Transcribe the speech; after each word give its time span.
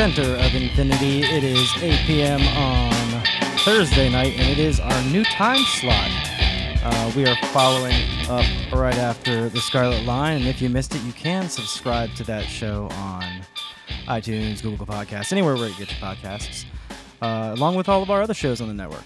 Center 0.00 0.36
of 0.36 0.54
Infinity. 0.54 1.24
It 1.24 1.44
is 1.44 1.70
8 1.76 2.06
p.m. 2.06 2.40
on 2.56 3.22
Thursday 3.66 4.08
night, 4.08 4.32
and 4.38 4.48
it 4.48 4.58
is 4.58 4.80
our 4.80 5.02
new 5.12 5.22
time 5.24 5.62
slot. 5.62 6.08
Uh, 6.82 7.12
we 7.14 7.26
are 7.26 7.36
following 7.52 8.06
up 8.30 8.46
right 8.72 8.96
after 8.96 9.50
the 9.50 9.60
Scarlet 9.60 10.02
Line, 10.04 10.38
and 10.38 10.46
if 10.46 10.62
you 10.62 10.70
missed 10.70 10.94
it, 10.94 11.02
you 11.02 11.12
can 11.12 11.50
subscribe 11.50 12.14
to 12.14 12.24
that 12.24 12.44
show 12.44 12.88
on 12.92 13.42
iTunes, 14.06 14.62
Google 14.62 14.86
Podcasts, 14.86 15.32
anywhere 15.32 15.54
where 15.54 15.68
you 15.68 15.76
get 15.76 15.90
your 15.90 16.00
podcasts, 16.00 16.64
uh, 17.20 17.52
along 17.54 17.74
with 17.74 17.90
all 17.90 18.02
of 18.02 18.08
our 18.08 18.22
other 18.22 18.32
shows 18.32 18.62
on 18.62 18.68
the 18.68 18.74
network. 18.74 19.04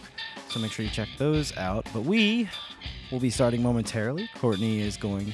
So 0.48 0.60
make 0.60 0.70
sure 0.70 0.84
you 0.84 0.92
check 0.92 1.08
those 1.18 1.56
out. 1.56 1.88
But 1.92 2.02
we 2.02 2.48
will 3.10 3.18
be 3.18 3.30
starting 3.30 3.64
momentarily. 3.64 4.30
Courtney 4.36 4.80
is 4.80 4.96
going 4.96 5.32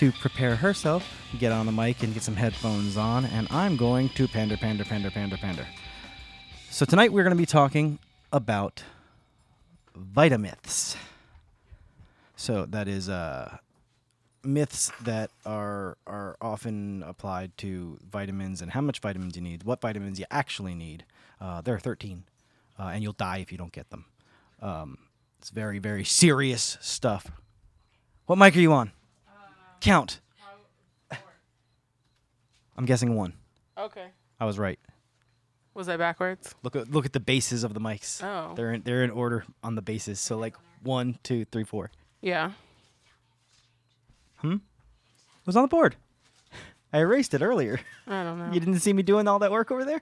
to 0.00 0.10
prepare 0.12 0.56
herself, 0.56 1.06
get 1.38 1.52
on 1.52 1.66
the 1.66 1.72
mic 1.72 2.02
and 2.02 2.14
get 2.14 2.22
some 2.22 2.34
headphones 2.34 2.96
on, 2.96 3.26
and 3.26 3.46
I'm 3.50 3.76
going 3.76 4.08
to 4.14 4.26
pander, 4.26 4.56
pander, 4.56 4.82
pander, 4.82 5.10
pander, 5.10 5.36
pander. 5.36 5.66
So 6.70 6.86
tonight 6.86 7.12
we're 7.12 7.22
going 7.22 7.36
to 7.36 7.38
be 7.38 7.44
talking 7.44 7.98
about 8.32 8.82
Vitamyths. 9.94 10.96
So 12.34 12.64
that 12.64 12.88
is 12.88 13.10
uh, 13.10 13.58
myths 14.42 14.90
that 15.02 15.32
are 15.44 15.98
are 16.06 16.38
often 16.40 17.02
applied 17.02 17.54
to 17.58 17.98
vitamins 18.10 18.62
and 18.62 18.70
how 18.70 18.80
much 18.80 19.00
vitamins 19.00 19.36
you 19.36 19.42
need, 19.42 19.64
what 19.64 19.82
vitamins 19.82 20.18
you 20.18 20.24
actually 20.30 20.74
need. 20.74 21.04
Uh, 21.42 21.60
there 21.60 21.74
are 21.74 21.78
13, 21.78 22.24
uh, 22.78 22.84
and 22.84 23.02
you'll 23.02 23.12
die 23.12 23.36
if 23.36 23.52
you 23.52 23.58
don't 23.58 23.72
get 23.72 23.90
them. 23.90 24.06
Um, 24.62 24.96
it's 25.38 25.50
very 25.50 25.78
very 25.78 26.04
serious 26.04 26.78
stuff. 26.80 27.30
What 28.24 28.38
mic 28.38 28.56
are 28.56 28.60
you 28.60 28.72
on? 28.72 28.92
Count. 29.80 30.20
I'm 32.76 32.86
guessing 32.86 33.14
one. 33.14 33.34
Okay. 33.76 34.06
I 34.38 34.46
was 34.46 34.58
right. 34.58 34.78
Was 35.74 35.88
I 35.88 35.96
backwards? 35.96 36.54
Look 36.62 36.76
at 36.76 36.90
look 36.90 37.04
at 37.04 37.12
the 37.12 37.20
bases 37.20 37.62
of 37.62 37.74
the 37.74 37.80
mics. 37.80 38.22
Oh. 38.24 38.54
They're 38.54 38.72
in 38.72 38.82
they're 38.82 39.04
in 39.04 39.10
order 39.10 39.44
on 39.62 39.74
the 39.74 39.82
bases. 39.82 40.18
So 40.18 40.36
like 40.38 40.56
one, 40.82 41.18
two, 41.22 41.44
three, 41.44 41.64
four. 41.64 41.90
Yeah. 42.20 42.52
It 44.42 44.60
was 45.46 45.56
on 45.56 45.62
the 45.62 45.68
board. 45.68 45.96
I 46.92 46.98
erased 46.98 47.34
it 47.34 47.42
earlier. 47.42 47.80
I 48.06 48.22
don't 48.24 48.38
know. 48.38 48.52
You 48.52 48.60
didn't 48.60 48.80
see 48.80 48.92
me 48.92 49.02
doing 49.02 49.28
all 49.28 49.38
that 49.40 49.50
work 49.50 49.70
over 49.70 49.84
there. 49.84 50.00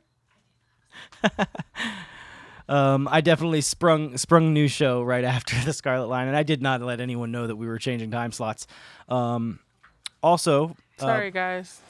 um, 2.69 3.09
I 3.11 3.21
definitely 3.21 3.61
sprung 3.61 4.17
sprung 4.17 4.53
new 4.53 4.69
show 4.69 5.03
right 5.03 5.25
after 5.25 5.56
the 5.65 5.73
Scarlet 5.73 6.06
Line, 6.06 6.29
and 6.29 6.37
I 6.37 6.43
did 6.43 6.62
not 6.62 6.81
let 6.83 7.00
anyone 7.00 7.31
know 7.31 7.47
that 7.47 7.56
we 7.56 7.66
were 7.66 7.78
changing 7.78 8.10
time 8.10 8.33
slots. 8.33 8.66
Um, 9.09 9.60
also, 10.23 10.77
uh, 10.99 11.03
Sorry, 11.03 11.31
guys. 11.31 11.81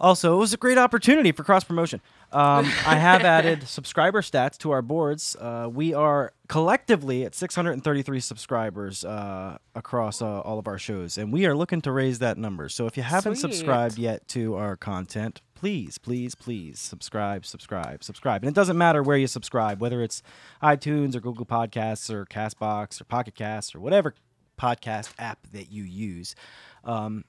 Also, 0.00 0.34
it 0.34 0.38
was 0.38 0.52
a 0.52 0.56
great 0.56 0.76
opportunity 0.76 1.30
for 1.30 1.44
cross 1.44 1.62
promotion. 1.62 2.00
Um, 2.32 2.64
I 2.86 2.96
have 2.96 3.22
added 3.22 3.68
subscriber 3.68 4.22
stats 4.22 4.58
to 4.58 4.72
our 4.72 4.82
boards. 4.82 5.36
Uh, 5.36 5.68
we 5.72 5.94
are 5.94 6.32
collectively 6.48 7.24
at 7.24 7.34
633 7.34 8.18
subscribers 8.18 9.04
uh, 9.04 9.56
across 9.76 10.20
uh, 10.20 10.40
all 10.40 10.58
of 10.58 10.66
our 10.66 10.78
shows, 10.78 11.16
and 11.16 11.32
we 11.32 11.46
are 11.46 11.54
looking 11.54 11.80
to 11.82 11.92
raise 11.92 12.18
that 12.18 12.36
number. 12.36 12.68
So 12.68 12.86
if 12.86 12.96
you 12.96 13.04
haven't 13.04 13.36
Sweet. 13.36 13.52
subscribed 13.52 13.96
yet 13.96 14.26
to 14.28 14.56
our 14.56 14.76
content, 14.76 15.40
please, 15.54 15.96
please, 15.96 16.34
please 16.34 16.80
subscribe, 16.80 17.46
subscribe, 17.46 18.02
subscribe. 18.02 18.42
And 18.42 18.48
it 18.48 18.54
doesn't 18.54 18.76
matter 18.76 19.00
where 19.00 19.16
you 19.16 19.28
subscribe, 19.28 19.80
whether 19.80 20.02
it's 20.02 20.22
iTunes 20.60 21.14
or 21.14 21.20
Google 21.20 21.46
Podcasts 21.46 22.10
or 22.10 22.26
Castbox 22.26 23.00
or 23.00 23.04
Pocket 23.04 23.36
Casts 23.36 23.76
or 23.76 23.80
whatever 23.80 24.14
podcast 24.60 25.10
app 25.18 25.38
that 25.52 25.70
you 25.70 25.84
use. 25.84 26.34
Um, 26.84 27.24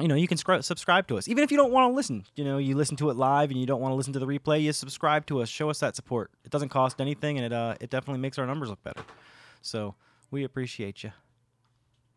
you 0.00 0.06
know, 0.06 0.14
you 0.14 0.28
can 0.28 0.38
scri- 0.38 0.62
subscribe 0.62 1.08
to 1.08 1.18
us. 1.18 1.26
Even 1.28 1.42
if 1.42 1.50
you 1.50 1.56
don't 1.56 1.72
want 1.72 1.90
to 1.90 1.94
listen, 1.96 2.24
you 2.36 2.44
know, 2.44 2.58
you 2.58 2.76
listen 2.76 2.96
to 2.98 3.10
it 3.10 3.16
live 3.16 3.50
and 3.50 3.58
you 3.58 3.66
don't 3.66 3.80
want 3.80 3.90
to 3.92 3.96
listen 3.96 4.12
to 4.12 4.18
the 4.20 4.26
replay, 4.26 4.62
you 4.62 4.72
subscribe 4.72 5.26
to 5.26 5.40
us. 5.42 5.48
Show 5.48 5.70
us 5.70 5.80
that 5.80 5.96
support. 5.96 6.30
It 6.44 6.50
doesn't 6.52 6.68
cost 6.68 7.00
anything, 7.00 7.36
and 7.38 7.46
it 7.46 7.52
uh, 7.52 7.74
it 7.80 7.90
definitely 7.90 8.20
makes 8.20 8.38
our 8.38 8.46
numbers 8.46 8.68
look 8.70 8.82
better. 8.84 9.02
So 9.62 9.94
we 10.30 10.44
appreciate 10.44 11.02
you. 11.02 11.10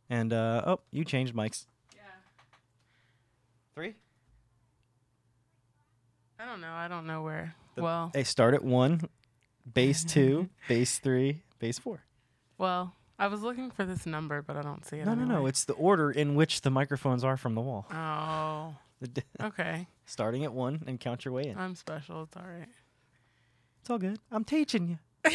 And 0.09 0.31
uh, 0.34 0.63
oh, 0.68 0.80
you 0.91 1.03
changed 1.06 1.34
mics. 1.34 1.66
Yeah. 1.96 2.01
Three. 3.74 3.96
I 6.40 6.46
don't 6.46 6.62
know. 6.62 6.72
I 6.74 6.88
don't 6.88 7.06
know 7.07 7.22
where. 7.24 7.56
The- 7.75 7.84
well, 7.84 8.12
They 8.13 8.24
start 8.24 8.53
at 8.53 8.63
one, 8.63 9.07
base 9.74 10.03
two, 10.03 10.50
base 10.68 11.00
three, 11.00 11.41
base 11.59 11.80
four. 11.80 12.03
well, 12.57 12.94
I 13.22 13.28
was 13.28 13.42
looking 13.42 13.70
for 13.70 13.86
this 13.86 14.06
number, 14.06 14.42
but 14.42 14.58
I 14.58 14.62
don't 14.64 14.84
see 14.86 14.98
it. 14.98 15.06
No, 15.06 15.14
no, 15.14 15.24
no. 15.24 15.34
anywhere. 15.36 15.50
It's 15.50 15.64
the 15.66 15.74
order 15.74 16.09
in 16.09 16.34
which 16.36 16.62
the 16.62 16.72
microphones 16.72 17.24
are 17.24 17.38
from 17.38 17.54
the 17.56 17.62
wall. 17.62 17.86
Oh. 17.92 18.76
Okay. 19.42 19.88
Starting 20.06 20.44
at 20.44 20.54
one 20.54 20.84
and 20.86 21.00
count 21.00 21.26
your 21.26 21.34
way 21.34 21.48
in. 21.48 21.58
I'm 21.58 21.74
special. 21.76 22.22
It's 22.24 22.38
all 22.38 22.44
right. 22.44 22.68
It's 23.81 23.90
all 23.90 23.98
good. 23.98 24.20
I'm 24.31 24.44
teaching 24.44 25.00
you. 25.26 25.31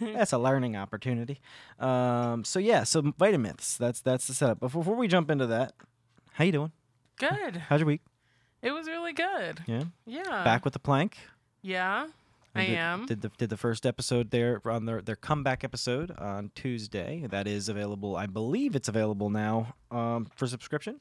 that's 0.14 0.32
a 0.32 0.38
learning 0.38 0.76
opportunity. 0.76 1.40
Um, 1.80 2.44
so 2.44 2.60
yeah, 2.60 2.84
so 2.84 3.02
Vitamyths. 3.02 3.76
That's 3.78 4.00
that's 4.00 4.28
the 4.28 4.34
setup. 4.34 4.60
But 4.60 4.70
before 4.72 4.94
we 4.94 5.08
jump 5.08 5.28
into 5.30 5.46
that, 5.48 5.72
how 6.34 6.44
you 6.44 6.52
doing? 6.52 6.72
Good. 7.18 7.56
How's 7.68 7.80
your 7.80 7.88
week? 7.88 8.02
It 8.62 8.70
was 8.70 8.86
really 8.86 9.12
good. 9.12 9.60
Yeah, 9.66 9.84
Yeah. 10.06 10.44
back 10.44 10.64
with 10.64 10.72
the 10.72 10.78
plank. 10.78 11.16
Yeah. 11.62 12.06
I 12.54 12.66
did, 12.66 12.74
am. 12.76 13.06
Did 13.06 13.22
the 13.22 13.30
did 13.36 13.50
the 13.50 13.56
first 13.56 13.84
episode 13.86 14.30
there 14.30 14.60
on 14.64 14.86
their 14.86 15.02
their 15.02 15.16
comeback 15.16 15.64
episode 15.64 16.10
on 16.12 16.50
Tuesday. 16.54 17.26
That 17.28 17.46
is 17.46 17.68
available. 17.68 18.16
I 18.16 18.26
believe 18.26 18.76
it's 18.76 18.88
available 18.88 19.30
now 19.30 19.74
um, 19.90 20.26
for 20.34 20.46
subscription. 20.46 21.00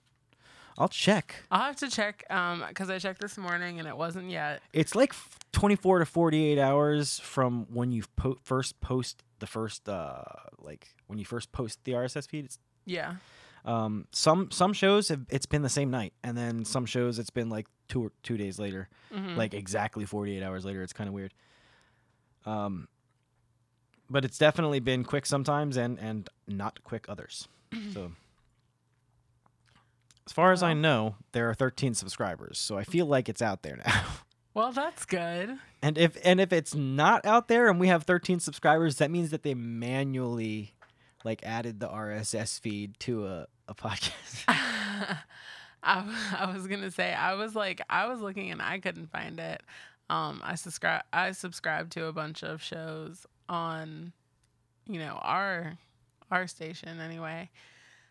I'll 0.77 0.87
check. 0.89 1.35
I'll 1.51 1.61
have 1.61 1.75
to 1.77 1.89
check 1.89 2.25
um 2.31 2.63
because 2.67 2.89
I 2.89 2.97
checked 2.97 3.21
this 3.21 3.37
morning 3.37 3.79
and 3.79 3.87
it 3.87 3.95
wasn't 3.95 4.29
yet. 4.31 4.61
It's 4.73 4.95
like 4.95 5.13
24 5.51 5.99
to 5.99 6.05
48 6.05 6.57
hours 6.57 7.19
from 7.19 7.67
when 7.71 7.91
you 7.91 8.03
po- 8.15 8.39
first 8.43 8.79
post 8.81 9.21
the 9.39 9.47
first 9.47 9.87
uh 9.87 10.23
like 10.59 10.87
when 11.07 11.19
you 11.19 11.25
first 11.25 11.51
post 11.51 11.79
the 11.83 11.91
RSS 11.91 12.27
feed. 12.27 12.45
It's 12.45 12.57
Yeah. 12.85 13.15
Um, 13.65 14.07
some 14.11 14.51
some 14.51 14.73
shows 14.73 15.07
have 15.09 15.21
it's 15.29 15.45
been 15.45 15.61
the 15.61 15.69
same 15.69 15.89
night, 15.89 16.13
and 16.23 16.37
then 16.37 16.65
some 16.65 16.85
shows 16.85 17.17
it's 17.17 17.29
been 17.29 17.49
like 17.49 17.67
two 17.93 18.11
two 18.23 18.37
days 18.37 18.59
later, 18.59 18.89
Mhm. 19.13 19.37
like 19.37 19.53
exactly 19.53 20.05
forty 20.05 20.37
eight 20.37 20.43
hours 20.43 20.65
later. 20.65 20.81
It's 20.81 20.93
kind 20.93 21.07
of 21.07 21.13
weird. 21.13 21.33
Um, 22.45 22.87
but 24.09 24.25
it's 24.25 24.37
definitely 24.37 24.79
been 24.79 25.03
quick 25.03 25.25
sometimes, 25.25 25.77
and 25.77 25.99
and 25.99 26.29
not 26.47 26.83
quick 26.83 27.05
others. 27.07 27.47
so, 27.93 28.11
as 30.27 30.33
far 30.33 30.51
as 30.51 30.61
I 30.63 30.73
know, 30.73 31.15
there 31.31 31.49
are 31.49 31.53
thirteen 31.53 31.93
subscribers, 31.93 32.57
so 32.59 32.77
I 32.77 32.83
feel 32.83 33.05
like 33.05 33.29
it's 33.29 33.41
out 33.41 33.63
there 33.63 33.77
now. 33.85 34.03
Well, 34.55 34.71
that's 34.71 35.05
good. 35.05 35.57
and 35.81 35.97
if 35.97 36.15
and 36.23 36.39
if 36.39 36.53
it's 36.53 36.75
not 36.75 37.25
out 37.25 37.47
there, 37.47 37.69
and 37.69 37.79
we 37.79 37.87
have 37.87 38.03
thirteen 38.03 38.39
subscribers, 38.39 38.97
that 38.97 39.09
means 39.09 39.31
that 39.31 39.41
they 39.41 39.55
manually 39.55 40.75
like 41.23 41.41
added 41.43 41.79
the 41.79 41.87
RSS 41.87 42.59
feed 42.59 42.99
to 42.99 43.25
a 43.25 43.47
a 43.67 43.73
podcast. 43.73 44.43
I, 45.83 46.03
I 46.39 46.53
was 46.53 46.67
gonna 46.67 46.91
say 46.91 47.13
I 47.13 47.33
was 47.35 47.55
like 47.55 47.81
I 47.89 48.07
was 48.07 48.21
looking 48.21 48.51
and 48.51 48.61
I 48.61 48.79
couldn't 48.79 49.11
find 49.11 49.39
it. 49.39 49.61
Um, 50.09 50.41
I 50.43 50.55
subscribe 50.55 51.03
I 51.11 51.31
subscribe 51.31 51.89
to 51.91 52.05
a 52.05 52.13
bunch 52.13 52.43
of 52.43 52.61
shows 52.61 53.25
on, 53.49 54.13
you 54.87 54.99
know 54.99 55.19
our 55.21 55.77
our 56.31 56.47
station 56.47 56.99
anyway. 56.99 57.49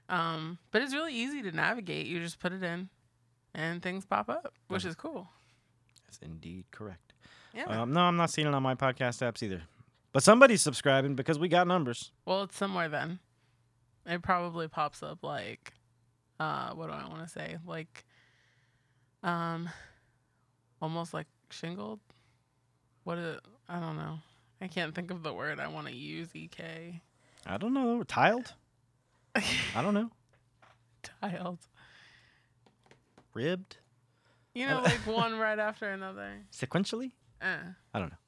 Um, 0.08 0.58
but 0.70 0.82
it's 0.82 0.94
really 0.94 1.14
easy 1.14 1.42
to 1.42 1.52
navigate. 1.52 2.06
You 2.06 2.20
just 2.20 2.38
put 2.38 2.52
it 2.52 2.62
in, 2.62 2.88
and 3.54 3.82
things 3.82 4.04
pop 4.04 4.28
up, 4.28 4.52
which 4.68 4.84
is 4.84 4.94
cool. 4.94 5.28
That's 6.04 6.18
indeed 6.18 6.64
correct. 6.70 7.14
Yeah. 7.54 7.64
Um, 7.64 7.92
no, 7.92 8.00
I'm 8.00 8.16
not 8.16 8.30
seeing 8.30 8.46
it 8.46 8.54
on 8.54 8.62
my 8.62 8.74
podcast 8.74 9.22
apps 9.26 9.42
either. 9.42 9.62
But 10.12 10.22
somebody's 10.22 10.60
subscribing 10.60 11.14
because 11.14 11.38
we 11.38 11.48
got 11.48 11.66
numbers. 11.66 12.12
well, 12.26 12.42
it's 12.42 12.56
somewhere 12.56 12.88
then. 12.88 13.18
It 14.04 14.20
probably 14.22 14.68
pops 14.68 15.02
up 15.02 15.22
like, 15.22 15.72
uh, 16.42 16.74
what 16.74 16.88
do 16.88 16.92
I 16.92 17.08
want 17.08 17.22
to 17.22 17.28
say? 17.28 17.56
Like, 17.66 18.04
um, 19.22 19.68
almost 20.80 21.14
like 21.14 21.26
shingled. 21.50 22.00
What 23.04 23.18
is 23.18 23.36
it? 23.36 23.40
I 23.68 23.80
don't 23.80 23.96
know. 23.96 24.18
I 24.60 24.68
can't 24.68 24.94
think 24.94 25.10
of 25.10 25.22
the 25.22 25.32
word 25.32 25.60
I 25.60 25.68
want 25.68 25.86
to 25.88 25.94
use. 25.94 26.28
Ek 26.34 27.00
I 27.46 27.56
don't 27.58 27.74
know. 27.74 28.02
Tiled? 28.04 28.54
I 29.34 29.82
don't 29.82 29.94
know. 29.94 30.10
tiled. 31.20 31.58
Ribbed? 33.34 33.78
You 34.54 34.66
know, 34.66 34.82
like 34.82 35.06
one 35.06 35.38
right 35.38 35.58
after 35.58 35.88
another. 35.88 36.30
Sequentially? 36.52 37.12
Uh, 37.40 37.72
I 37.94 37.98
don't 37.98 38.10
know. 38.10 38.18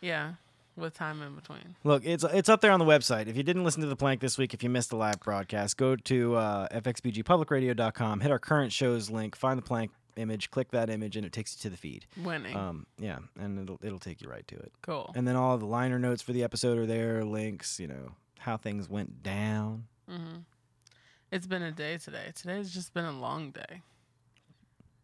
yeah, 0.00 0.32
with 0.76 0.94
time 0.94 1.22
in 1.22 1.34
between. 1.34 1.76
Look, 1.84 2.04
it's 2.04 2.24
it's 2.24 2.48
up 2.48 2.60
there 2.60 2.72
on 2.72 2.78
the 2.78 2.84
website. 2.86 3.26
If 3.28 3.36
you 3.36 3.42
didn't 3.42 3.64
listen 3.64 3.80
to 3.82 3.88
the 3.88 3.96
plank 3.96 4.20
this 4.20 4.38
week, 4.38 4.54
if 4.54 4.62
you 4.62 4.70
missed 4.70 4.90
the 4.90 4.96
live 4.96 5.20
broadcast, 5.20 5.76
go 5.76 5.96
to 5.96 6.34
uh, 6.36 6.68
fxbgpublicradio.com, 6.80 8.20
hit 8.20 8.30
our 8.30 8.38
current 8.38 8.72
shows 8.72 9.10
link, 9.10 9.36
find 9.36 9.58
the 9.58 9.62
plank 9.62 9.90
image, 10.16 10.50
click 10.50 10.70
that 10.72 10.90
image, 10.90 11.16
and 11.16 11.24
it 11.24 11.32
takes 11.32 11.54
you 11.56 11.60
to 11.62 11.70
the 11.70 11.76
feed. 11.76 12.06
Winning. 12.22 12.54
Um, 12.56 12.86
yeah, 12.98 13.18
and 13.38 13.58
it'll 13.58 13.78
it'll 13.82 13.98
take 13.98 14.20
you 14.22 14.28
right 14.28 14.46
to 14.48 14.56
it. 14.56 14.72
cool. 14.82 15.12
And 15.14 15.26
then 15.26 15.36
all 15.36 15.56
the 15.58 15.66
liner 15.66 15.98
notes 15.98 16.22
for 16.22 16.32
the 16.32 16.42
episode 16.44 16.78
are 16.78 16.86
there, 16.86 17.24
links, 17.24 17.78
you 17.80 17.86
know, 17.86 18.12
how 18.38 18.56
things 18.56 18.88
went 18.88 19.22
down. 19.22 19.84
hmm 20.08 20.38
It's 21.30 21.46
been 21.46 21.62
a 21.62 21.72
day 21.72 21.98
today. 21.98 22.32
Today's 22.34 22.72
just 22.72 22.92
been 22.94 23.04
a 23.04 23.12
long 23.18 23.50
day. 23.52 23.82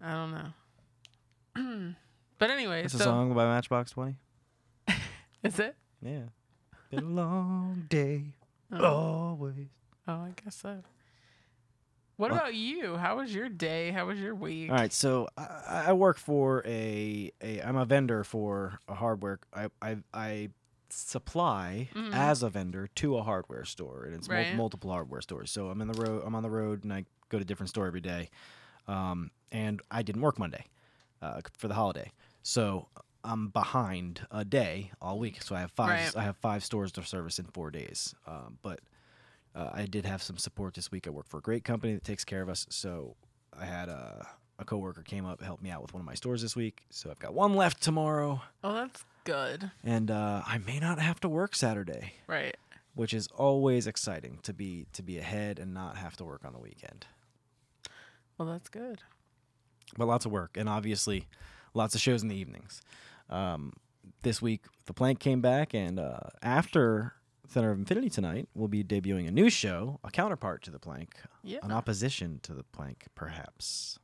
I 0.03 0.12
don't 0.12 0.32
know. 0.32 1.93
But 2.38 2.50
anyway, 2.53 2.85
It's 2.85 2.93
so 2.93 3.00
a 3.00 3.03
song 3.03 3.35
by 3.35 3.44
Matchbox 3.47 3.91
Twenty. 3.91 4.15
Is 5.43 5.58
it? 5.58 5.76
Yeah. 6.02 6.23
Been 6.90 7.05
a 7.05 7.08
long 7.08 7.87
day. 7.88 8.32
Oh. 8.73 8.85
Always. 8.85 9.69
Oh, 10.06 10.12
I 10.14 10.32
guess 10.43 10.56
so. 10.56 10.82
What 12.17 12.31
Well- 12.32 12.40
about 12.40 12.55
you? 12.55 12.96
How 12.96 13.17
was 13.19 13.32
your 13.35 13.49
day? 13.49 13.90
How 13.93 14.06
was 14.06 14.19
your 14.19 14.35
week? 14.35 14.70
All 14.70 14.76
right, 14.76 14.93
so 14.93 15.29
I, 15.37 15.85
I 15.88 15.93
work 15.93 16.19
for 16.19 16.62
a, 16.67 17.31
a 17.43 17.61
I'm 17.62 17.76
a 17.76 17.85
vendor 17.85 18.25
for 18.25 18.81
a 18.88 18.94
hardware. 18.94 19.38
I 19.55 19.69
I, 19.81 19.99
I 20.12 20.49
supply 20.90 21.88
Mhm. 21.94 22.12
as 22.12 22.43
a 22.43 22.49
vendor 22.50 22.88
to 22.96 23.17
a 23.19 23.23
hardware 23.23 23.64
store, 23.64 24.05
and 24.05 24.14
it's 24.14 24.29
mul- 24.29 24.55
multiple 24.56 24.91
hardware 24.91 25.20
stores. 25.20 25.50
So 25.50 25.69
I'm 25.69 25.81
in 25.81 25.88
the 25.88 26.00
road. 26.02 26.23
I'm 26.26 26.34
on 26.34 26.43
the 26.43 26.50
road, 26.50 26.82
and 26.84 26.93
I 26.93 27.05
go 27.29 27.38
to 27.38 27.43
a 27.43 27.44
different 27.44 27.70
store 27.70 27.87
every 27.87 28.00
day. 28.00 28.31
Um, 28.88 29.31
and 29.52 29.81
I 29.91 30.02
didn't 30.02 30.23
work 30.23 30.38
Monday 30.38 30.64
uh, 31.23 31.41
for 31.56 31.69
the 31.69 31.75
holiday, 31.75 32.11
so 32.43 32.88
I'm 33.30 33.48
behind 33.48 34.26
a 34.30 34.44
day 34.44 34.90
all 35.02 35.19
week. 35.19 35.42
So 35.42 35.54
I 35.54 35.60
have 35.60 35.70
five. 35.72 35.88
Right. 35.90 36.16
I 36.16 36.22
have 36.25 36.36
five 36.38 36.64
stores 36.64 36.92
to 36.92 37.02
service 37.04 37.38
in 37.38 37.44
four 37.46 37.70
days. 37.70 38.14
Um, 38.26 38.58
but 38.62 38.80
uh, 39.54 39.70
I 39.72 39.84
did 39.86 40.06
have 40.06 40.22
some 40.22 40.38
support 40.38 40.75
this 40.75 40.90
week. 40.90 41.06
I 41.06 41.10
work 41.10 41.26
for 41.28 41.38
a 41.38 41.42
great 41.42 41.64
company 41.64 41.92
that 41.94 42.04
takes 42.04 42.25
care 42.25 42.42
of 42.42 42.48
us. 42.48 42.66
So 42.70 43.16
I 43.58 43.64
had 43.66 43.88
a, 43.88 44.26
a 44.58 44.64
coworker 44.64 45.02
came 45.02 45.26
up 45.26 45.42
helped 45.42 45.62
me 45.62 45.70
out 45.70 45.82
with 45.82 45.92
one 45.92 46.00
of 46.00 46.06
my 46.06 46.14
stores 46.14 46.42
this 46.42 46.56
week. 46.56 46.82
So 46.90 47.10
I've 47.10 47.19
got 47.19 47.34
one 47.34 47.54
left 47.54 47.82
tomorrow, 47.82 48.40
Oh, 48.64 48.72
that's 48.75 49.04
good. 49.25 49.70
and 49.84 50.10
uh, 50.10 50.42
I 50.46 50.58
may 50.58 50.78
not 50.78 50.98
have 50.98 51.20
to 51.20 51.28
work 51.28 51.54
Saturday, 51.54 52.14
Right. 52.26 52.56
which 52.94 53.12
is 53.12 53.26
always 53.28 53.86
exciting 53.86 54.38
to 54.44 54.52
be 54.54 54.86
to 54.94 55.02
be 55.02 55.19
ahead 55.19 55.58
and 55.58 55.74
not 55.74 55.96
have 55.96 56.16
to 56.16 56.24
work 56.24 56.44
on 56.44 56.52
the 56.54 56.58
weekend. 56.60 57.06
Well, 58.36 58.48
that's 58.48 58.69
good. 58.69 59.02
But 59.96 60.06
lots 60.06 60.24
of 60.26 60.32
work, 60.32 60.56
and 60.56 60.69
obviously, 60.69 61.26
lots 61.74 61.94
of 61.94 62.00
shows 62.00 62.22
in 62.22 62.28
the 62.28 62.36
evenings. 62.36 62.82
Um, 63.28 63.72
this 64.22 64.40
week, 64.42 64.62
the 64.86 64.92
Plank 64.94 65.20
came 65.20 65.40
back, 65.40 65.75
and 65.75 65.98
uh, 66.00 66.19
after 66.42 67.14
Center 67.46 67.70
of 67.70 67.78
Infinity 67.78 68.10
tonight, 68.10 68.48
we'll 68.54 68.69
be 68.69 68.82
debuting 68.82 69.28
a 69.28 69.30
new 69.30 69.48
show, 69.50 70.00
a 70.04 70.10
counterpart 70.10 70.62
to 70.64 70.70
the 70.70 70.78
Plank, 70.78 71.14
Yeah. 71.42 71.58
an 71.62 71.72
opposition 71.72 72.40
to 72.42 72.52
the 72.54 72.62
Plank, 72.64 73.06
perhaps, 73.14 73.98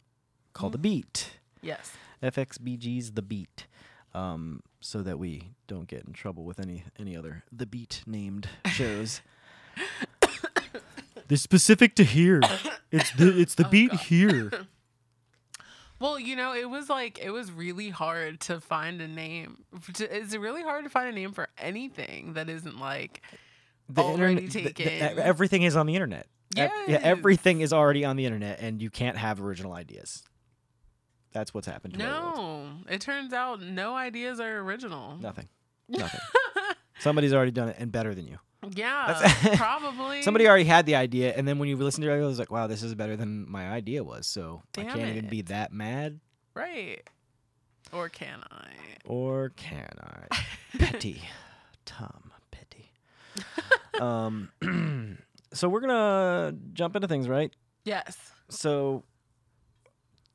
called 0.53 0.73
The 0.73 0.79
Beat. 0.79 1.39
Yes. 1.63 1.93
FXBG's 2.23 3.13
The 3.13 3.23
Beat. 3.23 3.67
Um, 4.15 4.61
so 4.81 5.03
that 5.03 5.19
we 5.19 5.51
don't 5.67 5.89
get 5.89 6.05
in 6.07 6.13
trouble 6.13 6.45
with 6.45 6.61
any 6.61 6.85
any 7.01 7.17
other 7.17 7.43
The 7.51 7.67
Beat 7.67 8.03
named 8.07 8.49
shows. 8.67 9.23
They're 11.29 11.39
specific 11.39 11.95
to 11.97 12.05
here. 12.05 12.41
It's 12.93 13.11
the 13.13 13.41
it's 13.41 13.55
the 13.57 13.67
Oh, 13.67 13.71
beat 13.71 13.91
God. 13.91 14.01
here. 14.01 14.51
Well, 16.05 16.19
you 16.21 16.37
know, 16.37 16.53
it 16.55 16.69
was 16.69 16.91
like 16.91 17.19
it 17.19 17.31
was 17.31 17.51
really 17.51 17.89
hard 17.89 18.41
to 18.41 18.61
find 18.61 19.01
a 19.01 19.09
name. 19.09 19.65
It's 19.99 20.37
really 20.37 20.63
hard 20.63 20.85
to 20.85 20.91
find 20.91 21.09
a 21.09 21.13
name 21.13 21.33
for 21.33 21.49
anything 21.57 22.35
that 22.35 22.51
isn't 22.51 22.79
like 22.79 23.23
The 23.89 24.03
Already 24.03 24.45
internet- 24.45 24.51
the- 24.53 24.85
the- 24.85 24.91
taken. 24.91 25.19
everything 25.19 25.63
is 25.63 25.77
on 25.77 25.87
the 25.87 25.95
internet. 25.95 26.27
E- 26.55 26.61
Yeah, 26.61 26.71
everything 27.03 27.63
is 27.63 27.73
already 27.73 28.05
on 28.05 28.17
the 28.17 28.27
internet, 28.27 28.61
and 28.61 28.83
you 28.83 28.91
can't 28.91 29.17
have 29.17 29.41
original 29.41 29.73
ideas. 29.73 30.23
That's 31.33 31.55
what's 31.55 31.67
happened 31.67 31.97
no. 31.99 32.71
It 32.89 33.01
turns 33.01 33.33
out 33.33 33.63
no 33.63 33.97
ideas 33.97 34.41
are 34.41 34.59
original. 34.59 35.17
Nothing. 35.17 35.49
Nothing. 35.89 36.21
Somebody's 36.99 37.33
already 37.33 37.51
done 37.51 37.71
it 37.71 37.77
and 37.79 37.91
better 37.91 38.15
than 38.15 38.27
you. 38.29 38.39
Yeah, 38.75 39.19
That's- 39.21 39.57
probably. 39.59 40.23
Somebody 40.23 40.49
already 40.49 40.65
had 40.65 40.87
the 40.87 40.95
idea, 40.97 41.35
and 41.35 41.47
then 41.47 41.59
when 41.59 41.69
you 41.69 41.77
listen 41.77 42.03
to 42.03 42.11
it, 42.11 42.19
it 42.21 42.25
was 42.25 42.39
like, 42.39 42.51
"Wow, 42.51 42.67
this 42.67 42.83
is 42.83 42.95
better 42.95 43.17
than 43.17 43.51
my 43.51 43.69
idea 43.69 44.03
was." 44.05 44.27
So 44.27 44.63
I 44.79 44.85
can't 44.85 45.01
even 45.01 45.29
be 45.29 45.43
that 45.43 45.73
mad, 45.73 46.21
right. 46.55 47.03
Or 47.93 48.09
can 48.09 48.41
I? 48.51 48.69
or 49.05 49.51
can 49.51 49.89
I? 50.01 50.27
Petty, 50.79 51.21
Tom 51.85 52.33
Petty. 52.51 52.91
um, 54.01 54.49
so 55.53 55.69
we're 55.69 55.81
gonna 55.81 56.55
jump 56.73 56.97
into 56.97 57.07
things, 57.09 57.29
right? 57.29 57.53
Yes. 57.85 58.17
So 58.49 59.05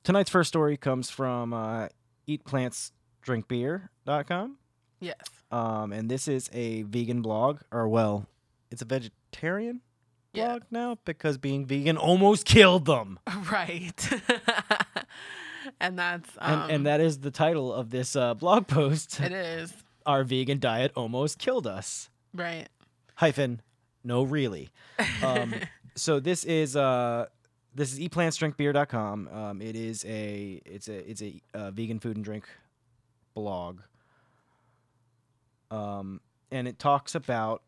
tonight's 0.04 0.30
first 0.30 0.50
story 0.50 0.78
comes 0.78 1.10
from 1.10 1.54
uh, 1.54 1.88
eatplantsdrinkbeer.com. 2.28 4.58
Yes. 5.00 5.16
Um, 5.51 5.92
and 5.94 6.10
this 6.10 6.28
is 6.28 6.50
a 6.54 6.84
vegan 6.84 7.22
blog, 7.22 7.62
or 7.72 7.88
well, 7.88 8.28
it's 8.72 8.81
a 8.81 8.86
vegetarian 8.86 9.81
Yeah. 10.34 10.48
blog 10.50 10.63
now 10.72 10.98
because 11.06 11.38
being 11.38 11.66
vegan 11.66 11.98
almost 11.98 12.46
killed 12.46 12.86
them. 12.86 13.19
Right. 13.51 14.10
and 15.80 15.98
that's 15.98 16.30
um, 16.38 16.62
and, 16.63 16.72
and 16.72 16.86
that 16.86 17.01
is 17.01 17.19
the 17.19 17.31
title 17.31 17.74
of 17.74 17.90
this 17.90 18.16
uh, 18.16 18.34
blog 18.34 18.68
post. 18.68 19.19
it 19.19 19.31
is 19.31 19.74
Our 20.06 20.24
vegan 20.24 20.60
diet 20.60 20.92
almost 20.96 21.38
killed 21.40 21.68
us. 21.68 22.10
right. 22.34 22.68
Hyphen, 23.16 23.62
no, 24.04 24.24
really. 24.24 24.69
Um, 25.22 25.54
so 25.95 26.19
this 26.22 26.45
is 26.45 26.75
uh, 26.78 27.25
this 27.75 27.92
is 27.92 28.00
eatplantsdrinkbeer.com. 28.00 29.28
Um, 29.28 29.62
it 29.62 29.75
is 29.75 30.06
a 30.06 30.62
it's 30.66 30.88
a 30.88 31.10
it's 31.10 31.22
a 31.22 31.42
uh, 31.54 31.72
vegan 31.72 32.00
food 32.00 32.16
and 32.16 32.24
drink 32.24 32.45
blog. 33.34 33.81
Um, 35.71 36.21
and 36.52 36.68
it 36.68 36.80
talks 36.80 37.16
about 37.16 37.64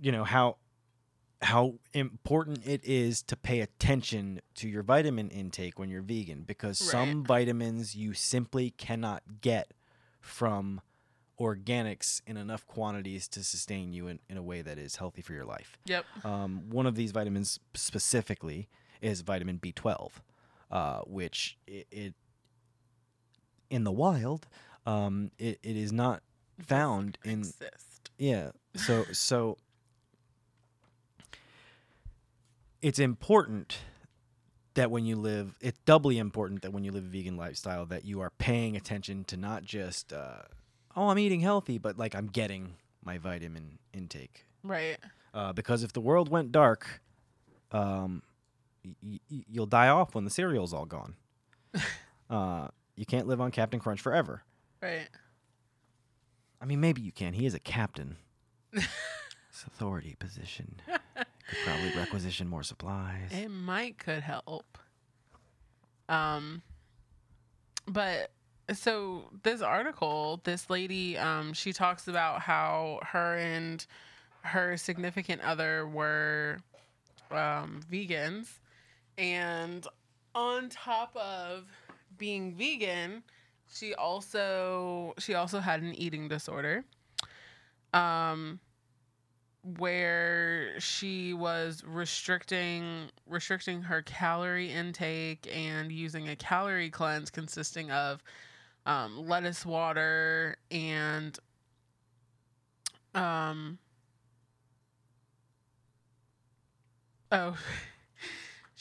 you 0.00 0.12
know 0.12 0.24
how 0.24 0.56
how 1.42 1.74
important 1.92 2.66
it 2.66 2.80
is 2.84 3.22
to 3.22 3.36
pay 3.36 3.60
attention 3.60 4.40
to 4.54 4.68
your 4.68 4.82
vitamin 4.82 5.28
intake 5.28 5.78
when 5.78 5.90
you're 5.90 6.02
vegan 6.02 6.42
because 6.42 6.78
some 6.78 7.22
vitamins 7.24 7.94
you 7.94 8.14
simply 8.14 8.70
cannot 8.70 9.22
get 9.42 9.72
from 10.20 10.80
organics 11.38 12.22
in 12.26 12.36
enough 12.36 12.66
quantities 12.66 13.28
to 13.28 13.44
sustain 13.44 13.92
you 13.92 14.06
in, 14.06 14.18
in 14.28 14.36
a 14.36 14.42
way 14.42 14.62
that 14.62 14.78
is 14.78 14.96
healthy 14.96 15.20
for 15.20 15.32
your 15.32 15.44
life. 15.44 15.78
Yep. 15.84 16.04
Um, 16.24 16.70
one 16.70 16.86
of 16.86 16.94
these 16.94 17.10
vitamins 17.12 17.60
specifically 17.74 18.68
is 19.02 19.20
vitamin 19.20 19.58
B12, 19.58 20.10
uh, 20.70 21.00
which 21.00 21.58
it, 21.66 21.86
it 21.90 22.14
in 23.68 23.84
the 23.84 23.92
wild 23.92 24.46
um, 24.86 25.30
it, 25.38 25.58
it 25.62 25.76
is 25.76 25.92
not 25.92 26.22
found 26.60 27.18
in 27.24 27.40
Exist. 27.40 28.10
yeah. 28.18 28.50
So 28.76 29.04
so 29.12 29.56
it's 32.82 32.98
important 32.98 33.78
that 34.74 34.90
when 34.90 35.04
you 35.04 35.16
live, 35.16 35.56
it's 35.60 35.78
doubly 35.86 36.18
important 36.18 36.62
that 36.62 36.72
when 36.72 36.84
you 36.84 36.90
live 36.92 37.04
a 37.04 37.08
vegan 37.08 37.36
lifestyle 37.36 37.86
that 37.86 38.04
you 38.04 38.20
are 38.20 38.30
paying 38.38 38.76
attention 38.76 39.24
to 39.24 39.36
not 39.36 39.64
just 39.64 40.12
uh, 40.12 40.42
oh 40.96 41.08
I'm 41.08 41.18
eating 41.18 41.40
healthy, 41.40 41.78
but 41.78 41.98
like 41.98 42.14
I'm 42.14 42.26
getting 42.26 42.74
my 43.04 43.18
vitamin 43.18 43.78
intake. 43.92 44.44
Right. 44.62 44.98
Uh, 45.32 45.52
because 45.52 45.82
if 45.82 45.92
the 45.92 46.00
world 46.00 46.28
went 46.28 46.52
dark, 46.52 47.00
um, 47.72 48.22
y- 48.84 49.18
y- 49.30 49.44
you'll 49.48 49.66
die 49.66 49.88
off 49.88 50.14
when 50.14 50.24
the 50.24 50.30
cereal's 50.30 50.72
all 50.72 50.86
gone. 50.86 51.14
uh, 52.30 52.68
you 52.96 53.04
can't 53.04 53.26
live 53.26 53.40
on 53.40 53.50
Captain 53.50 53.80
Crunch 53.80 54.00
forever. 54.00 54.42
Right. 54.84 55.08
I 56.60 56.66
mean, 56.66 56.80
maybe 56.80 57.00
you 57.00 57.10
can. 57.10 57.32
He 57.32 57.46
is 57.46 57.54
a 57.54 57.58
captain. 57.58 58.16
It's 58.74 59.62
authority 59.66 60.14
position. 60.18 60.80
Could 61.16 61.26
probably 61.64 61.92
requisition 61.96 62.48
more 62.48 62.62
supplies. 62.62 63.30
It 63.30 63.48
might 63.48 63.98
could 63.98 64.22
help. 64.22 64.76
Um 66.08 66.62
but 67.86 68.30
so 68.72 69.30
this 69.42 69.62
article, 69.62 70.40
this 70.44 70.68
lady, 70.68 71.16
um, 71.16 71.52
she 71.52 71.72
talks 71.72 72.08
about 72.08 72.40
how 72.40 73.00
her 73.02 73.36
and 73.36 73.86
her 74.42 74.76
significant 74.76 75.42
other 75.42 75.86
were 75.86 76.58
um, 77.30 77.80
vegans, 77.90 78.48
and 79.18 79.86
on 80.34 80.68
top 80.70 81.14
of 81.16 81.64
being 82.16 82.54
vegan, 82.54 83.22
she 83.72 83.94
also 83.94 85.14
she 85.18 85.34
also 85.34 85.60
had 85.60 85.82
an 85.82 85.94
eating 85.94 86.28
disorder. 86.28 86.84
Um, 87.92 88.60
where 89.78 90.78
she 90.78 91.32
was 91.32 91.82
restricting 91.86 93.08
restricting 93.26 93.80
her 93.82 94.02
calorie 94.02 94.70
intake 94.70 95.48
and 95.50 95.90
using 95.90 96.28
a 96.28 96.36
calorie 96.36 96.90
cleanse 96.90 97.30
consisting 97.30 97.90
of 97.90 98.22
um, 98.84 99.26
lettuce 99.26 99.64
water 99.64 100.56
and 100.70 101.38
um 103.14 103.78
oh 107.32 107.56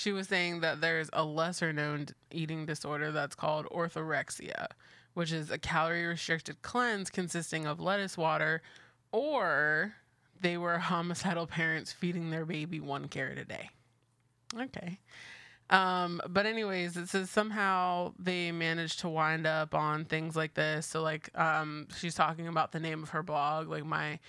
she 0.03 0.11
was 0.11 0.27
saying 0.27 0.59
that 0.59 0.81
there's 0.81 1.09
a 1.13 1.23
lesser 1.23 1.71
known 1.71 2.07
eating 2.31 2.65
disorder 2.65 3.11
that's 3.11 3.35
called 3.35 3.65
orthorexia 3.67 4.67
which 5.13 5.31
is 5.31 5.51
a 5.51 5.57
calorie 5.57 6.05
restricted 6.05 6.61
cleanse 6.61 7.09
consisting 7.09 7.65
of 7.65 7.79
lettuce 7.79 8.17
water 8.17 8.61
or 9.11 9.93
they 10.41 10.57
were 10.57 10.77
homicidal 10.79 11.47
parents 11.47 11.91
feeding 11.91 12.29
their 12.29 12.45
baby 12.45 12.79
one 12.79 13.07
carrot 13.07 13.37
a 13.37 13.45
day. 13.45 13.69
Okay. 14.59 14.99
Um, 15.69 16.21
but 16.29 16.45
anyways, 16.45 16.97
it 16.97 17.09
says 17.09 17.29
somehow 17.29 18.13
they 18.19 18.51
managed 18.51 18.99
to 18.99 19.09
wind 19.09 19.47
up 19.47 19.73
on 19.73 20.05
things 20.05 20.35
like 20.35 20.53
this. 20.53 20.85
So 20.85 21.01
like, 21.01 21.29
um, 21.39 21.87
she's 21.97 22.13
talking 22.13 22.47
about 22.47 22.71
the 22.71 22.79
name 22.79 23.01
of 23.01 23.09
her 23.09 23.23
blog, 23.23 23.69
like 23.69 23.85
my 23.85 24.19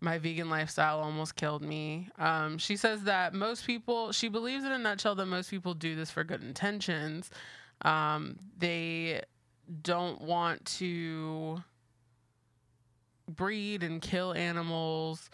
my 0.00 0.18
vegan 0.18 0.48
lifestyle 0.48 1.00
almost 1.00 1.34
killed 1.36 1.62
me. 1.62 2.08
Um, 2.18 2.58
she 2.58 2.76
says 2.76 3.02
that 3.04 3.34
most 3.34 3.66
people, 3.66 4.12
she 4.12 4.28
believes 4.28 4.64
in 4.64 4.72
a 4.72 4.78
nutshell 4.78 5.14
that 5.16 5.26
most 5.26 5.50
people 5.50 5.74
do 5.74 5.96
this 5.96 6.10
for 6.10 6.22
good 6.24 6.42
intentions. 6.42 7.30
Um, 7.82 8.38
they 8.58 9.22
don't 9.82 10.20
want 10.20 10.64
to 10.64 11.62
breed 13.28 13.82
and 13.82 14.00
kill 14.00 14.32
animals. 14.34 15.30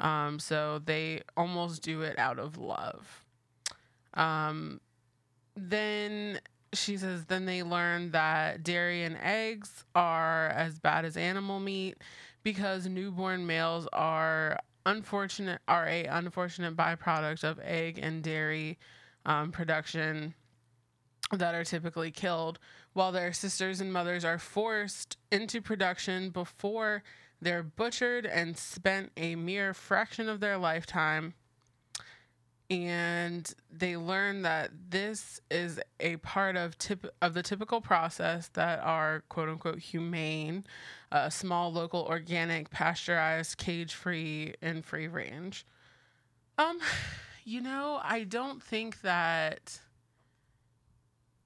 Um, 0.00 0.38
so 0.38 0.80
they 0.84 1.22
almost 1.36 1.82
do 1.82 2.02
it 2.02 2.18
out 2.18 2.38
of 2.38 2.56
love. 2.56 3.24
Um, 4.14 4.80
then 5.56 6.40
she 6.72 6.96
says, 6.96 7.24
then 7.26 7.46
they 7.46 7.62
learn 7.62 8.10
that 8.12 8.62
dairy 8.62 9.04
and 9.04 9.16
eggs 9.22 9.84
are 9.94 10.48
as 10.48 10.78
bad 10.78 11.04
as 11.04 11.16
animal 11.16 11.60
meat 11.60 11.96
because 12.44 12.86
newborn 12.86 13.46
males 13.46 13.88
are 13.92 14.58
unfortunate 14.86 15.60
are 15.66 15.88
a 15.88 16.04
unfortunate 16.04 16.76
byproduct 16.76 17.42
of 17.42 17.58
egg 17.60 17.98
and 18.00 18.22
dairy 18.22 18.78
um, 19.24 19.50
production 19.50 20.34
that 21.32 21.54
are 21.54 21.64
typically 21.64 22.10
killed. 22.10 22.58
While 22.92 23.10
their 23.10 23.32
sisters 23.32 23.80
and 23.80 23.92
mothers 23.92 24.24
are 24.24 24.38
forced 24.38 25.16
into 25.32 25.60
production 25.60 26.30
before 26.30 27.02
they're 27.40 27.62
butchered 27.62 28.26
and 28.26 28.56
spent 28.56 29.10
a 29.16 29.34
mere 29.34 29.74
fraction 29.74 30.28
of 30.28 30.40
their 30.40 30.56
lifetime 30.56 31.34
and 32.70 33.52
they 33.70 33.96
learn 33.96 34.42
that 34.42 34.70
this 34.88 35.40
is 35.50 35.78
a 36.00 36.16
part 36.16 36.56
of 36.56 36.78
tip 36.78 37.06
of 37.20 37.34
the 37.34 37.42
typical 37.42 37.80
process 37.80 38.48
that 38.54 38.80
are 38.80 39.22
quote 39.28 39.48
unquote 39.50 39.78
humane, 39.78 40.64
uh, 41.12 41.28
small, 41.28 41.72
local, 41.72 42.00
organic, 42.08 42.70
pasteurized, 42.70 43.58
cage-free, 43.58 44.54
and 44.62 44.84
free 44.84 45.08
range. 45.08 45.66
Um, 46.56 46.78
you 47.44 47.60
know, 47.60 48.00
I 48.02 48.24
don't 48.24 48.62
think 48.62 49.02
that. 49.02 49.80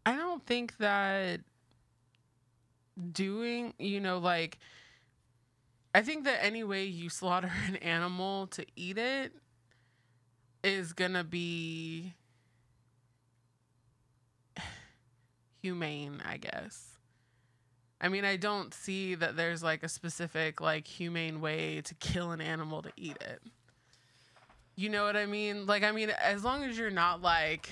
I 0.06 0.16
don't 0.16 0.44
think 0.46 0.78
that 0.78 1.40
doing, 3.12 3.74
you 3.78 4.00
know, 4.00 4.18
like. 4.18 4.58
I 5.94 6.02
think 6.02 6.24
that 6.24 6.44
any 6.44 6.62
way 6.62 6.84
you 6.84 7.08
slaughter 7.08 7.50
an 7.66 7.76
animal 7.76 8.46
to 8.48 8.64
eat 8.76 8.98
it 8.98 9.32
is 10.62 10.92
gonna 10.92 11.24
be 11.24 12.14
humane, 15.62 16.22
I 16.24 16.36
guess. 16.36 16.98
I 18.00 18.08
mean, 18.08 18.24
I 18.24 18.36
don't 18.36 18.72
see 18.72 19.14
that 19.16 19.36
there's 19.36 19.62
like 19.62 19.82
a 19.82 19.88
specific 19.88 20.60
like 20.60 20.86
humane 20.86 21.40
way 21.40 21.80
to 21.82 21.94
kill 21.94 22.30
an 22.30 22.40
animal 22.40 22.82
to 22.82 22.90
eat 22.96 23.18
it. 23.20 23.42
You 24.76 24.88
know 24.88 25.04
what 25.04 25.16
I 25.16 25.26
mean? 25.26 25.66
Like 25.66 25.82
I 25.82 25.90
mean, 25.90 26.10
as 26.10 26.44
long 26.44 26.62
as 26.62 26.78
you're 26.78 26.90
not 26.90 27.20
like 27.20 27.68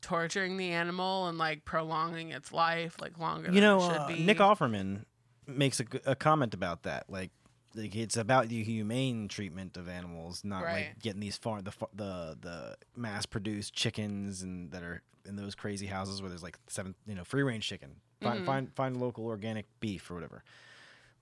torturing 0.00 0.56
the 0.56 0.70
animal 0.70 1.28
and 1.28 1.38
like 1.38 1.64
prolonging 1.64 2.30
its 2.30 2.52
life 2.52 2.96
like 3.00 3.18
longer 3.18 3.50
You 3.50 3.60
know, 3.60 3.78
it 3.78 3.82
should 3.82 4.00
uh, 4.00 4.06
be. 4.08 4.24
Nick 4.24 4.38
Offerman 4.38 5.04
makes 5.46 5.80
a, 5.80 5.84
a 6.06 6.14
comment 6.14 6.54
about 6.54 6.82
that. 6.82 7.08
Like, 7.08 7.30
like 7.74 7.94
it's 7.96 8.16
about 8.16 8.48
the 8.48 8.62
humane 8.62 9.28
treatment 9.28 9.76
of 9.76 9.88
animals, 9.88 10.44
not 10.44 10.62
Right. 10.64 10.74
like 10.88 10.98
getting 11.02 11.20
these 11.20 11.36
far 11.36 11.62
the 11.62 11.72
the 11.94 12.36
the 12.40 12.76
mass 12.96 13.26
produced 13.26 13.74
chickens 13.74 14.42
and 14.42 14.70
that 14.72 14.82
are 14.82 15.02
in 15.24 15.36
those 15.36 15.54
crazy 15.54 15.86
houses 15.86 16.20
where 16.20 16.28
there's 16.28 16.42
like 16.42 16.58
seven, 16.68 16.94
you 17.06 17.14
know, 17.14 17.24
free 17.24 17.42
range 17.42 17.66
chicken. 17.66 17.96
Find 18.20 18.40
Mhm. 18.42 18.46
find 18.46 18.72
find 18.74 18.96
local 19.00 19.24
organic 19.26 19.66
beef 19.80 20.10
or 20.10 20.14
whatever. 20.14 20.42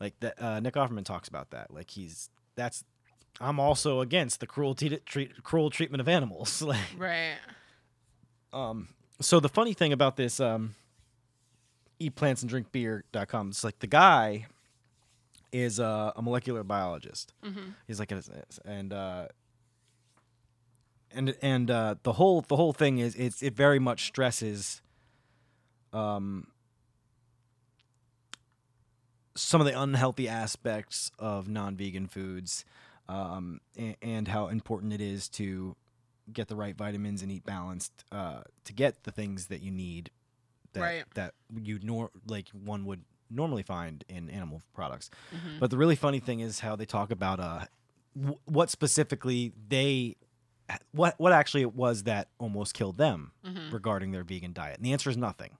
Like 0.01 0.19
that, 0.21 0.41
uh, 0.43 0.61
Nick 0.61 0.75
Offerman 0.75 1.05
talks 1.05 1.29
about 1.29 1.51
that. 1.51 1.73
Like 1.73 1.91
he's 1.91 2.31
that's. 2.55 2.85
I'm 3.41 3.61
also 3.61 4.01
against 4.01 4.41
the 4.41 4.47
cruelty 4.47 4.89
to 4.89 4.99
treat 4.99 5.43
cruel 5.45 5.71
treatment 5.71 6.01
of 6.01 6.09
animals. 6.09 6.61
like 6.63 6.81
right. 6.99 7.37
um, 8.53 8.89
so 9.21 9.39
the 9.41 9.49
funny 9.49 9.73
thing 9.73 9.93
about 9.93 10.17
this 10.17 10.41
um, 10.41 10.75
eat 11.99 12.17
plants 12.17 12.43
and 12.43 12.49
drink 12.49 12.73
beer.com, 12.73 13.53
like 13.63 13.79
the 13.79 13.87
guy 13.87 14.47
is 15.53 15.81
uh, 15.81 16.13
a 16.17 16.23
molecular 16.23 16.63
biologist. 16.65 17.33
hmm 17.43 17.71
He's 17.87 17.99
like, 17.99 18.13
a, 18.13 18.23
and 18.65 18.93
uh, 18.93 19.27
and 21.13 21.35
and 21.43 21.71
uh, 21.71 21.95
the 22.03 22.13
whole 22.13 22.41
the 22.43 22.57
whole 22.57 22.73
thing 22.73 22.99
is 22.99 23.15
it's 23.17 23.43
it 23.43 23.55
very 23.55 23.79
much 23.79 24.07
stresses 24.07 24.81
um 25.93 26.47
some 29.37 29.61
of 29.61 29.67
the 29.67 29.81
unhealthy 29.81 30.29
aspects 30.29 31.11
of 31.19 31.49
non-vegan 31.49 32.07
foods 32.07 32.65
um, 33.09 33.61
and, 33.77 33.97
and 34.03 34.29
how 34.29 34.49
important 34.49 34.93
it 34.93 35.01
is 35.01 35.29
to 35.29 35.77
get 36.33 36.49
the 36.49 36.57
right 36.57 36.77
vitamins 36.77 37.23
and 37.23 37.33
eat 37.33 37.45
balanced 37.45 38.05
uh, 38.13 38.43
to 38.65 38.73
get 38.73 39.05
the 39.05 39.11
things 39.11 39.47
that 39.47 39.63
you 39.63 39.71
need 39.71 40.11
that 40.73 40.81
Right. 40.81 41.05
that 41.15 41.35
you 41.63 41.79
nor 41.83 42.11
like 42.27 42.49
one 42.51 42.85
would 42.85 43.03
normally 43.31 43.63
find 43.63 44.05
in 44.09 44.29
animal 44.31 44.63
products. 44.75 45.11
hmm 45.31 45.59
But 45.59 45.71
the 45.71 45.77
really 45.79 45.97
funny 45.97 46.21
thing 46.21 46.41
is 46.41 46.61
how 46.61 46.77
they 46.77 46.85
talk 46.87 47.11
about 47.11 47.39
uh, 47.41 47.67
w- 48.17 48.39
what 48.45 48.71
specifically 48.71 49.53
they, 49.69 50.17
what 50.93 51.15
what 51.19 51.33
actually 51.33 51.63
it 51.63 51.75
was 51.75 52.03
that 52.05 52.29
almost 52.39 52.75
killed 52.75 52.97
them 52.99 53.33
hmm 53.45 53.71
regarding 53.71 54.11
their 54.11 54.25
vegan 54.25 54.53
diet. 54.53 54.77
And 54.79 54.85
the 54.85 54.93
answer 54.93 55.11
is 55.11 55.17
nothing, 55.17 55.57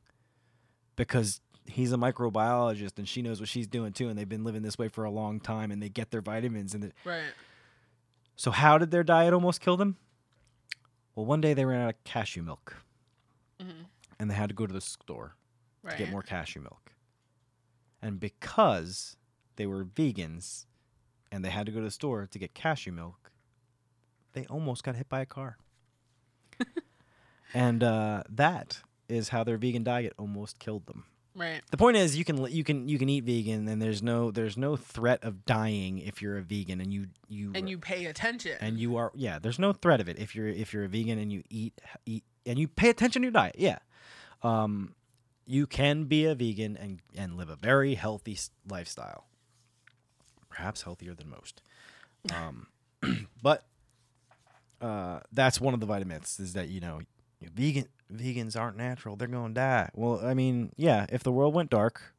because 0.97 1.41
he's 1.67 1.93
a 1.93 1.97
microbiologist 1.97 2.99
and 2.99 3.09
she 3.09 3.23
knows 3.23 3.39
what 3.41 3.49
she's 3.49 3.67
doing 3.69 3.93
too, 3.93 4.09
and 4.09 4.19
they've 4.19 4.29
been 4.29 4.45
living 4.45 4.63
this 4.63 4.77
way 4.79 4.89
for 4.89 5.05
a 5.05 5.11
long 5.11 5.39
time, 5.41 5.71
and 5.71 5.81
they 5.83 5.89
get 5.89 6.11
their 6.11 6.21
vitamins. 6.23 6.75
And 6.75 6.83
the, 6.83 6.93
Right. 7.05 7.33
so, 8.37 8.51
how 8.51 8.79
did 8.79 8.91
their 8.91 9.05
diet 9.05 9.33
almost 9.33 9.61
kill 9.61 9.77
them? 9.77 9.97
Well, 11.15 11.27
one 11.27 11.41
day 11.41 11.55
they 11.55 11.65
ran 11.65 11.83
out 11.83 11.91
of 11.91 12.05
cashew 12.05 12.43
milk, 12.43 12.77
hmm 13.61 13.71
and 14.19 14.31
they 14.31 14.35
had 14.35 14.49
to 14.51 14.55
go 14.55 14.67
to 14.67 14.73
the 14.73 14.81
store 14.81 15.35
Right. 15.83 15.93
to 15.93 15.97
get 15.99 16.11
more 16.11 16.23
cashew 16.23 16.61
milk. 16.61 16.90
And 18.03 18.19
because 18.21 19.17
they 19.57 19.67
were 19.67 19.85
vegans 19.85 20.67
and 21.31 21.45
they 21.45 21.51
had 21.51 21.67
to 21.67 21.73
go 21.73 21.79
to 21.79 21.85
the 21.85 21.91
store 21.91 22.27
to 22.31 22.39
get 22.39 22.55
cashew 22.55 22.93
milk, 22.93 23.31
they 24.33 24.47
almost 24.47 24.85
got 24.85 24.97
hit 24.97 25.09
by 25.09 25.21
a 25.21 25.27
car. 25.27 25.59
and 27.55 27.83
uh, 27.83 28.23
that 28.29 28.81
is 29.09 29.31
how 29.31 29.45
their 29.45 29.57
vegan 29.57 29.83
diet 29.85 30.13
almost 30.19 30.59
killed 30.59 30.87
them. 30.87 31.05
Right. 31.35 31.63
The 31.71 31.77
point 31.77 31.97
is, 31.97 32.17
you 32.17 32.25
can 32.25 32.45
you 32.51 32.65
can 32.65 32.89
you 32.89 32.99
can 32.99 33.09
eat 33.09 33.23
vegan, 33.25 33.69
and 33.69 33.81
there's 33.81 34.03
no 34.03 34.33
there's 34.33 34.57
no 34.57 34.75
threat 34.77 35.23
of 35.23 35.47
dying 35.47 35.99
if 35.99 36.21
you're 36.21 36.37
a 36.37 36.43
vegan, 36.43 36.81
and 36.81 36.93
you 36.93 37.07
you 37.29 37.53
And 37.55 37.69
you 37.69 37.79
pay 37.79 38.07
attention. 38.07 38.57
and 38.61 38.79
you 38.79 38.97
are 38.97 39.13
yeah. 39.15 39.39
There's 39.39 39.59
no 39.59 39.73
threat 39.73 40.01
of 40.01 40.09
it 40.09 40.19
if 40.19 40.35
you're 40.35 40.49
if 40.49 40.75
you're 40.75 40.85
a 40.85 40.89
vegan 40.89 41.19
and 41.19 41.33
you 41.33 41.45
eat 41.49 41.81
eat 42.05 42.25
and 42.45 42.59
you 42.59 42.67
pay 42.67 42.91
attention 42.91 43.23
to 43.23 43.27
your 43.27 43.33
diet. 43.33 43.55
Yeah, 43.59 43.79
um, 44.43 44.95
you 45.51 45.67
can 45.67 46.05
be 46.05 46.27
a 46.27 46.35
vegan 46.35 46.77
and 46.77 47.01
and 47.17 47.37
live 47.37 47.49
a 47.49 47.57
very 47.57 47.97
healthy 47.97 48.39
lifestyle. 48.69 49.27
Perhaps 50.49 50.83
healthier 50.83 51.13
than 51.13 51.29
most. 51.29 51.61
Um, 52.33 52.69
but 53.43 53.65
uh, 54.81 55.21
that's 55.33 55.61
one 55.61 55.75
of 55.75 55.81
the 55.81 55.87
vitamins 55.87 56.39
is 56.39 56.53
that 56.53 56.69
you 56.69 56.81
know 56.81 57.01
vegan 57.43 57.87
vegans 58.13 58.59
aren't 58.59 58.77
natural. 58.77 59.17
They're 59.17 59.27
gonna 59.27 59.53
die. 59.53 59.91
Well, 59.95 60.25
I 60.25 60.35
mean, 60.35 60.71
yeah. 60.77 61.07
If 61.11 61.25
the 61.25 61.33
world 61.33 61.53
went 61.53 61.71
dark, 61.71 62.15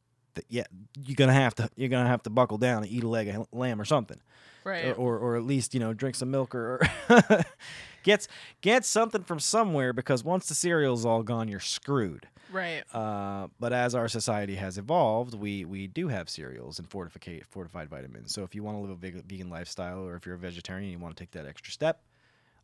yeah, 0.50 0.64
you're 1.02 1.16
gonna 1.16 1.32
have 1.32 1.54
to 1.54 1.70
you're 1.74 1.88
gonna 1.88 2.08
have 2.08 2.22
to 2.24 2.30
buckle 2.30 2.58
down 2.58 2.82
and 2.82 2.92
eat 2.92 3.02
a 3.02 3.08
leg 3.08 3.28
of 3.28 3.46
lamb 3.50 3.80
or 3.80 3.86
something 3.86 4.20
right. 4.64 4.86
or, 4.86 4.94
or 4.94 5.18
or 5.18 5.36
at 5.36 5.44
least 5.44 5.74
you 5.74 5.80
know 5.80 5.92
drink 5.92 6.14
some 6.16 6.30
milk 6.30 6.54
or, 6.54 6.80
or 7.08 7.44
get 8.02 8.26
get 8.60 8.84
something 8.84 9.22
from 9.22 9.38
somewhere 9.40 9.92
because 9.92 10.24
once 10.24 10.46
the 10.48 10.54
cereal's 10.54 11.04
all 11.04 11.22
gone, 11.22 11.48
you're 11.48 11.60
screwed. 11.60 12.28
right. 12.52 12.82
Uh, 12.92 13.48
but 13.58 13.72
as 13.72 13.94
our 13.94 14.08
society 14.08 14.56
has 14.56 14.78
evolved, 14.78 15.34
we 15.34 15.64
we 15.64 15.86
do 15.86 16.08
have 16.08 16.28
cereals 16.28 16.78
and 16.78 16.88
fortificate 16.88 17.44
fortified 17.50 17.88
vitamins. 17.88 18.32
So 18.32 18.42
if 18.42 18.54
you 18.54 18.62
want 18.62 18.76
to 18.76 18.80
live 18.82 18.90
a 18.90 18.96
veg- 18.96 19.24
vegan 19.24 19.50
lifestyle, 19.50 20.06
or 20.06 20.16
if 20.16 20.26
you're 20.26 20.34
a 20.34 20.38
vegetarian 20.38 20.84
and 20.84 20.92
you 20.92 20.98
want 20.98 21.16
to 21.16 21.22
take 21.22 21.30
that 21.32 21.46
extra 21.46 21.72
step, 21.72 22.02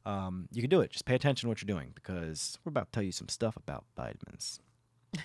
um, 0.07 0.49
you 0.52 0.61
can 0.62 0.71
do 0.71 0.81
it. 0.81 0.90
Just 0.90 1.05
pay 1.05 1.14
attention 1.14 1.47
to 1.47 1.49
what 1.49 1.62
you're 1.62 1.67
doing 1.75 1.93
because 1.95 2.59
we're 2.64 2.71
about 2.71 2.93
to 2.93 2.97
tell 2.97 3.02
you 3.02 3.12
some 3.12 3.28
stuff 3.28 3.57
about 3.57 3.85
vitamins. 3.97 4.61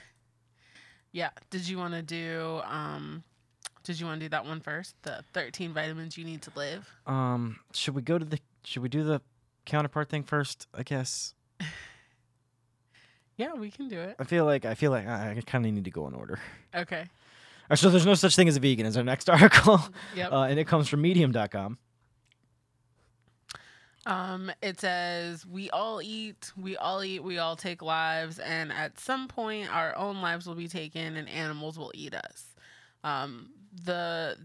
Yeah. 1.12 1.30
Did 1.51 1.68
you 1.68 1.77
want 1.77 1.94
to 1.94 2.01
do 2.01 2.62
um 2.65 3.24
did 3.83 3.99
you 3.99 4.05
want 4.05 4.19
to 4.21 4.25
do 4.25 4.29
that 4.29 4.45
one 4.45 4.59
first? 4.61 4.95
The 5.03 5.23
13 5.33 5.73
vitamins 5.73 6.17
you 6.17 6.23
need 6.25 6.41
to 6.43 6.51
live? 6.55 6.89
Um, 7.05 7.59
should 7.73 7.95
we 7.95 8.01
go 8.01 8.17
to 8.17 8.25
the? 8.25 8.39
Should 8.63 8.81
we 8.81 8.89
do 8.89 9.03
the 9.03 9.21
counterpart 9.65 10.09
thing 10.09 10.23
first? 10.23 10.67
I 10.73 10.83
guess. 10.83 11.33
Yeah, 13.35 13.53
we 13.55 13.71
can 13.71 13.87
do 13.87 13.99
it. 13.99 14.15
I 14.19 14.25
feel 14.25 14.45
like 14.45 14.63
I 14.63 14.75
feel 14.75 14.91
like 14.91 15.07
I, 15.07 15.31
I 15.31 15.41
kind 15.41 15.65
of 15.65 15.73
need 15.73 15.85
to 15.85 15.91
go 15.91 16.07
in 16.07 16.13
order. 16.13 16.37
Okay. 16.75 17.05
Right, 17.67 17.79
so 17.79 17.89
there's 17.89 18.05
no 18.05 18.13
such 18.13 18.35
thing 18.35 18.47
as 18.47 18.57
a 18.57 18.59
vegan 18.59 18.85
is 18.85 18.95
our 18.95 19.03
next 19.03 19.27
article, 19.29 19.81
Yep. 20.15 20.31
uh, 20.31 20.41
and 20.43 20.59
it 20.59 20.67
comes 20.67 20.87
from 20.87 21.01
Medium.com. 21.01 21.79
Um, 24.05 24.51
it 24.61 24.79
says 24.81 25.45
we 25.47 25.69
all 25.71 25.99
eat, 26.01 26.51
we 26.61 26.75
all 26.75 27.03
eat, 27.03 27.23
we 27.23 27.37
all 27.39 27.55
take 27.55 27.81
lives, 27.81 28.37
and 28.37 28.71
at 28.71 28.99
some 28.99 29.27
point 29.29 29.73
our 29.73 29.95
own 29.97 30.21
lives 30.21 30.45
will 30.45 30.55
be 30.55 30.67
taken, 30.67 31.15
and 31.15 31.27
animals 31.29 31.79
will 31.79 31.91
eat 31.95 32.13
us. 32.13 32.53
Um, 33.03 33.49
the 33.86 34.38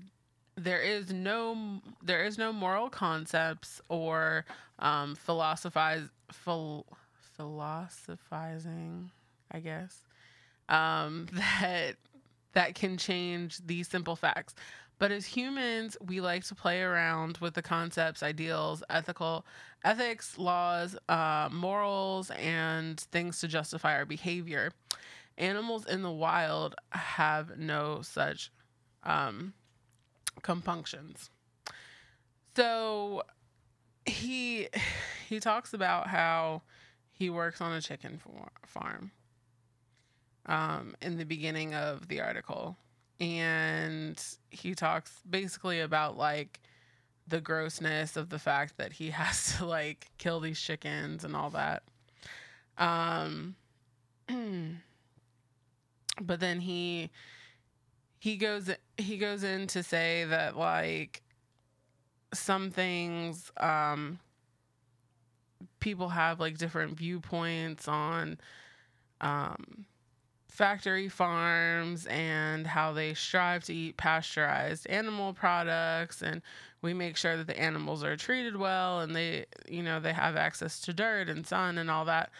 there 0.56 0.80
is 0.80 1.12
no 1.12 1.80
there 2.02 2.24
is 2.24 2.36
no 2.38 2.52
moral 2.52 2.90
concepts 2.90 3.80
or 3.88 4.44
um, 4.78 5.14
philosophize 5.14 6.08
phil, 6.32 6.86
philosophizing, 7.36 9.10
I 9.50 9.60
guess, 9.60 10.02
um, 10.68 11.26
that 11.32 11.96
that 12.52 12.74
can 12.74 12.96
change 12.96 13.58
these 13.66 13.88
simple 13.88 14.16
facts. 14.16 14.54
But 14.98 15.12
as 15.12 15.26
humans, 15.26 15.96
we 16.04 16.20
like 16.20 16.42
to 16.46 16.56
play 16.56 16.82
around 16.82 17.38
with 17.38 17.54
the 17.54 17.62
concepts, 17.62 18.20
ideals, 18.20 18.82
ethical 18.90 19.46
ethics, 19.84 20.36
laws, 20.38 20.96
uh, 21.08 21.48
morals, 21.52 22.32
and 22.32 22.98
things 22.98 23.38
to 23.40 23.48
justify 23.48 23.94
our 23.94 24.04
behavior. 24.04 24.72
Animals 25.36 25.86
in 25.86 26.02
the 26.02 26.10
wild 26.10 26.74
have 26.90 27.58
no 27.58 28.02
such 28.02 28.50
um, 29.08 29.54
compunctions. 30.42 31.30
So 32.54 33.22
he 34.04 34.68
he 35.28 35.40
talks 35.40 35.72
about 35.72 36.08
how 36.08 36.62
he 37.12 37.30
works 37.30 37.60
on 37.60 37.72
a 37.72 37.80
chicken 37.80 38.20
farm 38.66 39.10
um, 40.46 40.94
in 41.02 41.18
the 41.18 41.24
beginning 41.24 41.74
of 41.74 42.08
the 42.08 42.20
article 42.20 42.76
and 43.20 44.22
he 44.50 44.74
talks 44.74 45.12
basically 45.28 45.80
about 45.80 46.16
like 46.16 46.60
the 47.26 47.40
grossness 47.40 48.16
of 48.16 48.30
the 48.30 48.38
fact 48.38 48.76
that 48.76 48.92
he 48.92 49.10
has 49.10 49.56
to 49.56 49.66
like 49.66 50.08
kill 50.18 50.40
these 50.40 50.60
chickens 50.60 51.24
and 51.24 51.34
all 51.34 51.50
that. 51.50 51.82
Um 52.76 53.56
but 56.20 56.40
then 56.40 56.60
he 56.60 57.10
he 58.18 58.36
goes 58.36 58.70
he 58.96 59.16
goes 59.16 59.42
in 59.44 59.66
to 59.68 59.82
say 59.82 60.24
that 60.24 60.56
like 60.56 61.22
some 62.34 62.70
things 62.70 63.50
um 63.58 64.18
people 65.80 66.08
have 66.08 66.40
like 66.40 66.58
different 66.58 66.96
viewpoints 66.96 67.88
on 67.88 68.38
um 69.20 69.86
factory 70.58 71.08
farms 71.08 72.04
and 72.06 72.66
how 72.66 72.92
they 72.92 73.14
strive 73.14 73.62
to 73.62 73.72
eat 73.72 73.96
pasteurized 73.96 74.88
animal 74.88 75.32
products. 75.32 76.20
And 76.20 76.42
we 76.82 76.92
make 76.92 77.16
sure 77.16 77.36
that 77.36 77.46
the 77.46 77.56
animals 77.56 78.02
are 78.02 78.16
treated 78.16 78.56
well 78.56 78.98
and 78.98 79.14
they 79.14 79.46
you 79.68 79.84
know 79.84 80.00
they 80.00 80.12
have 80.12 80.34
access 80.34 80.80
to 80.80 80.92
dirt 80.92 81.28
and 81.28 81.46
sun 81.46 81.78
and 81.78 81.88
all 81.88 82.06
that. 82.06 82.30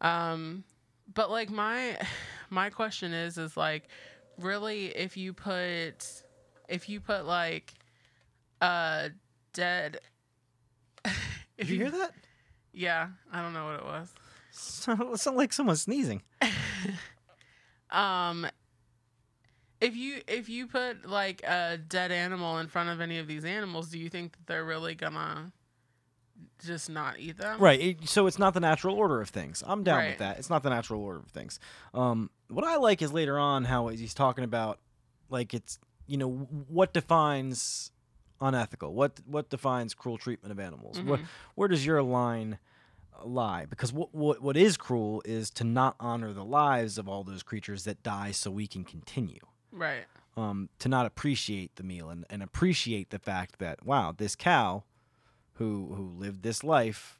Um, 0.00 0.62
but 1.14 1.32
like 1.32 1.50
my 1.50 1.98
my 2.48 2.70
question 2.70 3.12
is 3.12 3.38
is 3.38 3.56
like 3.56 3.88
really 4.38 4.86
if 4.86 5.16
you 5.16 5.32
put 5.32 6.22
if 6.68 6.88
you 6.88 7.00
put 7.00 7.26
like 7.26 7.74
a 8.60 9.10
dead 9.52 9.98
if 11.58 11.68
you, 11.70 11.76
you 11.76 11.82
hear 11.82 11.90
that? 11.90 12.12
Yeah 12.72 13.08
i 13.32 13.42
don't 13.42 13.52
know 13.52 13.66
what 13.66 13.76
it 13.76 13.84
was. 13.84 14.12
It 15.14 15.18
sounded 15.18 15.38
like 15.38 15.52
someone 15.52 15.76
sneezing. 15.76 16.22
Um, 17.90 18.46
if 19.80 19.94
you 19.94 20.20
if 20.26 20.48
you 20.48 20.66
put 20.66 21.08
like 21.08 21.42
a 21.44 21.78
dead 21.78 22.10
animal 22.10 22.58
in 22.58 22.66
front 22.66 22.90
of 22.90 23.00
any 23.00 23.18
of 23.18 23.28
these 23.28 23.44
animals, 23.44 23.88
do 23.90 23.98
you 23.98 24.08
think 24.08 24.32
that 24.32 24.46
they're 24.46 24.64
really 24.64 24.94
gonna 24.96 25.52
just 26.62 26.90
not 26.90 27.18
eat 27.18 27.38
them? 27.38 27.58
Right. 27.58 27.80
It, 27.80 28.08
so 28.08 28.26
it's 28.26 28.38
not 28.38 28.54
the 28.54 28.60
natural 28.60 28.96
order 28.96 29.20
of 29.20 29.28
things. 29.28 29.62
I'm 29.66 29.82
down 29.82 29.98
right. 29.98 30.08
with 30.10 30.18
that. 30.18 30.38
It's 30.38 30.50
not 30.50 30.62
the 30.62 30.70
natural 30.70 31.02
order 31.02 31.20
of 31.20 31.28
things. 31.28 31.58
Um, 31.92 32.30
what 32.48 32.64
I 32.64 32.76
like 32.76 33.02
is 33.02 33.12
later 33.12 33.38
on 33.38 33.64
how 33.64 33.88
he's 33.88 34.14
talking 34.14 34.44
about 34.44 34.78
like 35.30 35.54
it's 35.54 35.78
you 36.06 36.16
know 36.16 36.30
what 36.68 36.92
defines 36.92 37.90
unethical. 38.40 38.94
What 38.94 39.20
what 39.26 39.50
defines 39.50 39.94
cruel 39.94 40.18
treatment 40.18 40.52
of 40.52 40.60
animals? 40.60 40.98
Mm-hmm. 40.98 41.08
What 41.08 41.20
where 41.54 41.68
does 41.68 41.84
your 41.84 42.02
line 42.02 42.58
lie 43.24 43.66
because 43.66 43.92
what, 43.92 44.14
what 44.14 44.42
what 44.42 44.56
is 44.56 44.76
cruel 44.76 45.22
is 45.24 45.50
to 45.50 45.64
not 45.64 45.94
honor 46.00 46.32
the 46.32 46.44
lives 46.44 46.98
of 46.98 47.08
all 47.08 47.22
those 47.24 47.42
creatures 47.42 47.84
that 47.84 48.02
die 48.02 48.30
so 48.30 48.50
we 48.50 48.66
can 48.66 48.84
continue 48.84 49.40
right 49.72 50.04
um 50.36 50.68
to 50.78 50.88
not 50.88 51.06
appreciate 51.06 51.76
the 51.76 51.82
meal 51.82 52.10
and, 52.10 52.24
and 52.28 52.42
appreciate 52.42 53.10
the 53.10 53.18
fact 53.18 53.58
that 53.58 53.84
wow 53.84 54.12
this 54.16 54.34
cow 54.34 54.82
who 55.54 55.94
who 55.94 56.08
lived 56.18 56.42
this 56.42 56.64
life 56.64 57.18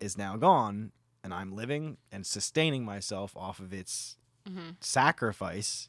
is 0.00 0.18
now 0.18 0.36
gone 0.36 0.92
and 1.22 1.32
i'm 1.32 1.54
living 1.54 1.96
and 2.10 2.26
sustaining 2.26 2.84
myself 2.84 3.36
off 3.36 3.60
of 3.60 3.72
its 3.72 4.16
mm-hmm. 4.48 4.70
sacrifice 4.80 5.88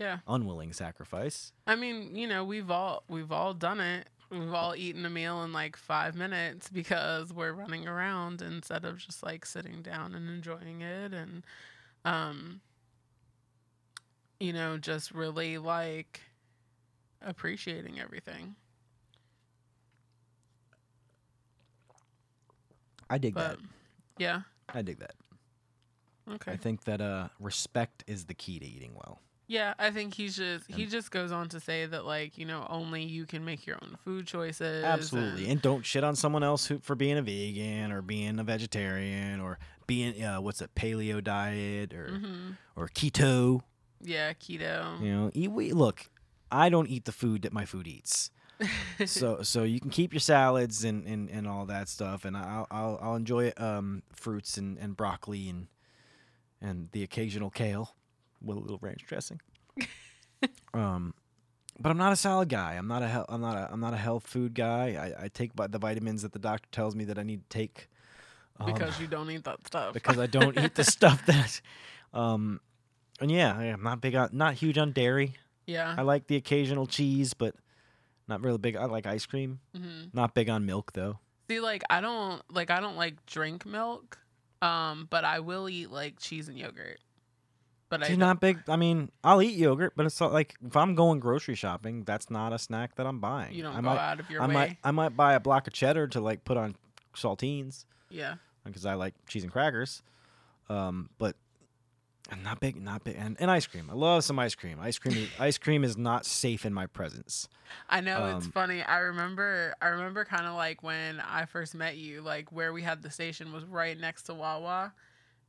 yeah. 0.00 0.18
unwilling 0.26 0.72
sacrifice. 0.72 1.52
I 1.66 1.76
mean 1.76 2.16
you 2.16 2.26
know 2.26 2.42
we've 2.42 2.70
all 2.70 3.04
we've 3.08 3.30
all 3.30 3.54
done 3.54 3.78
it. 3.78 4.08
We've 4.30 4.54
all 4.54 4.74
eaten 4.74 5.04
a 5.04 5.10
meal 5.10 5.42
in 5.42 5.52
like 5.52 5.76
five 5.76 6.14
minutes 6.14 6.70
because 6.70 7.32
we're 7.32 7.52
running 7.52 7.86
around 7.86 8.42
instead 8.42 8.84
of 8.84 8.98
just 8.98 9.22
like 9.22 9.44
sitting 9.44 9.82
down 9.82 10.14
and 10.14 10.28
enjoying 10.28 10.80
it 10.80 11.12
and 11.12 11.44
um 12.04 12.60
you 14.38 14.52
know 14.52 14.78
just 14.78 15.12
really 15.12 15.58
like 15.58 16.20
appreciating 17.20 18.00
everything 18.00 18.54
i 23.10 23.18
dig 23.18 23.34
but, 23.34 23.58
that 23.58 23.58
yeah 24.18 24.40
i 24.72 24.80
dig 24.80 24.98
that 24.98 25.14
okay 26.32 26.52
i 26.52 26.56
think 26.56 26.84
that 26.84 27.00
uh 27.00 27.28
respect 27.38 28.02
is 28.06 28.24
the 28.24 28.34
key 28.34 28.58
to 28.58 28.66
eating 28.66 28.92
well 28.94 29.20
yeah, 29.50 29.74
I 29.80 29.90
think 29.90 30.14
he's 30.14 30.36
just 30.36 30.70
he 30.70 30.86
just 30.86 31.10
goes 31.10 31.32
on 31.32 31.48
to 31.48 31.58
say 31.58 31.84
that 31.84 32.06
like 32.06 32.38
you 32.38 32.46
know 32.46 32.64
only 32.70 33.02
you 33.02 33.26
can 33.26 33.44
make 33.44 33.66
your 33.66 33.78
own 33.82 33.98
food 34.04 34.24
choices. 34.24 34.84
Absolutely, 34.84 35.42
and, 35.42 35.54
and 35.54 35.62
don't 35.62 35.84
shit 35.84 36.04
on 36.04 36.14
someone 36.14 36.44
else 36.44 36.66
who, 36.66 36.78
for 36.78 36.94
being 36.94 37.18
a 37.18 37.22
vegan 37.22 37.90
or 37.90 38.00
being 38.00 38.38
a 38.38 38.44
vegetarian 38.44 39.40
or 39.40 39.58
being 39.88 40.22
uh, 40.22 40.40
what's 40.40 40.60
a 40.60 40.68
paleo 40.68 41.22
diet 41.22 41.92
or 41.92 42.10
mm-hmm. 42.12 42.50
or 42.76 42.86
keto. 42.86 43.62
Yeah, 44.00 44.34
keto. 44.34 45.02
You 45.02 45.12
know, 45.12 45.30
eat, 45.34 45.50
we, 45.50 45.72
look, 45.72 46.08
I 46.52 46.68
don't 46.68 46.86
eat 46.86 47.04
the 47.04 47.12
food 47.12 47.42
that 47.42 47.52
my 47.52 47.64
food 47.64 47.88
eats. 47.88 48.30
So 49.06 49.38
so 49.42 49.62
you 49.62 49.80
can 49.80 49.90
keep 49.90 50.12
your 50.12 50.20
salads 50.20 50.84
and, 50.84 51.06
and, 51.06 51.30
and 51.30 51.46
all 51.46 51.66
that 51.66 51.88
stuff, 51.88 52.24
and 52.24 52.36
I'll 52.36 52.66
I'll, 52.70 52.98
I'll 53.00 53.16
enjoy 53.16 53.52
um, 53.56 54.02
fruits 54.12 54.56
and, 54.56 54.78
and 54.78 54.96
broccoli 54.96 55.48
and 55.48 55.68
and 56.60 56.88
the 56.92 57.02
occasional 57.02 57.50
kale 57.50 57.94
with 58.42 58.56
a 58.56 58.60
little 58.60 58.78
ranch 58.80 59.04
dressing. 59.06 59.40
um, 60.74 61.14
but 61.78 61.90
I'm 61.90 61.96
not 61.98 62.12
a 62.12 62.16
salad 62.16 62.48
guy. 62.48 62.74
I'm 62.74 62.88
not 62.88 63.02
a 63.02 63.08
he- 63.08 63.24
I'm 63.28 63.40
not 63.40 63.56
a 63.56 63.68
I'm 63.72 63.80
not 63.80 63.94
a 63.94 63.98
health 63.98 64.26
food 64.26 64.54
guy. 64.54 65.14
I, 65.18 65.24
I 65.24 65.28
take 65.28 65.52
the 65.54 65.78
vitamins 65.78 66.22
that 66.22 66.32
the 66.32 66.38
doctor 66.38 66.68
tells 66.72 66.94
me 66.94 67.04
that 67.04 67.18
I 67.18 67.22
need 67.22 67.48
to 67.48 67.58
take. 67.58 67.88
Um, 68.58 68.72
because 68.72 69.00
you 69.00 69.06
don't 69.06 69.30
eat 69.30 69.44
that 69.44 69.66
stuff. 69.66 69.94
because 69.94 70.18
I 70.18 70.26
don't 70.26 70.58
eat 70.58 70.74
the 70.74 70.84
stuff 70.98 71.24
that, 71.24 71.62
um, 72.12 72.60
and 73.18 73.30
yeah, 73.30 73.56
I'm 73.56 73.82
not 73.82 74.02
big 74.02 74.14
on 74.14 74.30
not 74.32 74.54
huge 74.54 74.76
on 74.76 74.92
dairy. 74.92 75.34
Yeah. 75.66 75.94
I 75.96 76.02
like 76.02 76.26
the 76.26 76.36
occasional 76.36 76.86
cheese, 76.86 77.32
but 77.32 77.54
not 78.30 78.42
really 78.42 78.58
big. 78.58 78.76
I 78.76 78.86
like 78.86 79.06
ice 79.06 79.26
cream. 79.26 79.60
Mm-hmm. 79.76 80.08
Not 80.14 80.34
big 80.34 80.48
on 80.48 80.64
milk 80.64 80.92
though. 80.94 81.18
See, 81.50 81.60
like 81.60 81.82
I 81.90 82.00
don't 82.00 82.42
like 82.50 82.70
I 82.70 82.80
don't 82.80 82.96
like 82.96 83.26
drink 83.26 83.66
milk, 83.66 84.18
um, 84.62 85.08
but 85.10 85.24
I 85.24 85.40
will 85.40 85.68
eat 85.68 85.90
like 85.90 86.18
cheese 86.18 86.48
and 86.48 86.56
yogurt. 86.56 87.00
But 87.90 88.06
She's 88.06 88.16
not 88.16 88.40
big. 88.40 88.60
I 88.68 88.76
mean, 88.76 89.10
I'll 89.24 89.42
eat 89.42 89.56
yogurt, 89.56 89.94
but 89.96 90.06
it's 90.06 90.20
not 90.20 90.32
like 90.32 90.54
if 90.64 90.76
I'm 90.76 90.94
going 90.94 91.18
grocery 91.18 91.56
shopping, 91.56 92.04
that's 92.04 92.30
not 92.30 92.52
a 92.52 92.58
snack 92.58 92.94
that 92.94 93.06
I'm 93.06 93.18
buying. 93.18 93.52
You 93.52 93.64
don't 93.64 93.72
I 93.72 93.80
go 93.80 93.82
might, 93.82 93.98
out 93.98 94.20
of 94.20 94.30
your 94.30 94.40
I 94.40 94.46
way. 94.46 94.54
might, 94.54 94.76
I 94.84 94.90
might 94.92 95.16
buy 95.16 95.34
a 95.34 95.40
block 95.40 95.66
of 95.66 95.72
cheddar 95.72 96.06
to 96.06 96.20
like 96.20 96.44
put 96.44 96.56
on 96.56 96.76
saltines 97.16 97.84
yeah. 98.08 98.34
because 98.64 98.86
I 98.86 98.94
like 98.94 99.14
cheese 99.26 99.42
and 99.42 99.52
crackers. 99.52 100.04
Um, 100.68 101.10
but 101.18 101.34
I'm 102.30 102.42
not 102.42 102.60
big, 102.60 102.80
not 102.80 103.04
big, 103.04 103.16
and, 103.18 103.36
and 103.40 103.50
ice 103.50 103.66
cream. 103.66 103.88
I 103.90 103.94
love 103.94 104.24
some 104.24 104.38
ice 104.38 104.54
cream. 104.54 104.78
Ice 104.80 104.98
cream, 104.98 105.16
is, 105.16 105.28
ice 105.38 105.58
cream 105.58 105.82
is 105.82 105.96
not 105.96 106.24
safe 106.24 106.64
in 106.64 106.72
my 106.72 106.86
presence. 106.86 107.48
I 107.88 108.00
know 108.00 108.22
um, 108.22 108.36
it's 108.36 108.46
funny. 108.46 108.82
I 108.82 108.98
remember, 108.98 109.74
I 109.80 109.88
remember 109.88 110.24
kind 110.24 110.46
of 110.46 110.54
like 110.54 110.82
when 110.82 111.20
I 111.20 111.46
first 111.46 111.74
met 111.74 111.96
you, 111.96 112.20
like 112.22 112.52
where 112.52 112.72
we 112.72 112.82
had 112.82 113.02
the 113.02 113.10
station 113.10 113.52
was 113.52 113.64
right 113.64 113.98
next 113.98 114.24
to 114.24 114.34
Wawa. 114.34 114.92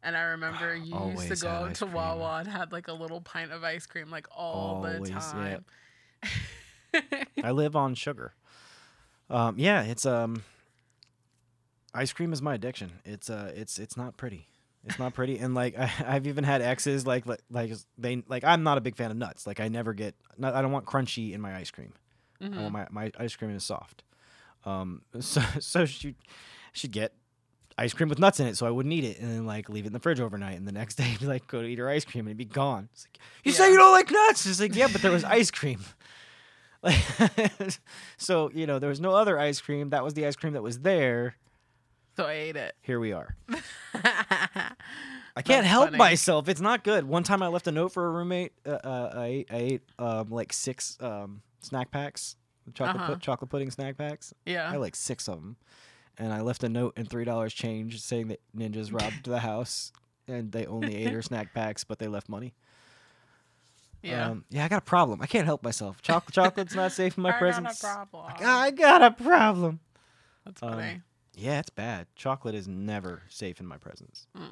And 0.03 0.17
I 0.17 0.21
remember 0.21 0.75
you 0.83 0.95
used 1.11 1.27
to 1.27 1.35
go 1.35 1.69
to 1.71 1.85
cream. 1.85 1.93
Wawa 1.93 2.39
and 2.39 2.47
had 2.47 2.71
like 2.71 2.87
a 2.87 2.93
little 2.93 3.21
pint 3.21 3.51
of 3.51 3.63
ice 3.63 3.85
cream 3.85 4.09
like 4.09 4.27
all 4.35 4.83
Always, 4.83 5.01
the 5.01 5.09
time. 5.09 5.65
Yeah. 6.93 7.01
I 7.43 7.51
live 7.51 7.75
on 7.75 7.95
sugar. 7.95 8.33
Um, 9.29 9.55
yeah, 9.57 9.83
it's 9.83 10.05
um, 10.05 10.43
ice 11.93 12.11
cream 12.11 12.33
is 12.33 12.41
my 12.41 12.55
addiction. 12.55 12.99
It's 13.05 13.29
uh, 13.29 13.51
it's 13.55 13.79
it's 13.79 13.95
not 13.95 14.17
pretty. 14.17 14.47
It's 14.85 14.97
not 14.97 15.13
pretty, 15.13 15.37
and 15.37 15.53
like 15.53 15.77
I, 15.77 15.85
have 15.85 16.27
even 16.27 16.43
had 16.43 16.61
exes 16.61 17.05
like 17.05 17.25
like 17.25 17.41
like 17.49 17.71
they 17.97 18.23
like 18.27 18.43
I'm 18.43 18.63
not 18.63 18.77
a 18.77 18.81
big 18.81 18.95
fan 18.95 19.11
of 19.11 19.17
nuts. 19.17 19.45
Like 19.45 19.59
I 19.59 19.67
never 19.67 19.93
get. 19.93 20.15
Not, 20.37 20.55
I 20.55 20.61
don't 20.61 20.71
want 20.71 20.85
crunchy 20.85 21.33
in 21.33 21.41
my 21.41 21.55
ice 21.55 21.71
cream. 21.71 21.93
Mm-hmm. 22.41 22.57
I 22.57 22.61
want 22.61 22.73
my 22.73 22.87
my 22.89 23.11
ice 23.19 23.35
cream 23.35 23.55
is 23.55 23.63
soft. 23.63 24.03
Um, 24.65 25.03
so 25.19 25.41
so 25.59 25.85
she 25.85 26.15
she'd 26.73 26.91
get 26.91 27.13
ice 27.77 27.93
cream 27.93 28.09
with 28.09 28.19
nuts 28.19 28.39
in 28.39 28.47
it, 28.47 28.57
so 28.57 28.65
I 28.65 28.71
wouldn't 28.71 28.93
eat 28.93 29.03
it, 29.03 29.19
and 29.19 29.29
then 29.31 29.45
like 29.45 29.69
leave 29.69 29.85
it 29.85 29.87
in 29.87 29.93
the 29.93 29.99
fridge 29.99 30.19
overnight, 30.19 30.57
and 30.57 30.67
the 30.67 30.71
next 30.71 30.95
day 30.97 31.15
be 31.19 31.27
like 31.27 31.47
go 31.47 31.61
to 31.61 31.67
eat 31.67 31.79
her 31.79 31.89
ice 31.89 32.05
cream 32.05 32.25
and 32.25 32.29
it'd 32.29 32.37
be 32.37 32.45
gone. 32.45 32.89
It's 32.93 33.05
like, 33.05 33.19
you 33.43 33.51
say 33.51 33.69
you 33.71 33.77
don't 33.77 33.91
like 33.91 34.09
nuts? 34.09 34.45
It's 34.45 34.59
like 34.59 34.75
yeah, 34.75 34.87
but 34.91 35.01
there 35.01 35.11
was 35.11 35.23
ice 35.23 35.51
cream. 35.51 35.79
Like, 36.83 36.97
so 38.17 38.49
you 38.55 38.65
know 38.65 38.79
there 38.79 38.89
was 38.89 38.99
no 38.99 39.11
other 39.11 39.37
ice 39.37 39.61
cream. 39.61 39.91
That 39.91 40.03
was 40.03 40.15
the 40.15 40.25
ice 40.25 40.35
cream 40.35 40.53
that 40.53 40.63
was 40.63 40.79
there. 40.79 41.35
So 42.17 42.25
I 42.25 42.33
ate 42.33 42.55
it. 42.55 42.75
Here 42.81 42.99
we 42.99 43.13
are. 43.13 43.35
I 45.35 45.41
can't 45.41 45.65
help 45.65 45.85
funny. 45.87 45.97
myself. 45.97 46.49
It's 46.49 46.61
not 46.61 46.83
good. 46.83 47.05
One 47.05 47.23
time 47.23 47.41
I 47.41 47.47
left 47.47 47.67
a 47.67 47.71
note 47.71 47.93
for 47.93 48.05
a 48.05 48.09
roommate. 48.11 48.51
Uh, 48.65 48.71
uh, 48.83 49.11
I 49.15 49.25
ate, 49.25 49.47
I 49.51 49.55
ate 49.57 49.81
um, 49.99 50.29
like 50.29 50.51
six 50.53 50.97
um, 50.99 51.41
snack 51.61 51.89
packs, 51.91 52.35
chocolate 52.73 53.01
Uh-huh. 53.03 53.13
pu- 53.13 53.19
chocolate 53.19 53.49
pudding 53.49 53.71
snack 53.71 53.97
packs. 53.97 54.33
Yeah. 54.45 54.67
I 54.67 54.71
had 54.71 54.79
like 54.81 54.95
six 54.95 55.27
of 55.29 55.35
them, 55.35 55.55
and 56.17 56.33
I 56.33 56.41
left 56.41 56.63
a 56.63 56.69
note 56.69 56.93
and 56.97 57.09
three 57.09 57.23
dollars 57.23 57.53
change 57.53 58.01
saying 58.01 58.27
that 58.27 58.39
ninjas 58.55 58.91
robbed 59.01 59.25
the 59.25 59.39
house 59.39 59.91
and 60.27 60.51
they 60.51 60.65
only 60.65 60.95
ate 60.95 61.11
her 61.13 61.21
snack 61.21 61.53
packs, 61.53 61.83
but 61.83 61.97
they 61.99 62.07
left 62.07 62.27
money. 62.29 62.53
Yeah. 64.03 64.29
um, 64.31 64.45
yeah. 64.49 64.65
I 64.65 64.67
got 64.67 64.79
a 64.79 64.85
problem. 64.85 65.21
I 65.21 65.27
can't 65.27 65.45
help 65.45 65.63
myself. 65.63 66.01
Chocolate, 66.01 66.33
chocolate's 66.33 66.75
not 66.75 66.91
safe 66.91 67.17
in 67.17 67.23
my 67.23 67.29
I 67.29 67.31
got 67.33 67.37
a 67.37 67.39
presence. 67.39 67.79
problem. 67.79 68.25
I 68.43 68.71
got 68.71 69.01
a 69.03 69.11
problem. 69.11 69.79
That's 70.45 70.61
um. 70.63 71.03
Yeah, 71.35 71.59
it's 71.59 71.69
bad. 71.69 72.07
Chocolate 72.15 72.55
is 72.55 72.67
never 72.67 73.21
safe 73.29 73.59
in 73.61 73.65
my 73.67 73.77
presence. 73.77 74.27
Mm. 74.37 74.49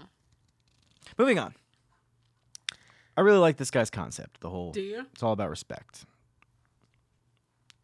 Moving 1.19 1.37
on. 1.37 1.53
I 3.17 3.21
really 3.21 3.37
like 3.39 3.57
this 3.57 3.69
guy's 3.69 3.89
concept. 3.89 4.39
The 4.39 4.49
whole 4.49 4.71
Do 4.71 4.79
you? 4.81 5.05
it's 5.11 5.21
all 5.21 5.33
about 5.33 5.49
respect. 5.49 6.05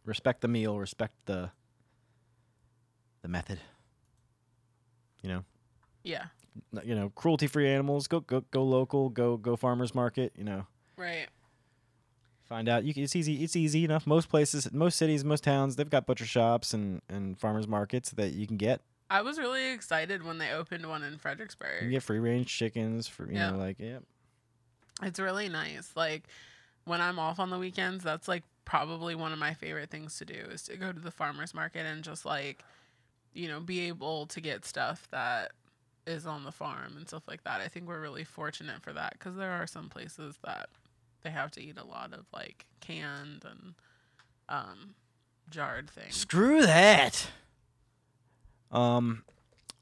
Respect 0.05 0.41
the 0.41 0.47
meal, 0.47 0.79
respect 0.79 1.13
the 1.25 1.51
the 3.21 3.27
method. 3.27 3.59
You 5.21 5.29
know, 5.29 5.43
Yeah. 6.03 6.25
You 6.83 6.95
know, 6.95 7.09
cruelty-free 7.09 7.67
animals. 7.69 8.07
Go 8.07 8.21
go 8.21 8.41
go 8.51 8.63
local. 8.63 9.09
Go 9.09 9.35
go 9.35 9.57
farmers 9.57 9.93
market. 9.93 10.31
You 10.37 10.45
know, 10.45 10.67
Right. 10.95 11.27
find 12.45 12.69
out. 12.69 12.85
You 12.85 12.93
can, 12.93 13.03
it's 13.03 13.15
easy. 13.15 13.43
It's 13.43 13.55
easy 13.57 13.83
enough. 13.83 14.07
Most 14.07 14.29
places, 14.29 14.71
most 14.71 14.97
cities, 14.97 15.25
most 15.25 15.43
towns, 15.43 15.75
they've 15.75 15.89
got 15.89 16.05
butcher 16.05 16.25
shops 16.25 16.73
and 16.73 17.01
and 17.09 17.37
farmers 17.37 17.67
markets 17.67 18.11
that 18.11 18.31
you 18.33 18.47
can 18.47 18.55
get. 18.55 18.79
I 19.09 19.21
was 19.21 19.37
really 19.37 19.71
excited 19.71 20.23
when 20.23 20.37
they 20.39 20.51
opened 20.51 20.87
one 20.87 21.03
in 21.03 21.17
Fredericksburg. 21.17 21.83
You 21.83 21.89
get 21.91 22.03
free-range 22.03 22.47
chickens 22.47 23.07
for 23.07 23.27
you 23.27 23.35
Yeah. 23.35 23.51
know, 23.51 23.57
like 23.57 23.77
yeah. 23.79 23.99
It's 25.03 25.19
really 25.19 25.49
nice. 25.49 25.91
Like 25.95 26.23
when 26.85 27.01
I'm 27.01 27.19
off 27.19 27.39
on 27.39 27.49
the 27.49 27.57
weekends, 27.59 28.03
that's 28.03 28.27
like 28.27 28.43
probably 28.63 29.13
one 29.15 29.31
of 29.31 29.37
my 29.39 29.53
favorite 29.53 29.89
things 29.89 30.17
to 30.17 30.25
do 30.25 30.33
is 30.33 30.63
to 30.63 30.77
go 30.77 30.91
to 30.91 30.99
the 30.99 31.11
farmers 31.11 31.53
market 31.53 31.85
and 31.85 32.03
just 32.03 32.25
like, 32.25 32.63
you 33.33 33.47
know, 33.47 33.59
be 33.59 33.81
able 33.87 34.25
to 34.27 34.41
get 34.41 34.65
stuff 34.65 35.07
that 35.11 35.51
is 36.07 36.25
on 36.25 36.43
the 36.45 36.51
farm 36.51 36.93
and 36.97 37.07
stuff 37.07 37.23
like 37.27 37.43
that. 37.43 37.61
I 37.61 37.67
think 37.67 37.87
we're 37.87 37.99
really 38.01 38.23
fortunate 38.23 38.81
for 38.81 38.93
that 38.93 39.13
because 39.13 39.35
there 39.35 39.51
are 39.51 39.67
some 39.67 39.89
places 39.89 40.37
that 40.43 40.69
they 41.23 41.29
have 41.31 41.51
to 41.51 41.61
eat 41.61 41.77
a 41.77 41.83
lot 41.83 42.13
of 42.13 42.25
like 42.33 42.65
canned 42.79 43.43
and 43.43 43.73
um, 44.49 44.95
jarred 45.49 45.89
things. 45.89 46.15
Screw 46.15 46.61
that. 46.65 47.27
Um, 48.75 49.23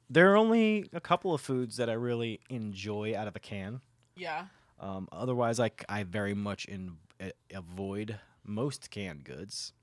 there 0.10 0.32
are 0.32 0.38
only 0.38 0.86
a 0.94 1.02
couple 1.02 1.34
of 1.34 1.42
foods 1.42 1.78
that 1.78 1.90
I 1.90 1.94
really 1.94 2.40
enjoy 2.50 3.16
out 3.18 3.28
of 3.28 3.36
a 3.36 3.40
can. 3.40 3.82
Yeah. 4.16 4.46
Um, 4.80 5.08
otherwise, 5.12 5.60
i 5.60 6.04
very 6.04 6.34
much 6.34 6.66
in, 6.66 6.98
a- 7.20 7.32
avoid 7.54 8.20
most 8.44 8.90
canned 8.92 9.24
goods. 9.24 9.74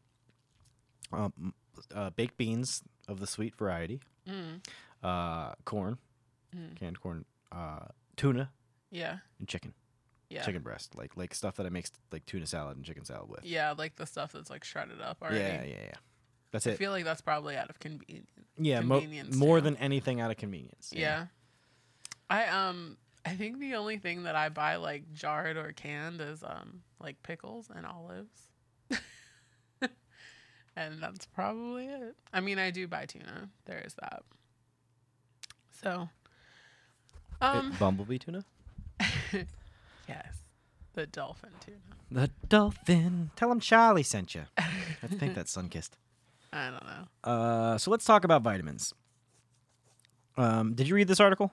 Um, 1.12 1.54
uh, 1.94 2.10
baked 2.10 2.36
beans 2.36 2.82
of 3.08 3.18
the 3.18 3.26
sweet 3.26 3.56
variety, 3.56 4.00
Mm. 4.28 4.60
uh, 5.02 5.54
corn, 5.64 5.98
Mm. 6.54 6.76
canned 6.76 7.00
corn, 7.00 7.24
uh, 7.50 7.86
tuna, 8.16 8.52
Yeah. 8.90 9.18
and 9.38 9.48
chicken, 9.48 9.74
Yeah. 10.28 10.44
chicken 10.44 10.62
breast, 10.62 10.94
like 10.94 11.16
like 11.16 11.34
stuff 11.34 11.56
that 11.56 11.66
I 11.66 11.70
make 11.70 11.86
like 12.12 12.26
tuna 12.26 12.46
salad 12.46 12.76
and 12.76 12.84
chicken 12.86 13.04
salad 13.04 13.28
with. 13.28 13.44
Yeah, 13.44 13.72
like 13.72 13.96
the 13.96 14.06
stuff 14.06 14.32
that's 14.32 14.50
like 14.50 14.62
shredded 14.62 15.00
up 15.00 15.18
already. 15.22 15.38
yeah, 15.40 15.62
yeah, 15.64 15.82
yeah. 15.86 15.94
That's 16.52 16.66
I 16.66 16.70
it. 16.70 16.74
I 16.74 16.76
feel 16.76 16.90
like 16.92 17.04
that's 17.04 17.20
probably 17.22 17.56
out 17.56 17.70
of 17.70 17.78
convenience. 17.80 18.30
Yeah, 18.62 18.80
mo- 18.80 19.02
more 19.34 19.58
too. 19.58 19.64
than 19.64 19.76
anything 19.76 20.20
out 20.20 20.30
of 20.30 20.36
convenience. 20.36 20.92
Yeah. 20.94 21.26
I 22.28 22.46
um 22.46 22.96
I 23.24 23.30
think 23.34 23.58
the 23.58 23.74
only 23.74 23.98
thing 23.98 24.22
that 24.24 24.36
I 24.36 24.48
buy 24.48 24.76
like 24.76 25.12
jarred 25.12 25.56
or 25.56 25.72
canned 25.72 26.20
is 26.20 26.42
um 26.44 26.82
like 27.00 27.22
pickles 27.22 27.68
and 27.74 27.84
olives. 27.86 28.48
and 30.76 31.00
that's 31.02 31.26
probably 31.26 31.86
it. 31.86 32.14
I 32.32 32.40
mean, 32.40 32.58
I 32.58 32.70
do 32.70 32.86
buy 32.86 33.06
tuna. 33.06 33.48
There 33.66 33.82
is 33.84 33.94
that. 34.00 34.22
So 35.82 36.08
It- 37.40 37.44
um 37.44 37.72
Bumblebee 37.78 38.18
tuna. 38.18 38.44
yes. 40.08 40.36
The 40.94 41.06
dolphin 41.06 41.50
tuna. 41.64 41.78
The 42.10 42.30
dolphin. 42.48 43.30
Tell 43.36 43.50
him 43.50 43.60
Charlie 43.60 44.02
sent 44.02 44.34
you. 44.34 44.42
I 44.58 45.06
think 45.06 45.34
that's 45.34 45.56
Sunkissed. 45.56 45.90
I 46.52 46.70
don't 46.70 46.84
know. 46.84 47.30
Uh, 47.32 47.78
so 47.78 47.90
let's 47.90 48.04
talk 48.04 48.24
about 48.24 48.42
vitamins. 48.42 48.92
Um, 50.36 50.74
did 50.74 50.88
you 50.88 50.94
read 50.94 51.08
this 51.08 51.20
article? 51.20 51.52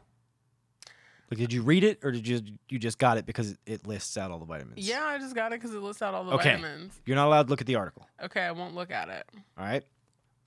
Like, 1.29 1.39
did 1.39 1.51
you 1.51 1.61
read 1.61 1.83
it, 1.83 1.99
or 2.03 2.11
did 2.11 2.25
you 2.27 2.41
you 2.69 2.79
just 2.79 2.97
got 2.97 3.17
it 3.17 3.25
because 3.25 3.57
it, 3.65 3.85
lists 3.85 4.17
out 4.17 4.31
all 4.31 4.39
the 4.39 4.45
vitamins? 4.45 4.87
Yeah, 4.87 5.03
I 5.03 5.17
just 5.17 5.35
got 5.35 5.51
it 5.51 5.59
because 5.59 5.75
it 5.75 5.81
lists 5.81 6.01
out 6.01 6.13
all 6.13 6.23
the 6.23 6.31
Okay. 6.33 6.51
vitamins. 6.51 6.99
You're 7.05 7.17
not 7.17 7.27
allowed 7.27 7.43
to 7.43 7.49
look 7.49 7.59
at 7.59 7.67
the 7.67 7.75
article. 7.75 8.07
Okay, 8.23 8.41
I 8.41 8.51
won't 8.51 8.75
look 8.75 8.91
at 8.91 9.09
it. 9.09 9.25
All 9.57 9.65
right. 9.65 9.83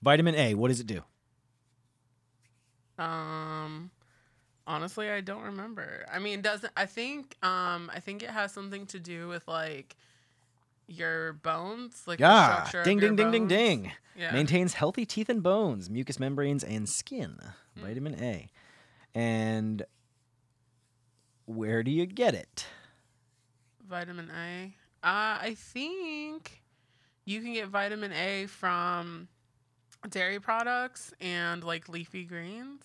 Vitamin 0.01 0.33
A. 0.35 0.55
What 0.55 0.69
does 0.69 0.79
it 0.79 0.87
do? 0.87 1.01
Um 2.97 3.91
honestly 4.67 5.09
I 5.09 5.21
don't 5.21 5.43
remember. 5.43 6.05
I 6.11 6.19
mean 6.19 6.41
doesn't 6.41 6.71
I 6.75 6.85
think 6.85 7.35
um 7.43 7.89
I 7.93 7.99
think 7.99 8.23
it 8.23 8.29
has 8.29 8.51
something 8.51 8.85
to 8.87 8.99
do 8.99 9.27
with 9.27 9.47
like 9.47 9.95
your 10.91 11.33
bones, 11.33 12.03
like 12.05 12.19
Yeah. 12.19 12.67
Ding, 12.83 12.99
your 12.99 13.09
ding, 13.09 13.15
ding, 13.15 13.31
ding, 13.31 13.47
ding. 13.47 13.91
Yeah. 14.17 14.31
Maintains 14.31 14.73
healthy 14.75 15.05
teeth 15.05 15.29
and 15.29 15.41
bones, 15.41 15.89
mucous 15.89 16.19
membranes, 16.19 16.63
and 16.63 16.87
skin. 16.87 17.37
Hmm. 17.75 17.85
Vitamin 17.85 18.15
A. 18.21 18.49
And 19.15 19.83
where 21.45 21.83
do 21.83 21.91
you 21.91 22.05
get 22.05 22.33
it? 22.35 22.65
vitamin 23.87 24.29
A. 24.31 24.73
Uh 25.03 25.37
I 25.41 25.55
think 25.57 26.61
you 27.25 27.41
can 27.41 27.51
get 27.53 27.67
vitamin 27.67 28.13
A 28.13 28.45
from 28.45 29.27
dairy 30.09 30.39
products 30.39 31.13
and 31.19 31.61
like 31.63 31.89
leafy 31.89 32.23
greens. 32.23 32.83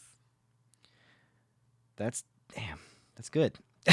That's 1.96 2.24
damn. 2.54 2.80
That's 3.14 3.28
good. 3.28 3.58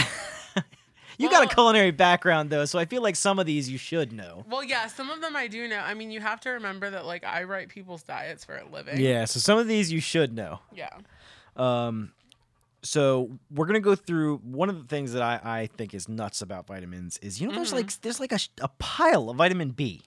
you 1.18 1.30
got 1.30 1.44
a 1.44 1.54
culinary 1.54 1.92
background 1.92 2.50
though, 2.50 2.66
so 2.66 2.80
I 2.80 2.86
feel 2.86 3.02
like 3.02 3.16
some 3.16 3.40
of 3.40 3.46
these 3.46 3.70
you 3.70 3.78
should 3.78 4.12
know. 4.12 4.46
Well, 4.50 4.64
yeah, 4.64 4.88
some 4.88 5.10
of 5.10 5.22
them 5.22 5.36
I 5.36 5.48
do 5.48 5.68
know. 5.68 5.80
I 5.80 5.94
mean, 5.94 6.12
you 6.12 6.20
have 6.20 6.40
to 6.42 6.50
remember 6.52 6.90
that 6.90 7.06
like 7.06 7.24
I 7.24 7.44
write 7.44 7.70
people's 7.70 8.04
diets 8.04 8.44
for 8.46 8.56
a 8.58 8.66
living. 8.68 9.00
Yeah, 9.00 9.26
so 9.26 9.40
some 9.40 9.58
of 9.58 9.68
these 9.68 9.92
you 9.92 10.00
should 10.02 10.34
know. 10.34 10.60
Yeah. 10.74 10.90
Um, 11.56 12.14
so 12.82 13.30
we're 13.50 13.66
gonna 13.66 13.80
go 13.80 13.96
through 13.96 14.38
one 14.40 14.70
of 14.70 14.78
the 14.78 14.84
things 14.88 15.14
that 15.14 15.22
I, 15.22 15.40
I 15.44 15.68
think 15.68 15.94
is 15.94 16.10
nuts 16.10 16.42
about 16.42 16.68
vitamins 16.68 17.18
is 17.22 17.40
you 17.40 17.48
know 17.48 17.56
there's 17.56 17.72
Mhm. 17.72 17.76
like 17.78 18.02
there's 18.02 18.20
like 18.20 18.32
a, 18.34 18.40
a 18.62 18.68
pile 18.80 19.30
of 19.30 19.38
vitamin 19.38 19.72
B, 19.72 20.02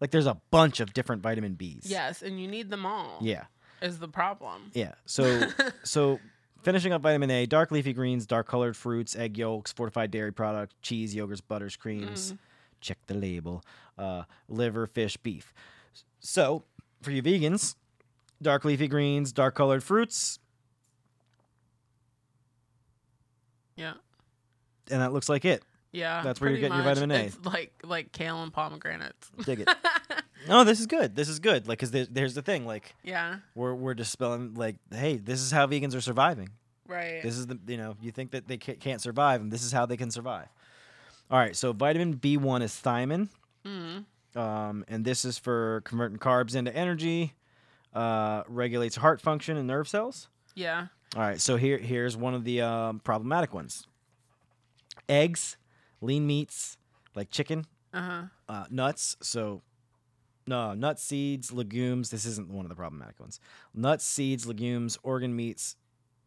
like 0.00 0.10
there's 0.10 0.26
a 0.26 0.40
bunch 0.50 0.80
of 0.80 0.94
different 0.94 1.22
vitamin 1.22 1.54
Bs. 1.56 1.80
Yes, 1.84 2.22
and 2.22 2.40
you 2.40 2.48
need 2.48 2.70
them 2.70 2.86
all. 2.86 3.18
Yeah. 3.20 3.44
Is 3.82 3.98
the 3.98 4.08
problem. 4.08 4.70
Yeah. 4.72 4.92
So 5.04 5.48
so 5.84 6.18
finishing 6.64 6.92
up 6.92 7.02
vitamin 7.02 7.30
A, 7.30 7.46
dark 7.46 7.70
leafy 7.70 7.92
greens, 7.92 8.26
dark 8.26 8.48
colored 8.48 8.76
fruits, 8.76 9.14
egg 9.14 9.36
yolks, 9.38 9.72
fortified 9.72 10.10
dairy 10.10 10.32
products, 10.32 10.74
cheese, 10.82 11.14
yogurts, 11.14 11.42
butters, 11.46 11.76
creams. 11.76 12.32
Mm. 12.32 12.38
Check 12.80 12.98
the 13.06 13.14
label. 13.14 13.62
Uh, 13.96 14.24
liver, 14.48 14.86
fish, 14.86 15.16
beef. 15.16 15.52
So 16.20 16.64
for 17.02 17.10
you 17.12 17.22
vegans, 17.22 17.76
dark 18.42 18.64
leafy 18.64 18.88
greens, 18.88 19.32
dark 19.32 19.54
colored 19.54 19.82
fruits, 19.84 20.38
Yeah. 23.76 23.94
and 24.90 25.00
that 25.00 25.12
looks 25.12 25.28
like 25.28 25.44
it. 25.44 25.62
Yeah. 25.94 26.22
That's 26.22 26.40
where 26.40 26.50
you're 26.50 26.58
getting 26.58 26.76
your 26.76 26.84
vitamin 26.84 27.12
A. 27.12 27.24
It's 27.26 27.38
like 27.44 27.72
like 27.84 28.12
kale 28.12 28.42
and 28.42 28.52
pomegranates. 28.52 29.30
Dig 29.44 29.60
it. 29.60 29.68
no, 30.48 30.64
this 30.64 30.80
is 30.80 30.86
good. 30.86 31.14
This 31.14 31.28
is 31.28 31.38
good. 31.38 31.68
Like, 31.68 31.78
cause 31.78 31.92
there's, 31.92 32.08
there's 32.08 32.34
the 32.34 32.42
thing. 32.42 32.66
Like, 32.66 32.94
yeah. 33.04 33.36
we're 33.54 33.74
we're 33.74 33.94
dispelling. 33.94 34.54
Like, 34.54 34.76
hey, 34.92 35.16
this 35.16 35.40
is 35.40 35.52
how 35.52 35.68
vegans 35.68 35.94
are 35.94 36.00
surviving. 36.00 36.50
Right. 36.88 37.22
This 37.22 37.38
is 37.38 37.46
the 37.46 37.58
you 37.66 37.76
know 37.76 37.94
you 38.02 38.10
think 38.10 38.32
that 38.32 38.48
they 38.48 38.58
ca- 38.58 38.74
can't 38.74 39.00
survive, 39.00 39.40
and 39.40 39.52
this 39.52 39.62
is 39.62 39.70
how 39.70 39.86
they 39.86 39.96
can 39.96 40.10
survive. 40.10 40.48
All 41.30 41.38
right. 41.38 41.54
So 41.54 41.72
vitamin 41.72 42.14
B 42.14 42.36
one 42.36 42.60
is 42.60 42.72
thiamine, 42.72 43.28
mm. 43.64 44.04
um, 44.34 44.84
and 44.88 45.04
this 45.04 45.24
is 45.24 45.38
for 45.38 45.80
converting 45.84 46.18
carbs 46.18 46.56
into 46.56 46.74
energy. 46.74 47.34
Uh, 47.94 48.42
regulates 48.48 48.96
heart 48.96 49.20
function 49.20 49.56
and 49.56 49.68
nerve 49.68 49.86
cells. 49.86 50.28
Yeah. 50.56 50.88
All 51.14 51.22
right. 51.22 51.40
So 51.40 51.56
here 51.56 51.78
here's 51.78 52.16
one 52.16 52.34
of 52.34 52.42
the 52.42 52.62
um, 52.62 52.98
problematic 52.98 53.54
ones. 53.54 53.86
Eggs, 55.08 55.56
lean 56.04 56.26
meats 56.26 56.76
like 57.14 57.30
chicken, 57.30 57.66
Uh 57.92 58.00
huh. 58.02 58.22
uh, 58.48 58.64
nuts. 58.70 59.16
So 59.22 59.62
no 60.46 60.74
nuts, 60.74 61.02
seeds, 61.02 61.52
legumes. 61.52 62.10
This 62.10 62.26
isn't 62.26 62.48
one 62.50 62.64
of 62.64 62.68
the 62.68 62.74
problematic 62.76 63.18
ones. 63.18 63.40
Nuts, 63.72 64.04
seeds, 64.04 64.46
legumes, 64.46 64.98
organ 65.02 65.34
meats. 65.34 65.76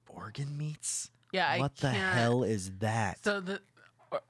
Organ 0.09 0.57
meats? 0.57 1.11
Yeah, 1.33 1.47
I 1.49 1.59
what 1.59 1.75
the 1.75 1.91
can't- 1.91 2.15
hell 2.15 2.43
is 2.43 2.71
that? 2.79 3.23
So 3.23 3.39
the 3.41 3.61
or- 4.11 4.21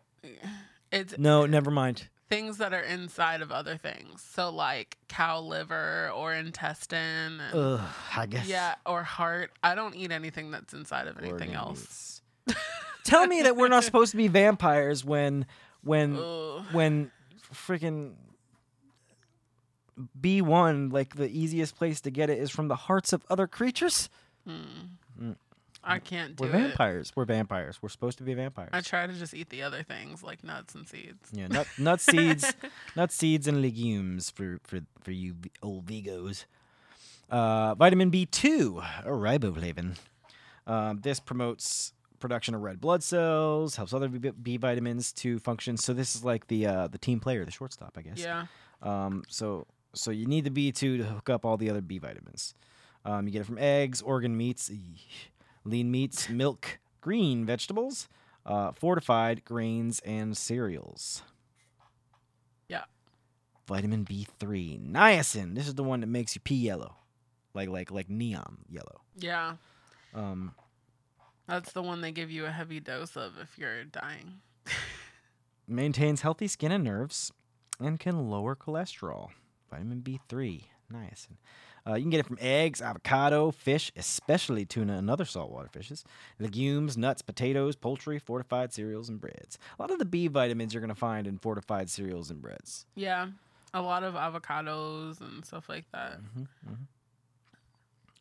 it's 0.91 1.17
no, 1.17 1.45
never 1.45 1.69
mind. 1.71 2.09
things 2.29 2.57
that 2.57 2.73
are 2.73 2.81
inside 2.81 3.41
of 3.41 3.51
other 3.51 3.77
things. 3.77 4.21
So 4.21 4.49
like 4.49 4.97
cow 5.07 5.39
liver 5.39 6.09
or 6.13 6.33
intestine. 6.33 7.39
and- 7.39 7.53
Ugh, 7.53 7.81
I 8.17 8.25
guess. 8.25 8.47
yeah, 8.47 8.75
or 8.85 9.03
heart. 9.03 9.51
I 9.63 9.75
don't 9.75 9.95
eat 9.95 10.11
anything 10.11 10.51
that's 10.51 10.73
inside 10.73 11.07
of 11.07 11.17
anything 11.19 11.31
organ 11.33 11.53
else. 11.55 11.79
meats. 11.81 12.16
Tell 13.07 13.25
me 13.27 13.41
that 13.43 13.55
we're 13.55 13.67
not 13.69 13.83
supposed 13.89 14.11
to 14.11 14.17
be 14.17 14.27
vampires 14.27 15.03
when 15.05 15.45
when 15.81 16.17
Ugh. 16.17 16.63
when 16.71 17.11
freaking 17.53 18.13
B1 20.21 20.91
like 20.91 21.15
the 21.15 21.27
easiest 21.29 21.75
place 21.75 22.01
to 22.01 22.11
get 22.11 22.29
it 22.29 22.37
is 22.37 22.51
from 22.51 22.67
the 22.67 22.75
hearts 22.75 23.13
of 23.13 23.25
other 23.29 23.47
creatures? 23.47 24.09
I 25.83 25.99
can't 25.99 26.35
do 26.35 26.43
We're 26.43 26.49
it. 26.49 26.51
vampires. 26.53 27.13
We're 27.15 27.25
vampires. 27.25 27.77
We're 27.81 27.89
supposed 27.89 28.17
to 28.17 28.23
be 28.25 28.33
vampires. 28.33 28.71
I 28.73 28.81
try 28.81 29.07
to 29.07 29.13
just 29.13 29.33
eat 29.33 29.49
the 29.49 29.63
other 29.63 29.83
things 29.83 30.21
like 30.21 30.43
nuts 30.43 30.75
and 30.75 30.87
seeds. 30.87 31.29
Yeah, 31.31 31.47
nut, 31.47 31.67
nut 31.77 32.01
seeds, 32.01 32.53
nut 32.95 33.11
seeds 33.11 33.47
and 33.47 33.61
legumes 33.61 34.29
for 34.29 34.59
for 34.63 34.81
for 35.01 35.11
you 35.11 35.35
old 35.63 35.85
Vigos. 35.85 36.45
Uh, 37.29 37.75
vitamin 37.75 38.09
B 38.09 38.25
two, 38.25 38.81
or 39.05 39.15
riboflavin. 39.17 39.95
Um, 40.65 40.99
this 41.01 41.19
promotes 41.21 41.93
production 42.19 42.55
of 42.55 42.61
red 42.61 42.79
blood 42.81 43.03
cells, 43.03 43.75
helps 43.75 43.93
other 43.93 44.07
B, 44.09 44.29
B 44.29 44.57
vitamins 44.57 45.11
to 45.13 45.39
function. 45.39 45.77
So 45.77 45.93
this 45.93 46.15
is 46.15 46.23
like 46.23 46.47
the 46.47 46.65
uh, 46.67 46.87
the 46.87 46.97
team 46.97 47.19
player, 47.19 47.45
the 47.45 47.51
shortstop, 47.51 47.95
I 47.97 48.01
guess. 48.01 48.19
Yeah. 48.19 48.45
Um, 48.81 49.23
so 49.27 49.67
so 49.93 50.11
you 50.11 50.25
need 50.25 50.43
the 50.43 50.51
B 50.51 50.71
two 50.71 50.97
to 50.97 51.03
hook 51.03 51.29
up 51.29 51.45
all 51.45 51.57
the 51.57 51.69
other 51.69 51.81
B 51.81 51.97
vitamins. 51.97 52.53
Um, 53.05 53.25
you 53.25 53.31
get 53.31 53.41
it 53.41 53.45
from 53.45 53.57
eggs, 53.57 54.01
organ 54.01 54.35
meats, 54.35 54.69
eesh, 54.69 55.29
lean 55.63 55.91
meats, 55.91 56.29
milk, 56.29 56.79
green 57.01 57.45
vegetables, 57.45 58.09
uh, 58.45 58.71
fortified 58.73 59.45
grains, 59.45 59.99
and 60.01 60.35
cereals. 60.35 61.23
Yeah. 62.67 62.83
Vitamin 63.67 64.03
B 64.03 64.27
three, 64.39 64.79
niacin. 64.83 65.55
This 65.55 65.67
is 65.67 65.75
the 65.75 65.83
one 65.83 66.01
that 66.01 66.07
makes 66.07 66.35
you 66.35 66.41
pee 66.41 66.55
yellow, 66.55 66.95
like 67.53 67.69
like 67.69 67.91
like 67.91 68.09
neon 68.09 68.59
yellow. 68.69 69.01
Yeah. 69.17 69.53
Um, 70.13 70.53
That's 71.47 71.71
the 71.71 71.81
one 71.81 72.01
they 72.01 72.11
give 72.11 72.29
you 72.29 72.45
a 72.45 72.51
heavy 72.51 72.79
dose 72.79 73.15
of 73.15 73.33
if 73.41 73.57
you're 73.57 73.83
dying. 73.85 74.41
maintains 75.67 76.21
healthy 76.21 76.47
skin 76.47 76.71
and 76.71 76.83
nerves, 76.83 77.31
and 77.79 77.99
can 77.99 78.29
lower 78.29 78.55
cholesterol. 78.55 79.29
Vitamin 79.69 80.01
B3, 80.01 80.63
niacin. 80.91 81.37
Uh, 81.85 81.95
you 81.95 82.01
can 82.01 82.09
get 82.09 82.19
it 82.19 82.25
from 82.25 82.37
eggs, 82.41 82.81
avocado, 82.81 83.49
fish, 83.51 83.91
especially 83.95 84.65
tuna 84.65 84.97
and 84.97 85.09
other 85.09 85.23
saltwater 85.23 85.69
fishes, 85.69 86.03
legumes, 86.37 86.97
nuts, 86.97 87.21
potatoes, 87.21 87.77
poultry, 87.77 88.19
fortified 88.19 88.73
cereals, 88.73 89.07
and 89.07 89.21
breads. 89.21 89.57
A 89.79 89.81
lot 89.81 89.91
of 89.91 89.99
the 89.99 90.05
B 90.05 90.27
vitamins 90.27 90.73
you're 90.73 90.81
going 90.81 90.89
to 90.89 90.95
find 90.95 91.27
in 91.27 91.37
fortified 91.37 91.89
cereals 91.89 92.29
and 92.29 92.41
breads. 92.41 92.85
Yeah. 92.95 93.27
A 93.73 93.81
lot 93.81 94.03
of 94.03 94.15
avocados 94.15 95.21
and 95.21 95.45
stuff 95.45 95.69
like 95.69 95.85
that. 95.93 96.19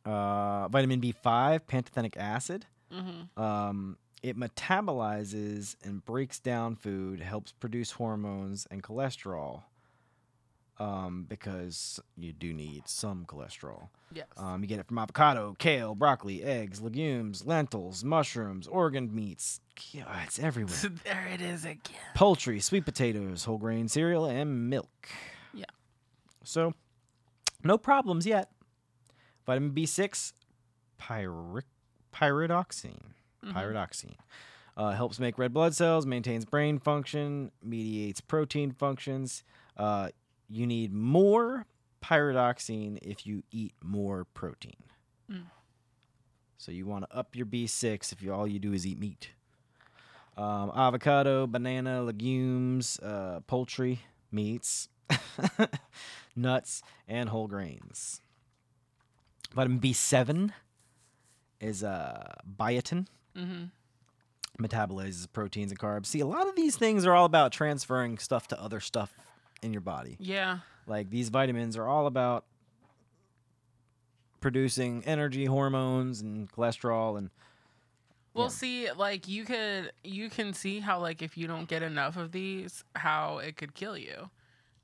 Uh, 0.05 0.69
vitamin 0.69 1.01
B5, 1.01 1.61
pantothenic 1.67 2.17
acid. 2.17 2.67
Hmm 2.91 3.41
Um, 3.41 3.99
it 4.23 4.37
metabolizes 4.39 5.77
and 5.85 6.05
breaks 6.05 6.39
down 6.41 6.75
food, 6.77 7.21
helps 7.21 7.53
produce 7.53 7.93
hormones 7.93 8.67
and 8.71 8.83
cholesterol. 8.83 9.63
Um, 10.79 11.25
because 11.27 12.01
you 12.19 12.35
do 12.35 12.53
need 12.53 12.87
some 12.87 13.25
cholesterol. 13.25 13.89
Yes. 14.13 14.27
Um, 14.37 14.61
you 14.63 14.67
get 14.69 14.79
it 14.79 14.87
from 14.87 14.99
avocado, 14.99 15.57
kale, 15.59 15.95
broccoli, 15.95 16.43
eggs, 16.45 16.83
legumes, 16.83 17.47
lentils, 17.47 18.05
mushrooms, 18.05 18.67
organ 18.69 19.15
meats. 19.15 19.63
Yeah, 19.93 20.05
it's 20.25 20.39
everywhere. 20.39 20.77
there 21.05 21.29
it 21.33 21.41
is 21.41 21.65
again. 21.65 21.97
Poultry, 22.15 22.61
sweet 22.61 22.85
potatoes, 22.85 23.45
whole 23.45 23.57
grain 23.57 23.89
cereal, 23.89 24.27
and 24.27 24.69
milk. 24.69 25.09
Yeah. 25.55 25.65
So, 26.45 26.75
no 27.65 27.79
problems 27.79 28.27
yet. 28.27 28.51
Vitamin 29.47 29.71
B6, 29.73 30.35
pyric- 31.01 31.63
pyridoxine. 32.17 33.13
Mhm. 33.45 33.53
Pyridoxine. 33.53 34.17
Uh, 34.77 34.93
helps 34.93 35.19
make 35.19 35.39
red 35.39 35.55
blood 35.55 35.75
cells, 35.75 36.05
maintains 36.05 36.45
brain 36.45 36.79
function, 36.79 37.51
mediates 37.63 38.21
protein 38.21 38.73
functions. 38.73 39.43
Uh, 39.77 40.11
you 40.49 40.67
need 40.67 40.93
more 40.93 41.67
pyridoxine 42.03 42.99
if 43.03 43.27
you 43.27 43.43
eat 43.51 43.73
more 43.83 44.25
protein. 44.25 44.77
Mm. 45.31 45.45
So 46.59 46.73
you 46.73 46.87
want 46.87 47.09
to 47.09 47.17
up 47.17 47.35
your 47.35 47.47
B6 47.47 48.13
if 48.13 48.23
you 48.23 48.33
all 48.33 48.47
you 48.47 48.59
do 48.59 48.73
is 48.73 48.87
eat 48.87 48.99
meat. 48.99 49.31
Um, 50.37 50.71
avocado, 50.75 51.47
banana, 51.47 52.03
legumes, 52.03 52.99
uh, 53.01 53.41
poultry, 53.47 54.01
meats, 54.31 54.89
nuts, 56.37 56.83
and 57.09 57.31
whole 57.31 57.47
grains. 57.49 58.21
Vitamin 59.55 59.81
B7 59.81 60.53
is 61.61 61.83
uh, 61.85 62.35
biotin 62.59 63.07
hmm 63.35 63.65
metabolizes 64.59 65.27
proteins 65.31 65.71
and 65.71 65.79
carbs. 65.79 66.07
See, 66.07 66.21
a 66.21 66.27
lot 66.27 66.49
of 66.49 66.57
these 66.57 66.77
things 66.77 67.05
are 67.05 67.13
all 67.15 67.27
about 67.27 67.53
transferring 67.53 68.17
stuff 68.17 68.49
to 68.49 68.59
other 68.63 68.81
stuff 68.81 69.13
in 69.63 69.71
your 69.75 69.83
body. 69.83 70.17
Yeah. 70.19 70.61
Like 70.87 71.11
these 71.11 71.29
vitamins 71.29 71.77
are 71.77 71.87
all 71.87 72.07
about 72.07 72.47
producing 74.41 75.05
energy, 75.05 75.45
hormones, 75.45 76.21
and 76.21 76.51
cholesterol. 76.51 77.19
And 77.19 77.31
Well, 78.33 78.47
Yeah. 78.47 78.51
see, 78.51 78.93
like 78.93 79.29
you 79.29 79.45
could 79.45 79.93
you 80.05 80.29
can 80.31 80.53
see 80.55 80.81
how 80.81 81.01
like 81.01 81.23
if 81.23 81.37
you 81.37 81.47
don't 81.47 81.69
get 81.69 81.83
enough 81.83 82.17
of 82.17 82.33
these, 82.33 82.85
how 82.95 83.39
it 83.39 83.57
could 83.57 83.75
kill 83.75 83.97
you. 83.97 84.31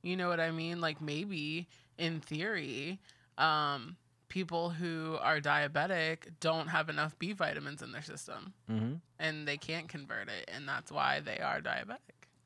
You 0.03 0.17
know 0.17 0.29
what 0.29 0.41
I 0.41 0.51
mean? 0.51 0.81
Like 0.81 1.01
maybe 1.01 1.69
in 1.99 2.21
theory, 2.21 2.99
um, 3.39 3.97
people 4.33 4.71
who 4.71 5.19
are 5.21 5.41
diabetic 5.41 6.17
don't 6.41 6.69
have 6.69 6.89
enough 6.89 7.19
B 7.19 7.33
vitamins 7.35 7.83
in 7.83 7.93
their 7.93 8.01
system 8.01 8.55
Mhm. 8.71 9.01
and 9.19 9.47
they 9.47 9.59
can't 9.59 9.91
convert 9.91 10.29
it, 10.31 10.49
and 10.51 10.67
that's 10.67 10.91
why 10.91 11.21
they 11.21 11.39
are 11.39 11.61
diabetic. 11.61 11.99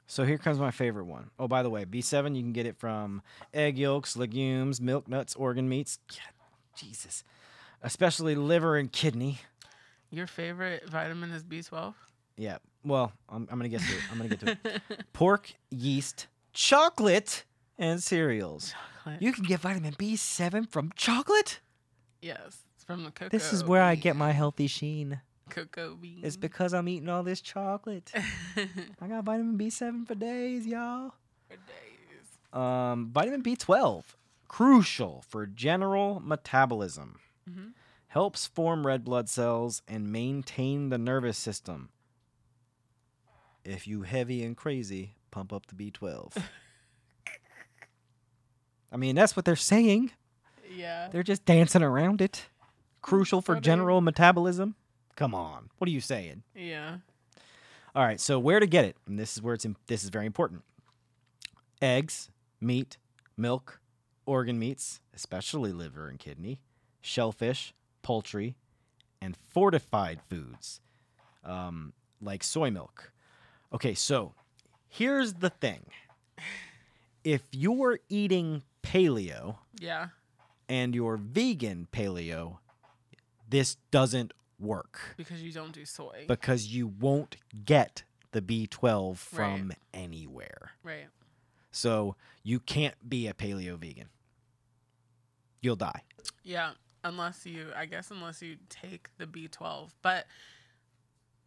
so 0.09 0.25
here 0.25 0.37
comes 0.37 0.59
my 0.59 0.73
favorite 0.73 1.05
one. 1.05 1.31
Oh, 1.39 1.47
by 1.47 1.63
the 1.63 1.71
way, 1.71 1.85
B7 1.85 2.35
you 2.35 2.43
can 2.43 2.53
get 2.53 2.67
it 2.67 2.77
from 2.77 3.23
egg 3.55 3.79
yolks, 3.79 4.17
legumes, 4.17 4.81
milk, 4.81 5.07
nuts, 5.07 5.37
organ 5.37 5.69
meats. 5.69 6.01
Jesus, 6.77 7.23
especially 7.83 8.35
liver 8.35 8.77
and 8.77 8.91
kidney. 8.91 9.39
Your 10.11 10.27
favorite 10.27 10.89
vitamin 10.89 11.31
is 11.31 11.45
B12? 11.45 11.95
Yeah. 12.37 12.59
Well, 12.85 13.13
I'm, 13.29 13.47
I'm 13.51 13.59
gonna 13.59 13.69
get 13.69 13.81
to 13.81 13.93
it. 13.97 14.03
I'm 14.11 14.17
gonna 14.19 14.29
get 14.31 14.41
to 14.41 14.59
it. 14.65 14.83
Pork, 15.13 15.55
yeast, 15.71 16.27
chocolate, 16.53 17.45
and 17.79 18.03
cereals. 18.03 18.75
You 19.21 19.33
can 19.33 19.45
get 19.45 19.61
vitamin 19.61 19.95
B7 19.95 20.69
from 20.69 20.91
chocolate. 20.97 21.61
Yes, 22.27 22.59
it's 22.75 22.85
from 22.85 23.05
the 23.05 23.11
cocoa. 23.11 23.31
This 23.31 23.53
is 23.53 23.65
where 23.65 23.83
I 23.83 23.95
get 23.95 24.17
my 24.17 24.33
healthy 24.33 24.67
sheen. 24.67 25.21
cocoa 25.51 25.95
bean. 25.95 26.21
It's 26.23 26.37
because 26.37 26.75
I'm 26.75 26.89
eating 26.89 27.09
all 27.09 27.23
this 27.23 27.41
chocolate. 27.41 28.13
I 29.01 29.07
got 29.09 29.25
vitamin 29.25 29.59
B7 29.59 30.07
for 30.07 30.15
days, 30.15 30.67
y'all. 30.67 31.13
For 31.49 31.57
days. 31.57 32.61
Um, 32.61 33.11
vitamin 33.13 33.43
B12, 33.43 34.05
crucial 34.49 35.23
for 35.29 35.47
general 35.47 36.21
metabolism. 36.25 37.19
Mhm. 37.49 37.73
Helps 38.09 38.47
form 38.47 38.87
red 38.87 39.05
blood 39.05 39.29
cells 39.29 39.83
and 39.87 40.11
maintain 40.11 40.89
the 40.89 40.99
nervous 40.99 41.37
system. 41.37 41.91
If 43.65 43.87
you 43.87 44.03
heavy 44.03 44.43
and 44.45 44.57
crazy, 44.57 45.17
pump 45.31 45.53
up 45.53 45.67
the 45.67 45.75
B12. 45.75 46.37
I 48.93 48.97
mean, 48.97 49.17
that's 49.17 49.37
what 49.37 49.45
they're 49.45 49.57
saying. 49.57 50.13
Yeah. 50.77 51.09
They're 51.11 51.23
just 51.23 51.45
dancing 51.45 51.83
around 51.83 52.21
it. 52.21 52.47
Crucial 53.03 53.41
for 53.41 53.59
general 53.61 54.01
metabolism. 54.01 54.75
Come 55.15 55.35
on. 55.35 55.71
What 55.79 55.89
are 55.89 55.93
you 55.93 56.01
saying? 56.01 56.43
Yeah. 56.55 56.99
All 57.95 58.05
right, 58.05 58.21
so 58.21 58.39
where 58.39 58.61
to 58.61 58.67
get 58.67 58.85
it? 58.85 58.97
And 59.07 59.19
this 59.19 59.37
is 59.37 59.43
where 59.43 59.55
it's 59.55 59.65
im- 59.65 59.77
this 59.87 60.05
is 60.05 60.11
very 60.11 60.27
important. 60.27 60.63
Eggs, 61.81 62.29
meat, 62.61 62.99
milk, 63.37 63.81
organ 64.27 64.59
meats, 64.59 65.01
especially 65.15 65.73
liver 65.73 66.09
and 66.09 66.19
kidney, 66.19 66.61
shellfish, 67.01 67.73
poultry, 68.03 68.57
and 69.23 69.35
fortified 69.37 70.21
foods, 70.29 70.81
um, 71.45 71.93
like 72.21 72.43
soy 72.45 72.71
milk. 72.71 73.13
Okay, 73.73 73.95
so 73.95 74.35
here's 74.89 75.35
the 75.35 75.51
thing: 75.51 75.87
if 77.25 77.43
you're 77.53 77.99
eating 78.09 78.63
paleo 78.83 79.57
Yeah. 79.81 80.09
And 80.69 80.95
you're 80.95 81.17
vegan 81.17 81.87
paleo, 81.93 82.59
this 83.49 83.77
doesn't 83.91 84.33
work 84.59 85.15
Because 85.17 85.43
you 85.43 85.53
don't 85.53 85.73
do 85.73 85.85
soy. 85.85 86.25
because 86.27 86.67
you 86.69 86.87
won't 86.87 87.37
get 87.65 88.03
the 88.33 88.41
B12 88.43 89.17
from 89.19 89.73
anywhere. 89.95 90.73
right. 90.83 91.07
So 91.71 92.17
you 92.43 92.59
can't 92.61 92.95
be 93.09 93.27
a 93.27 93.35
paleo 93.35 93.77
vegan. 93.79 94.09
you'll 95.61 95.77
die. 95.77 96.03
Yeah, 96.43 96.71
unless 97.05 97.45
you, 97.45 97.67
I 97.77 97.85
guess, 97.87 98.11
unless 98.11 98.41
you 98.41 98.57
take 98.71 99.11
the 99.19 99.27
B12. 99.27 99.91
But, 100.01 100.27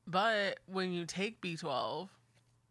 but 0.05 0.59
when 0.67 0.91
you 0.93 1.05
take 1.05 1.41
B12, 1.41 2.09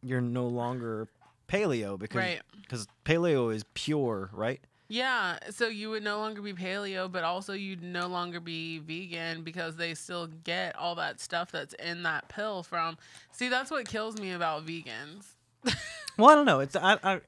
You're 0.03 0.21
no 0.21 0.47
longer 0.47 1.09
paleo 1.49 1.99
because 1.99 2.17
right? 2.17 2.43
because 2.61 2.87
paleo 3.05 3.53
is 3.53 3.65
pure, 3.75 4.31
right? 4.33 4.61
Yeah, 4.91 5.39
so 5.51 5.69
you 5.69 5.91
would 5.91 6.03
no 6.03 6.19
longer 6.19 6.41
be 6.41 6.55
paleo, 6.55 7.13
but 7.13 7.23
also 7.23 7.53
you'd 7.53 7.83
no 7.83 8.07
longer 8.07 8.41
be 8.41 8.79
vegan 8.79 9.43
because 9.45 9.77
they 9.77 9.93
still 9.95 10.27
get 10.29 10.75
all 10.77 10.95
that 10.95 11.21
stuff 11.21 11.51
that's 11.53 11.75
in 11.75 12.05
that 12.05 12.29
pill 12.29 12.63
from. 12.63 12.97
See, 13.31 13.49
that's 13.49 13.71
what 13.71 13.87
kills 13.87 14.19
me 14.19 14.33
about 14.33 14.65
vegans. 14.67 15.27
Well, 16.17 16.31
I 16.31 16.35
don't 16.35 16.47
know. 16.47 16.59
It's 16.59 16.75
I, 16.75 16.99
I 17.05 17.21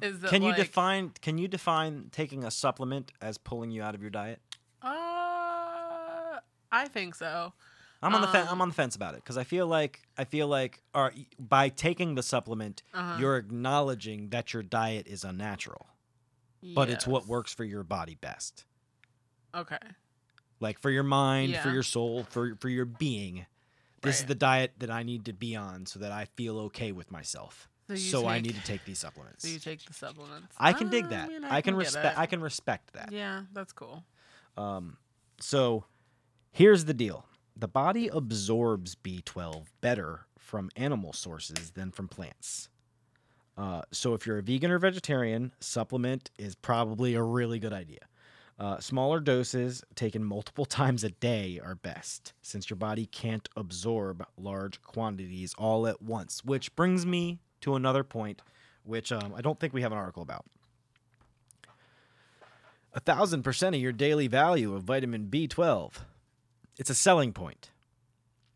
Is 0.00 0.16
can 0.28 0.42
you 0.42 0.52
define 0.52 1.12
can 1.20 1.38
you 1.38 1.46
define 1.46 2.08
taking 2.10 2.42
a 2.42 2.50
supplement 2.50 3.12
as 3.20 3.38
pulling 3.38 3.70
you 3.70 3.82
out 3.84 3.94
of 3.94 4.00
your 4.00 4.10
diet? 4.10 4.40
Uh, 4.82 6.38
I 6.72 6.88
think 6.88 7.14
so. 7.14 7.52
I'm 8.02 8.14
on 8.16 8.20
the 8.20 8.26
fen- 8.26 8.42
Um, 8.48 8.54
I'm 8.54 8.60
on 8.62 8.68
the 8.70 8.74
fence 8.74 8.96
about 8.96 9.14
it 9.14 9.18
because 9.22 9.36
I 9.36 9.44
feel 9.44 9.68
like 9.68 10.00
I 10.18 10.24
feel 10.24 10.48
like 10.48 10.82
are, 10.92 11.12
by 11.38 11.68
taking 11.68 12.16
the 12.16 12.22
supplement, 12.24 12.82
Uh-huh. 12.92 13.16
you're 13.20 13.36
acknowledging 13.36 14.30
that 14.30 14.52
your 14.52 14.64
diet 14.64 15.06
is 15.06 15.22
unnatural, 15.22 15.86
but 16.74 16.88
it's 16.90 17.06
what 17.06 17.26
works 17.26 17.52
for 17.52 17.64
your 17.64 17.82
body 17.82 18.16
best. 18.20 18.64
Okay. 19.54 19.78
Like 20.60 20.78
for 20.78 20.90
your 20.90 21.02
mind, 21.02 21.56
for 21.56 21.70
your 21.70 21.82
soul, 21.82 22.24
for 22.24 22.56
for 22.56 22.68
your 22.68 22.84
being. 22.84 23.46
This 24.02 24.20
is 24.20 24.26
the 24.26 24.34
diet 24.34 24.72
that 24.78 24.90
I 24.90 25.04
need 25.04 25.26
to 25.26 25.32
be 25.32 25.54
on 25.54 25.86
so 25.86 26.00
that 26.00 26.10
I 26.10 26.24
feel 26.36 26.58
okay 26.58 26.90
with 26.90 27.12
myself. 27.12 27.68
So 27.88 27.94
So, 27.96 28.20
you 28.22 28.26
I 28.28 28.40
need 28.40 28.54
to 28.54 28.62
take 28.64 28.84
these 28.84 28.98
supplements. 28.98 29.44
So 29.44 29.48
you 29.48 29.58
take 29.58 29.84
the 29.84 29.92
supplements. 29.92 30.54
I 30.58 30.72
can 30.72 30.88
dig 30.88 31.08
that. 31.10 31.28
mean, 31.28 31.44
I, 31.44 31.60
can, 31.60 31.74
get 31.74 31.78
respect. 31.78 32.18
I 32.18 32.26
can 32.26 32.40
respect 32.40 32.94
that. 32.94 33.12
Yeah, 33.12 33.42
that's 33.52 33.72
cool. 33.72 34.04
Um, 34.56 34.96
so 35.40 35.84
here's 36.50 36.84
the 36.84 36.94
deal: 36.94 37.26
the 37.56 37.68
body 37.68 38.08
absorbs 38.08 38.94
B12 38.94 39.66
better 39.80 40.26
from 40.38 40.70
animal 40.76 41.12
sources 41.12 41.72
than 41.72 41.90
from 41.90 42.08
plants. 42.08 42.68
Uh, 43.56 43.82
so 43.90 44.14
if 44.14 44.26
you're 44.26 44.38
a 44.38 44.42
vegan 44.42 44.70
or 44.70 44.78
vegetarian, 44.78 45.52
supplement 45.60 46.30
is 46.38 46.54
probably 46.54 47.14
a 47.14 47.22
really 47.22 47.58
good 47.58 47.72
idea. 47.72 48.00
Uh, 48.58 48.78
smaller 48.78 49.18
doses 49.18 49.82
taken 49.94 50.24
multiple 50.24 50.64
times 50.80 51.04
a 51.04 51.10
day 51.10 51.60
are 51.62 51.74
best, 51.74 52.32
since 52.42 52.70
your 52.70 52.76
body 52.76 53.06
can't 53.06 53.48
absorb 53.56 54.24
large 54.36 54.80
quantities 54.82 55.54
all 55.58 55.86
at 55.86 56.00
once. 56.00 56.44
Which 56.44 56.74
brings 56.76 57.04
me 57.04 57.40
to 57.62 57.74
another 57.74 58.04
point, 58.04 58.42
which 58.84 59.10
um, 59.12 59.34
I 59.36 59.40
don't 59.40 59.58
think 59.58 59.72
we 59.72 59.82
have 59.82 59.92
an 59.92 59.98
article 59.98 60.22
about 60.22 60.44
a 62.94 63.00
thousand 63.00 63.42
percent 63.42 63.74
of 63.74 63.80
your 63.80 63.92
daily 63.92 64.28
value 64.28 64.74
of 64.74 64.82
vitamin 64.84 65.28
B12. 65.28 65.94
It's 66.78 66.90
a 66.90 66.94
selling 66.94 67.32
point. 67.32 67.71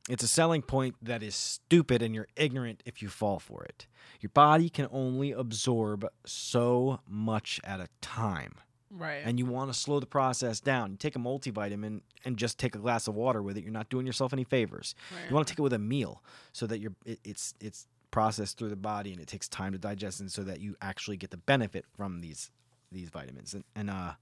It's 0.08 0.22
a 0.22 0.28
selling 0.28 0.62
point 0.62 0.94
that 1.02 1.22
is 1.22 1.34
stupid 1.34 2.00
and 2.00 2.14
you're 2.14 2.28
ignorant 2.36 2.82
if 2.86 3.02
you 3.02 3.08
fall 3.08 3.38
for 3.38 3.64
it. 3.64 3.86
Your 4.20 4.30
body 4.30 4.68
can 4.68 4.86
only 4.90 5.32
absorb 5.32 6.06
so 6.24 7.00
much 7.08 7.60
at 7.64 7.80
a 7.80 7.88
time. 8.00 8.54
Right. 8.90 9.22
And 9.24 9.38
you 9.38 9.46
want 9.46 9.72
to 9.72 9.78
slow 9.78 9.98
the 9.98 10.06
process 10.06 10.60
down. 10.60 10.92
You 10.92 10.96
take 10.96 11.16
a 11.16 11.18
multivitamin 11.18 12.02
and 12.24 12.36
just 12.36 12.58
take 12.58 12.76
a 12.76 12.78
glass 12.78 13.08
of 13.08 13.14
water 13.14 13.42
with 13.42 13.56
it. 13.56 13.64
You're 13.64 13.72
not 13.72 13.88
doing 13.90 14.06
yourself 14.06 14.32
any 14.32 14.44
favors. 14.44 14.94
right. 15.12 15.28
You 15.28 15.34
want 15.34 15.46
to 15.48 15.52
take 15.52 15.58
it 15.58 15.62
with 15.62 15.72
a 15.72 15.78
meal 15.78 16.22
so 16.52 16.66
that 16.68 16.78
you're 16.78 16.94
it, 17.04 17.18
it's 17.24 17.54
it's 17.60 17.86
processed 18.12 18.56
through 18.58 18.70
the 18.70 18.76
body 18.76 19.12
and 19.12 19.20
it 19.20 19.26
takes 19.26 19.48
time 19.48 19.72
to 19.72 19.78
digest 19.78 20.20
and 20.20 20.30
so 20.30 20.42
that 20.44 20.60
you 20.60 20.76
actually 20.80 21.16
get 21.16 21.30
the 21.30 21.36
benefit 21.36 21.84
from 21.96 22.20
these 22.20 22.50
these 22.92 23.10
vitamins 23.10 23.52
and, 23.52 23.64
and 23.74 23.90
uh 23.90 24.12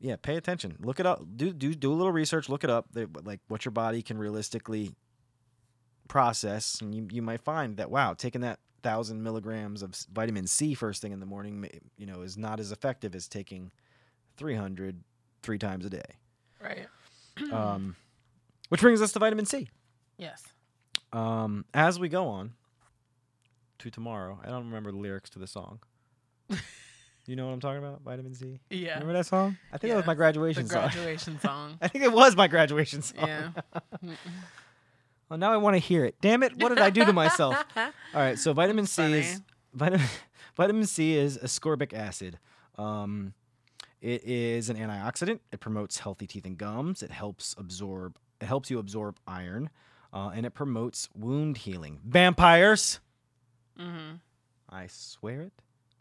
yeah 0.00 0.16
pay 0.16 0.36
attention 0.36 0.76
look 0.80 1.00
it 1.00 1.06
up 1.06 1.22
do 1.36 1.52
do 1.52 1.74
do 1.74 1.92
a 1.92 1.94
little 1.94 2.12
research 2.12 2.48
look 2.48 2.64
it 2.64 2.70
up 2.70 2.86
like 3.24 3.40
what 3.48 3.64
your 3.64 3.72
body 3.72 4.02
can 4.02 4.18
realistically 4.18 4.94
process 6.06 6.80
and 6.80 6.94
you, 6.94 7.06
you 7.10 7.22
might 7.22 7.40
find 7.40 7.76
that 7.76 7.90
wow 7.90 8.14
taking 8.14 8.40
that 8.40 8.58
thousand 8.82 9.22
milligrams 9.22 9.82
of 9.82 9.94
vitamin 10.12 10.46
c 10.46 10.72
first 10.74 11.02
thing 11.02 11.12
in 11.12 11.20
the 11.20 11.26
morning 11.26 11.68
you 11.96 12.06
know 12.06 12.22
is 12.22 12.38
not 12.38 12.60
as 12.60 12.72
effective 12.72 13.14
as 13.14 13.28
taking 13.28 13.70
300 14.36 15.02
three 15.42 15.58
times 15.58 15.84
a 15.84 15.90
day 15.90 16.00
right. 16.60 16.86
um, 17.52 17.96
which 18.68 18.80
brings 18.80 19.02
us 19.02 19.12
to 19.12 19.18
vitamin 19.18 19.44
c 19.44 19.68
yes. 20.16 20.44
um, 21.12 21.64
as 21.74 21.98
we 21.98 22.08
go 22.08 22.28
on 22.28 22.52
to 23.78 23.90
tomorrow, 23.90 24.38
I 24.44 24.48
don't 24.48 24.66
remember 24.66 24.90
the 24.90 24.98
lyrics 24.98 25.30
to 25.30 25.38
the 25.38 25.46
song. 25.46 25.80
you 27.28 27.36
know 27.36 27.46
what 27.46 27.52
I'm 27.52 27.60
talking 27.60 27.78
about? 27.78 28.00
Vitamin 28.02 28.34
C. 28.34 28.58
Yeah. 28.70 28.94
Remember 28.94 29.12
that 29.12 29.26
song? 29.26 29.56
I 29.72 29.78
think 29.78 29.90
that 29.92 29.96
was 29.96 30.02
Yeah. 30.02 30.06
my 30.06 30.14
The 30.14 30.16
graduation 30.16 30.66
song. 30.66 30.80
graduation 30.90 31.40
song. 31.42 31.78
I 31.80 31.86
think 31.88 32.04
it 32.04 32.12
was 32.12 32.34
my 32.34 32.48
graduation 32.48 33.02
song. 33.02 33.28
Yeah. 33.28 33.50
Well, 35.28 35.38
now 35.38 35.52
I 35.52 35.58
want 35.58 35.74
to 35.74 35.78
hear 35.78 36.06
it. 36.06 36.14
Damn 36.22 36.42
it! 36.42 36.56
What 36.56 36.70
did 36.70 36.78
I 36.78 36.88
do 36.88 37.04
to 37.04 37.12
myself? 37.12 37.54
All 37.76 37.90
right, 38.14 38.38
so 38.38 38.54
vitamin 38.54 38.86
C 38.86 39.02
Funny. 39.02 39.18
is 39.18 39.42
vitamin 39.74 40.06
vitamin 40.56 40.86
C 40.86 41.16
is 41.16 41.36
ascorbic 41.36 41.92
acid. 41.92 42.38
Um, 42.78 43.34
it 44.00 44.24
is 44.24 44.70
an 44.70 44.78
antioxidant. 44.78 45.40
It 45.52 45.60
promotes 45.60 45.98
healthy 45.98 46.26
teeth 46.26 46.46
and 46.46 46.56
gums. 46.56 47.02
It 47.02 47.10
helps 47.10 47.54
absorb. 47.58 48.16
It 48.40 48.46
helps 48.46 48.70
you 48.70 48.78
absorb 48.78 49.18
iron, 49.26 49.68
uh, 50.14 50.30
and 50.34 50.46
it 50.46 50.54
promotes 50.54 51.10
wound 51.14 51.58
healing. 51.58 52.00
Vampires. 52.06 53.00
Mm-hmm. 53.78 54.14
I 54.70 54.86
swear 54.86 55.42
it. 55.42 55.52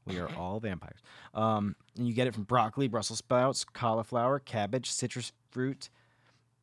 We 0.07 0.19
are 0.19 0.29
all 0.35 0.59
vampires. 0.59 0.99
Um, 1.33 1.75
and 1.97 2.07
you 2.07 2.13
get 2.13 2.27
it 2.27 2.33
from 2.33 2.43
broccoli, 2.43 2.87
Brussels 2.87 3.19
sprouts, 3.19 3.63
cauliflower, 3.65 4.39
cabbage, 4.39 4.89
citrus 4.89 5.31
fruit, 5.51 5.89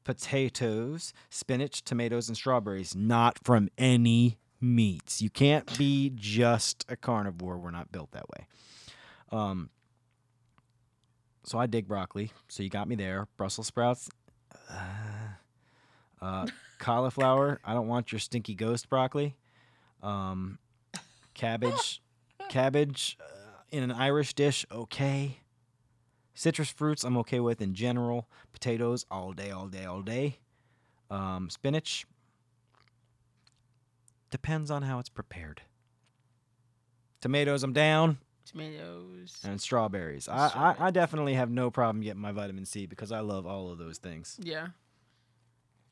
potatoes, 0.04 1.12
spinach, 1.30 1.84
tomatoes, 1.84 2.28
and 2.28 2.36
strawberries. 2.36 2.94
Not 2.96 3.38
from 3.42 3.68
any 3.76 4.38
meats. 4.60 5.20
You 5.20 5.30
can't 5.30 5.76
be 5.78 6.10
just 6.14 6.84
a 6.88 6.96
carnivore. 6.96 7.58
We're 7.58 7.70
not 7.70 7.92
built 7.92 8.12
that 8.12 8.28
way. 8.28 8.46
Um, 9.30 9.70
so 11.44 11.58
I 11.58 11.66
dig 11.66 11.86
broccoli. 11.86 12.32
So 12.48 12.62
you 12.62 12.70
got 12.70 12.88
me 12.88 12.94
there. 12.94 13.28
Brussels 13.36 13.66
sprouts. 13.66 14.08
Uh, 14.70 14.74
uh, 16.22 16.46
cauliflower. 16.78 17.60
I 17.64 17.74
don't 17.74 17.88
want 17.88 18.12
your 18.12 18.18
stinky 18.18 18.54
ghost 18.54 18.88
broccoli. 18.88 19.36
Um, 20.02 20.58
cabbage 21.34 22.00
cabbage 22.48 23.18
in 23.74 23.82
an 23.82 23.92
irish 23.92 24.34
dish 24.34 24.64
okay. 24.70 25.38
Citrus 26.34 26.70
fruits 26.70 27.04
i'm 27.04 27.16
okay 27.18 27.40
with 27.40 27.60
in 27.60 27.74
general. 27.74 28.28
Potatoes 28.52 29.04
all 29.10 29.32
day 29.32 29.50
all 29.50 29.66
day 29.66 29.84
all 29.84 30.00
day. 30.02 30.38
Um, 31.10 31.50
spinach 31.50 32.06
depends 34.30 34.70
on 34.70 34.82
how 34.82 34.98
it's 34.98 35.08
prepared. 35.08 35.62
Tomatoes 37.20 37.62
i'm 37.62 37.72
down. 37.72 38.18
Tomatoes. 38.46 39.38
and 39.42 39.58
strawberries. 39.60 40.28
I, 40.28 40.74
I, 40.78 40.86
I 40.86 40.90
definitely 40.90 41.34
have 41.34 41.50
no 41.50 41.70
problem 41.70 42.02
getting 42.02 42.20
my 42.20 42.30
vitamin 42.32 42.66
c 42.66 42.86
because 42.86 43.10
i 43.10 43.20
love 43.20 43.46
all 43.46 43.70
of 43.72 43.78
those 43.78 43.98
things. 43.98 44.38
Yeah. 44.42 44.68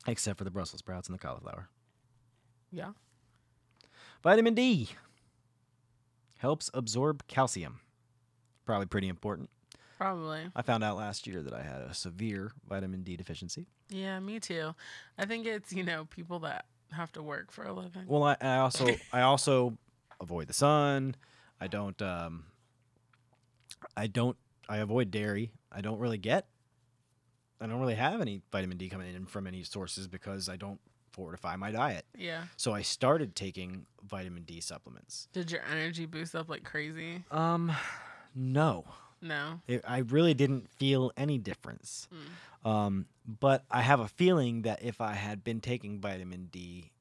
except 0.07 0.37
for 0.37 0.43
the 0.45 0.51
brussels 0.51 0.79
sprouts 0.79 1.07
and 1.09 1.15
the 1.15 1.19
cauliflower. 1.19 1.67
Yeah. 2.71 2.91
Vitamin 4.23 4.53
D 4.53 4.89
helps 6.43 6.69
absorb 6.73 7.25
calcium. 7.27 7.79
Probably 8.65 8.85
pretty 8.85 9.07
important. 9.07 9.49
Probably. 9.97 10.41
I 10.53 10.61
found 10.61 10.83
out 10.83 10.97
last 10.97 11.25
year 11.25 11.41
that 11.41 11.53
I 11.53 11.63
had 11.63 11.81
a 11.81 11.93
severe 11.93 12.51
vitamin 12.67 13.01
D 13.03 13.15
deficiency. 13.15 13.65
Yeah, 13.89 14.19
me 14.19 14.41
too. 14.41 14.75
I 15.17 15.25
think 15.25 15.47
it's, 15.47 15.71
you 15.71 15.83
know, 15.83 16.03
people 16.03 16.39
that 16.39 16.65
have 16.91 17.13
to 17.13 17.23
work 17.23 17.53
for 17.53 17.63
a 17.63 17.71
living. 17.71 18.03
Well, 18.07 18.23
I, 18.23 18.35
I 18.41 18.57
also 18.57 18.87
I 19.13 19.21
also 19.21 19.77
avoid 20.19 20.47
the 20.47 20.53
sun. 20.53 21.15
I 21.61 21.67
don't 21.67 21.99
um 22.01 22.43
I 23.95 24.07
don't 24.07 24.35
I 24.67 24.77
avoid 24.77 25.11
dairy. 25.11 25.53
I 25.71 25.79
don't 25.79 25.99
really 25.99 26.17
get 26.17 26.47
I 27.61 27.67
don't 27.67 27.79
really 27.79 27.95
have 27.95 28.19
any 28.19 28.41
vitamin 28.51 28.77
D 28.77 28.89
coming 28.89 29.15
in 29.15 29.25
from 29.25 29.47
any 29.47 29.63
sources 29.63 30.09
because 30.09 30.49
I 30.49 30.57
don't 30.57 30.81
fortify 31.13 31.55
my 31.55 31.71
diet. 31.71 32.05
Yeah. 32.17 32.43
So 32.57 32.73
I 32.73 32.81
started 32.81 33.35
taking 33.35 33.85
vitamin 34.07 34.43
D 34.43 34.59
supplements. 34.59 35.27
Did 35.31 35.51
your 35.51 35.61
energy 35.71 36.05
boost 36.05 36.35
up 36.35 36.49
like 36.49 36.63
crazy? 36.63 37.23
Um 37.31 37.71
no. 38.35 38.85
No. 39.21 39.61
It, 39.67 39.83
I 39.87 39.99
really 39.99 40.33
didn't 40.33 40.69
feel 40.69 41.11
any 41.15 41.37
difference. 41.37 42.09
Mm. 42.65 42.69
Um, 42.69 43.05
but 43.25 43.63
I 43.71 43.81
have 43.81 43.99
a 44.01 44.07
feeling 44.09 44.63
that 44.63 44.83
if 44.83 44.99
I 44.99 45.13
had 45.13 45.43
been 45.45 45.61
taking 45.61 45.99
vitamin 46.01 46.49
D 46.51 46.91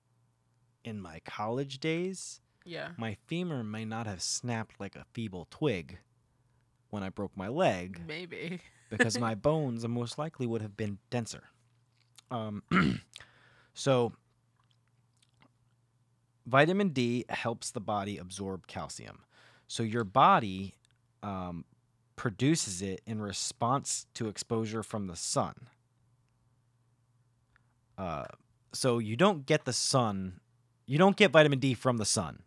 in 0.84 1.00
my 1.00 1.20
college 1.24 1.80
days, 1.80 2.40
Yeah. 2.64 2.90
my 2.96 3.16
femur 3.26 3.64
may 3.64 3.84
not 3.84 4.06
have 4.06 4.22
snapped 4.22 4.78
like 4.78 4.94
a 4.94 5.04
feeble 5.12 5.48
twig 5.50 5.98
when 6.90 7.02
I 7.02 7.08
broke 7.08 7.36
my 7.36 7.48
leg 7.48 8.00
Maybe. 8.06 8.60
because 8.90 9.18
my 9.18 9.34
bones 9.48 9.86
most 9.88 10.16
likely 10.18 10.46
would 10.46 10.62
have 10.62 10.76
been 10.76 10.98
denser. 11.10 11.44
Um, 12.30 12.62
so, 13.74 14.12
vitamin 16.46 16.90
D 16.90 17.24
helps 17.28 17.70
the 17.70 17.80
body 17.80 18.18
absorb 18.18 18.66
calcium. 18.66 19.20
So, 19.68 19.82
your 19.82 20.04
body 20.04 20.74
um, 21.22 21.64
produces 22.16 22.82
it 22.82 23.00
in 23.06 23.20
response 23.20 24.06
to 24.14 24.28
exposure 24.28 24.82
from 24.82 25.06
the 25.06 25.16
sun. 25.16 25.54
Uh, 27.98 28.24
so 28.72 28.98
you 28.98 29.16
don't 29.16 29.46
get 29.46 29.64
the 29.64 29.72
sun, 29.72 30.40
you 30.86 30.98
don't 30.98 31.16
get 31.16 31.30
vitamin 31.30 31.58
D 31.58 31.74
from 31.74 31.98
the 31.98 32.04
sun. 32.04 32.42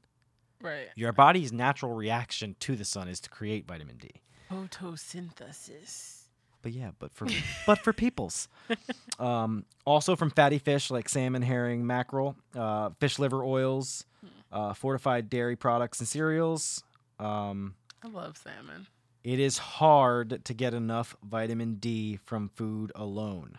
Right. 0.61 0.87
Your 0.95 1.11
body's 1.11 1.51
natural 1.51 1.93
reaction 1.93 2.55
to 2.61 2.75
the 2.75 2.85
sun 2.85 3.07
is 3.07 3.19
to 3.21 3.29
create 3.29 3.67
vitamin 3.67 3.97
D. 3.97 4.09
Photosynthesis. 4.49 6.24
But 6.65 6.73
yeah, 6.73 6.89
but 6.97 7.13
for 7.13 7.27
but 7.67 7.77
for 7.77 7.93
peoples. 7.93 8.47
Um, 9.17 9.63
also 9.85 10.17
from 10.17 10.29
fatty 10.31 10.57
fish 10.57 10.91
like 10.91 11.07
salmon, 11.07 11.41
herring, 11.41 11.87
mackerel, 11.87 12.35
uh, 12.53 12.89
fish 12.99 13.17
liver 13.17 13.45
oils, 13.45 14.03
uh, 14.51 14.73
fortified 14.73 15.29
dairy 15.29 15.55
products 15.55 15.99
and 16.01 16.07
cereals. 16.07 16.83
Um, 17.17 17.75
I 18.03 18.09
love 18.09 18.35
salmon. 18.35 18.87
it 19.23 19.39
is 19.39 19.57
hard 19.57 20.43
to 20.43 20.53
get 20.53 20.73
enough 20.73 21.15
vitamin 21.23 21.75
D 21.75 22.19
from 22.25 22.49
food 22.49 22.91
alone. 22.93 23.57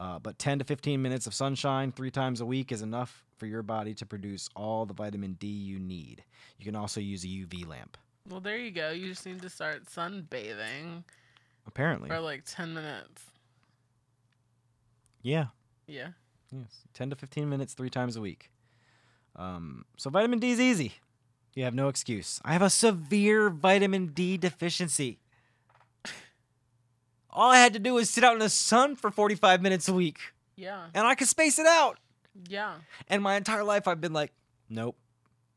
Uh, 0.00 0.18
but 0.18 0.40
10 0.40 0.58
to 0.58 0.64
15 0.64 1.00
minutes 1.00 1.28
of 1.28 1.34
sunshine 1.34 1.92
three 1.92 2.10
times 2.10 2.40
a 2.40 2.46
week 2.46 2.72
is 2.72 2.82
enough 2.82 3.22
for 3.36 3.46
your 3.46 3.62
body 3.62 3.94
to 3.94 4.06
produce 4.06 4.48
all 4.56 4.86
the 4.86 4.94
vitamin 4.94 5.34
D 5.34 5.46
you 5.46 5.78
need. 5.78 6.24
You 6.58 6.64
can 6.64 6.74
also 6.74 6.98
use 7.00 7.22
a 7.22 7.28
UV 7.28 7.64
lamp, 7.68 7.96
Well, 8.28 8.40
there 8.40 8.56
you 8.58 8.72
go. 8.72 8.90
You 8.90 9.08
just 9.10 9.24
need 9.24 9.40
to 9.42 9.50
start 9.50 9.84
sunbathing 9.84 11.04
apparently. 11.70 12.08
for 12.08 12.20
like 12.20 12.42
10 12.44 12.74
minutes. 12.74 13.22
Yeah. 15.22 15.46
Yeah. 15.86 16.08
Yes, 16.52 16.82
10 16.94 17.10
to 17.10 17.16
15 17.16 17.48
minutes 17.48 17.74
three 17.74 17.90
times 17.90 18.16
a 18.16 18.20
week. 18.20 18.50
Um, 19.36 19.84
so 19.96 20.10
vitamin 20.10 20.38
D 20.40 20.50
is 20.50 20.60
easy. 20.60 20.94
You 21.54 21.64
have 21.64 21.74
no 21.74 21.88
excuse. 21.88 22.40
I 22.44 22.52
have 22.52 22.62
a 22.62 22.70
severe 22.70 23.50
vitamin 23.50 24.08
D 24.08 24.36
deficiency. 24.36 25.18
All 27.30 27.50
I 27.50 27.58
had 27.58 27.72
to 27.74 27.78
do 27.78 27.94
was 27.94 28.10
sit 28.10 28.24
out 28.24 28.32
in 28.32 28.38
the 28.40 28.48
sun 28.48 28.96
for 28.96 29.10
45 29.10 29.62
minutes 29.62 29.88
a 29.88 29.92
week, 29.92 30.18
Yeah. 30.56 30.86
and 30.94 31.06
I 31.06 31.14
could 31.14 31.28
space 31.28 31.58
it 31.60 31.66
out. 31.66 31.98
Yeah. 32.48 32.74
And 33.08 33.22
my 33.22 33.36
entire 33.36 33.62
life, 33.64 33.86
I've 33.86 34.00
been 34.00 34.12
like, 34.12 34.32
nope, 34.68 34.96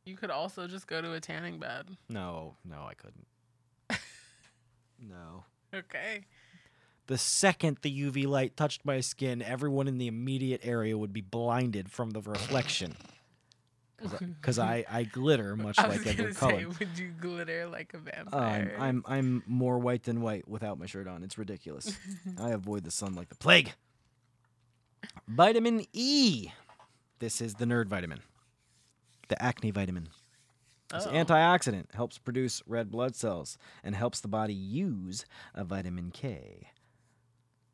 You 0.06 0.16
could 0.16 0.30
also 0.32 0.68
just 0.68 0.86
go 0.88 1.02
to 1.02 1.14
a 1.14 1.20
tanning 1.20 1.58
bed. 1.60 1.88
no, 2.10 2.56
no, 2.66 2.84
I 2.84 2.94
couldn't. 2.94 3.28
no. 5.00 5.46
Okay. 5.80 6.26
The 7.08 7.18
second 7.18 7.80
the 7.82 7.92
UV 8.04 8.26
light 8.28 8.56
touched 8.56 8.86
my 8.86 9.02
skin, 9.02 9.42
everyone 9.42 9.88
in 9.90 9.98
the 9.98 10.08
immediate 10.08 10.62
area 10.64 10.98
would 10.98 11.12
be 11.12 11.22
blinded 11.22 11.92
from 11.92 12.12
the 12.12 12.22
reflection. 12.22 12.96
Because 14.20 14.60
I, 14.60 14.84
I 14.92 15.04
glitter 15.04 15.56
much 15.56 15.80
I 15.80 15.88
like 15.88 16.06
Edward 16.06 16.34
say, 16.36 16.40
Cullen. 16.40 16.76
would 16.78 17.00
you 17.00 17.12
glitter 17.22 17.68
like 17.68 17.94
a 17.94 17.98
Um, 17.98 18.04
vampire? 18.04 18.76
I'm 18.78 19.02
I'm 19.08 19.44
more 19.48 19.80
white 19.80 20.04
than 20.04 20.20
white 20.22 20.46
without 20.46 20.78
my 20.78 20.86
shirt 20.88 21.08
on. 21.08 21.24
It's 21.24 21.38
ridiculous. 21.38 21.98
I 22.38 22.50
avoid 22.50 22.84
the 22.84 22.92
sun 22.92 23.16
like 23.16 23.30
the 23.30 23.36
plague. 23.36 23.72
Vitamin 25.26 25.86
E. 25.94 26.50
This 27.20 27.40
is 27.40 27.54
the 27.56 27.64
nerd 27.66 27.88
vitamin. 27.88 28.20
The 29.30 29.42
acne 29.42 29.72
vitamin. 29.72 30.10
It's 30.94 31.08
Oh. 31.08 31.12
antioxidant, 31.12 31.94
helps 31.96 32.18
produce 32.20 32.62
red 32.68 32.92
blood 32.92 33.16
cells, 33.16 33.58
and 33.84 33.96
helps 33.96 34.20
the 34.22 34.28
body 34.28 34.54
use 34.54 35.26
a 35.54 35.64
vitamin 35.64 36.12
K. 36.12 36.70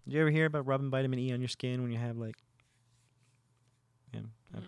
Did 0.06 0.14
you 0.16 0.22
ever 0.22 0.30
hear 0.32 0.46
about 0.46 0.66
rubbing 0.66 0.90
vitamin 0.90 1.20
E 1.20 1.34
on 1.34 1.42
your 1.42 1.50
skin 1.50 1.82
when 1.82 1.92
you 1.92 1.98
have 1.98 2.18
like? 2.18 2.36
Yeah, 4.14 4.22
I've- 4.56 4.68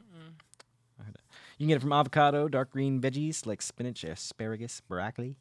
I 1.00 1.04
heard 1.04 1.14
that. 1.16 1.24
You 1.58 1.64
can 1.64 1.68
get 1.70 1.76
it 1.78 1.82
from 1.82 1.94
avocado, 1.94 2.48
dark 2.48 2.72
green 2.72 3.02
veggies 3.02 3.46
like 3.46 3.62
spinach, 3.62 4.04
asparagus, 4.04 4.82
broccoli, 4.82 5.38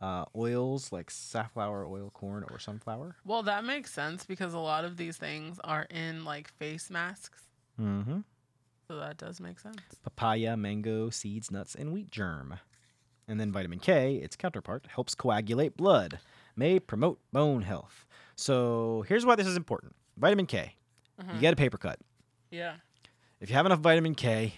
uh, 0.00 0.24
oils 0.34 0.90
like 0.90 1.10
safflower 1.10 1.86
oil, 1.86 2.10
corn, 2.10 2.44
or 2.50 2.58
sunflower. 2.58 3.16
Well, 3.24 3.42
that 3.44 3.64
makes 3.64 3.92
sense 3.92 4.24
because 4.26 4.54
a 4.54 4.58
lot 4.58 4.84
of 4.84 4.96
these 4.96 5.16
things 5.16 5.60
are 5.62 5.82
in 5.84 6.24
like 6.24 6.48
face 6.48 6.90
masks. 6.90 7.48
Mm-hmm. 7.78 8.20
So 8.88 8.96
that 8.98 9.16
does 9.16 9.40
make 9.40 9.58
sense. 9.58 9.78
Papaya, 10.02 10.56
mango, 10.56 11.10
seeds, 11.10 11.50
nuts, 11.50 11.74
and 11.74 11.92
wheat 11.92 12.10
germ. 12.10 12.58
And 13.26 13.40
then 13.40 13.50
vitamin 13.52 13.78
K, 13.78 14.16
its 14.16 14.36
counterpart, 14.36 14.86
helps 14.88 15.14
coagulate 15.14 15.76
blood, 15.76 16.18
may 16.56 16.78
promote 16.78 17.18
bone 17.32 17.62
health. 17.62 18.04
So 18.36 19.04
here's 19.08 19.24
why 19.24 19.36
this 19.36 19.46
is 19.46 19.56
important. 19.56 19.94
Vitamin 20.18 20.46
K, 20.46 20.74
you 21.18 21.24
Mhm. 21.24 21.40
get 21.40 21.52
a 21.54 21.56
paper 21.56 21.78
cut. 21.78 21.98
Yeah. 22.50 22.74
If 23.40 23.48
you 23.48 23.56
have 23.56 23.64
enough 23.66 23.80
vitamin 23.80 24.14
K, 24.14 24.54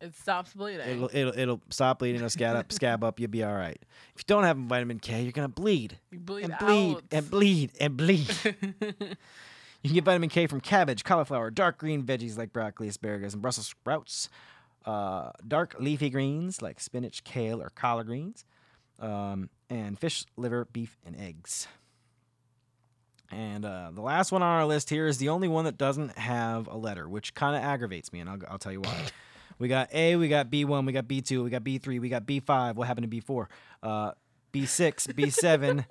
It 0.00 0.14
stops 0.16 0.54
bleeding. 0.54 0.88
it'll 0.88 1.10
it'll, 1.12 1.38
it'll 1.38 1.60
stop 1.70 1.98
bleeding, 2.00 2.16
it'll 2.16 2.30
scab 2.30 2.56
up, 2.56 2.72
scab 2.72 3.04
up, 3.04 3.20
you'll 3.20 3.30
be 3.30 3.44
all 3.44 3.54
right. 3.54 3.78
If 4.16 4.22
you 4.22 4.24
don't 4.26 4.44
have 4.44 4.56
vitamin 4.56 4.98
K, 4.98 5.22
you're 5.22 5.32
gonna 5.32 5.48
bleed 5.48 5.98
you 6.10 6.18
bleed 6.18 6.44
and 6.46 6.58
bleed 6.58 6.96
out. 6.96 7.04
and 7.12 7.30
bleed 7.30 7.70
and 7.80 7.96
bleed. 7.96 8.28
You 9.82 9.88
can 9.88 9.94
get 9.94 10.04
vitamin 10.04 10.28
K 10.28 10.46
from 10.46 10.60
cabbage, 10.60 11.04
cauliflower, 11.04 11.50
dark 11.50 11.78
green 11.78 12.02
veggies 12.02 12.36
like 12.36 12.52
broccoli, 12.52 12.88
asparagus, 12.88 13.32
and 13.32 13.40
Brussels 13.40 13.66
sprouts, 13.66 14.28
uh, 14.84 15.30
dark 15.46 15.76
leafy 15.78 16.10
greens 16.10 16.60
like 16.60 16.80
spinach, 16.80 17.24
kale, 17.24 17.62
or 17.62 17.70
collard 17.70 18.06
greens, 18.06 18.44
um, 18.98 19.48
and 19.70 19.98
fish, 19.98 20.24
liver, 20.36 20.66
beef, 20.66 20.98
and 21.06 21.18
eggs. 21.18 21.66
And 23.30 23.64
uh, 23.64 23.90
the 23.94 24.02
last 24.02 24.32
one 24.32 24.42
on 24.42 24.48
our 24.48 24.66
list 24.66 24.90
here 24.90 25.06
is 25.06 25.18
the 25.18 25.28
only 25.28 25.48
one 25.48 25.64
that 25.64 25.78
doesn't 25.78 26.18
have 26.18 26.66
a 26.66 26.76
letter, 26.76 27.08
which 27.08 27.34
kind 27.34 27.56
of 27.56 27.62
aggravates 27.62 28.12
me, 28.12 28.20
and 28.20 28.28
I'll, 28.28 28.38
I'll 28.48 28.58
tell 28.58 28.72
you 28.72 28.80
why. 28.80 29.06
we 29.58 29.68
got 29.68 29.88
A, 29.94 30.16
we 30.16 30.28
got 30.28 30.50
B1, 30.50 30.84
we 30.84 30.92
got 30.92 31.06
B2, 31.06 31.44
we 31.44 31.48
got 31.50 31.62
B3, 31.62 32.00
we 32.00 32.08
got 32.08 32.26
B5. 32.26 32.74
What 32.74 32.86
happened 32.86 33.10
to 33.10 33.16
B4? 33.16 33.46
Uh, 33.82 34.12
B6, 34.52 35.14
B7, 35.14 35.86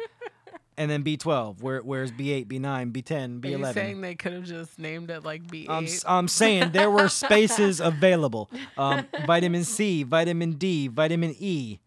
and 0.79 0.89
then 0.89 1.03
B12. 1.03 1.61
Where, 1.61 1.81
where's 1.81 2.09
B8, 2.11 2.47
B9, 2.47 2.91
B10, 2.93 3.43
Are 3.43 3.47
you 3.49 3.57
B11? 3.59 3.73
saying 3.73 4.01
they 4.01 4.15
could 4.15 4.31
have 4.31 4.45
just 4.45 4.79
named 4.79 5.11
it 5.11 5.25
like 5.25 5.43
B8? 5.45 5.67
I'm, 5.69 5.87
I'm 6.07 6.27
saying 6.29 6.71
there 6.71 6.89
were 6.89 7.09
spaces 7.09 7.81
available. 7.81 8.49
Um, 8.77 9.05
vitamin 9.27 9.65
C, 9.65 10.03
vitamin 10.03 10.53
D, 10.53 10.87
vitamin 10.87 11.35
E, 11.37 11.79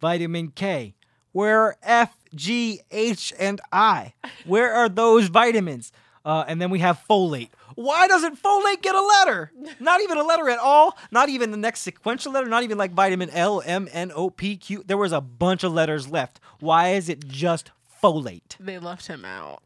vitamin 0.00 0.48
K. 0.48 0.94
Where 1.32 1.60
are 1.60 1.76
F, 1.82 2.16
G, 2.34 2.80
H, 2.90 3.34
and 3.38 3.60
I? 3.70 4.14
Where 4.46 4.72
are 4.72 4.88
those 4.88 5.28
vitamins? 5.28 5.92
Uh, 6.24 6.44
and 6.48 6.62
then 6.62 6.70
we 6.70 6.78
have 6.78 7.04
folate. 7.08 7.50
Why 7.74 8.08
doesn't 8.08 8.42
folate 8.42 8.80
get 8.80 8.94
a 8.94 9.02
letter? 9.02 9.52
Not 9.80 10.00
even 10.00 10.16
a 10.16 10.22
letter 10.22 10.48
at 10.48 10.58
all. 10.58 10.96
Not 11.10 11.28
even 11.28 11.50
the 11.50 11.58
next 11.58 11.80
sequential 11.80 12.32
letter. 12.32 12.48
Not 12.48 12.62
even 12.62 12.78
like 12.78 12.92
vitamin 12.92 13.28
L, 13.30 13.62
M, 13.66 13.86
N, 13.92 14.10
O, 14.14 14.30
P, 14.30 14.56
Q. 14.56 14.82
There 14.86 14.96
was 14.96 15.12
a 15.12 15.20
bunch 15.20 15.62
of 15.64 15.72
letters 15.74 16.08
left. 16.08 16.40
Why 16.60 16.90
is 16.90 17.10
it 17.10 17.26
just 17.28 17.72
folate? 18.04 18.56
they 18.60 18.78
left 18.78 19.06
him 19.06 19.24
out. 19.24 19.62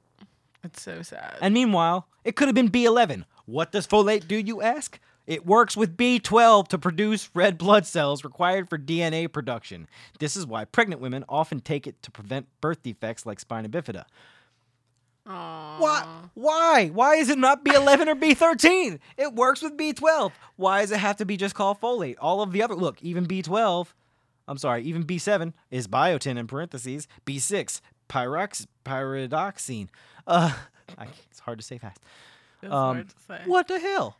It's 0.62 0.82
so 0.82 1.02
sad. 1.02 1.36
And 1.40 1.54
meanwhile, 1.54 2.08
it 2.24 2.36
could 2.36 2.48
have 2.48 2.54
been 2.54 2.70
B11. 2.70 3.24
What 3.46 3.72
does 3.72 3.86
folate 3.86 4.28
do, 4.28 4.36
you 4.36 4.62
ask? 4.62 5.00
It 5.26 5.44
works 5.44 5.76
with 5.76 5.96
B12 5.96 6.68
to 6.68 6.78
produce 6.78 7.30
red 7.34 7.58
blood 7.58 7.84
cells 7.84 8.24
required 8.24 8.68
for 8.68 8.78
DNA 8.78 9.30
production. 9.30 9.88
This 10.18 10.36
is 10.36 10.46
why 10.46 10.64
pregnant 10.64 11.00
women 11.00 11.24
often 11.28 11.60
take 11.60 11.86
it 11.86 12.02
to 12.02 12.10
prevent 12.10 12.46
birth 12.60 12.82
defects 12.82 13.26
like 13.26 13.40
spina 13.40 13.68
bifida. 13.68 14.04
Aww. 15.26 15.78
Why? 15.78 16.06
Why? 16.34 16.88
Why 16.88 17.16
is 17.16 17.28
it 17.28 17.38
not 17.38 17.64
B11 17.64 18.06
or 18.06 18.14
B13? 18.14 18.98
It 19.18 19.34
works 19.34 19.60
with 19.60 19.76
B12. 19.76 20.32
Why 20.56 20.80
does 20.80 20.92
it 20.92 20.98
have 20.98 21.16
to 21.16 21.26
be 21.26 21.36
just 21.36 21.54
called 21.54 21.80
folate? 21.80 22.16
All 22.20 22.40
of 22.40 22.52
the 22.52 22.62
other 22.62 22.74
look, 22.74 23.02
even 23.02 23.26
B12, 23.26 23.88
I'm 24.46 24.58
sorry, 24.58 24.82
even 24.84 25.04
B7 25.04 25.52
is 25.70 25.86
biotin 25.86 26.38
in 26.38 26.46
parentheses. 26.46 27.06
B6 27.26 27.82
pyrox 28.08 28.66
pyridoxine. 28.84 29.88
Uh, 30.26 30.52
I, 30.96 31.06
it's 31.30 31.40
hard 31.40 31.58
to 31.58 31.64
say 31.64 31.78
fast. 31.78 32.00
It's 32.62 32.72
um, 32.72 32.96
hard 32.96 33.08
to 33.08 33.14
say. 33.26 33.40
What 33.46 33.68
the 33.68 33.78
hell? 33.78 34.16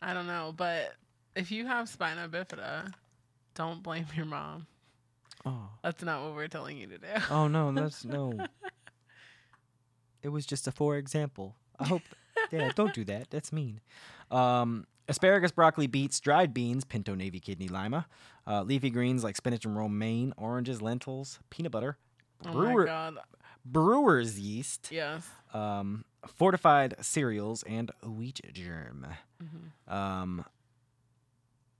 I 0.00 0.14
don't 0.14 0.26
know, 0.26 0.52
but 0.56 0.94
if 1.36 1.50
you 1.50 1.66
have 1.66 1.88
spina 1.88 2.28
bifida, 2.28 2.92
don't 3.54 3.82
blame 3.82 4.06
your 4.16 4.26
mom. 4.26 4.66
Oh, 5.44 5.68
That's 5.82 6.02
not 6.02 6.22
what 6.22 6.34
we're 6.34 6.48
telling 6.48 6.76
you 6.78 6.86
to 6.86 6.98
do. 6.98 7.06
oh 7.30 7.48
no, 7.48 7.72
that's 7.74 8.04
no. 8.04 8.32
It 10.22 10.28
was 10.28 10.46
just 10.46 10.68
a 10.68 10.72
for 10.72 10.96
example. 10.96 11.56
I 11.78 11.86
hope. 11.86 12.02
yeah, 12.52 12.70
don't 12.74 12.94
do 12.94 13.04
that. 13.04 13.30
That's 13.30 13.52
mean. 13.52 13.80
Um, 14.30 14.86
asparagus, 15.08 15.50
broccoli, 15.50 15.88
beets, 15.88 16.20
dried 16.20 16.54
beans, 16.54 16.84
pinto, 16.84 17.14
navy, 17.14 17.40
kidney, 17.40 17.68
lima, 17.68 18.06
uh, 18.46 18.62
leafy 18.62 18.90
greens 18.90 19.24
like 19.24 19.36
spinach 19.36 19.64
and 19.64 19.76
romaine, 19.76 20.32
oranges, 20.36 20.80
lentils, 20.80 21.40
peanut 21.50 21.72
butter, 21.72 21.98
Oh 22.46 22.52
brewer, 22.52 22.80
my 22.80 22.86
god. 22.86 23.18
brewer's 23.64 24.38
yeast, 24.38 24.88
Yes. 24.90 25.28
um, 25.54 26.04
fortified 26.26 26.94
cereals, 27.00 27.62
and 27.64 27.90
wheat 28.04 28.40
germ. 28.52 29.06
Mhm. 29.42 29.92
Um, 29.92 30.44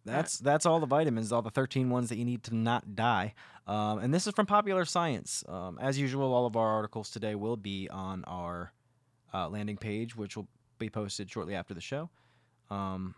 that's 0.04 0.38
that's 0.38 0.66
all 0.66 0.80
the 0.80 0.86
vitamins, 0.86 1.30
all 1.32 1.42
the 1.42 1.50
13 1.50 1.88
ones 1.90 2.08
that 2.08 2.16
you 2.18 2.24
need 2.24 2.42
to 2.44 2.54
not 2.54 2.94
die. 2.96 3.34
Um, 3.66 3.98
and 4.00 4.12
this 4.12 4.26
is 4.26 4.34
from 4.34 4.46
Popular 4.46 4.84
Science. 4.84 5.44
Um, 5.48 5.78
as 5.80 5.98
usual, 5.98 6.34
all 6.34 6.46
of 6.46 6.56
our 6.56 6.68
articles 6.68 7.10
today 7.10 7.34
will 7.36 7.56
be 7.56 7.88
on 7.88 8.24
our 8.24 8.72
uh, 9.32 9.48
landing 9.48 9.76
page, 9.76 10.16
which 10.16 10.36
will 10.36 10.48
be 10.78 10.90
posted 10.90 11.30
shortly 11.30 11.54
after 11.54 11.72
the 11.72 11.80
show. 11.80 12.10
Um, 12.70 13.14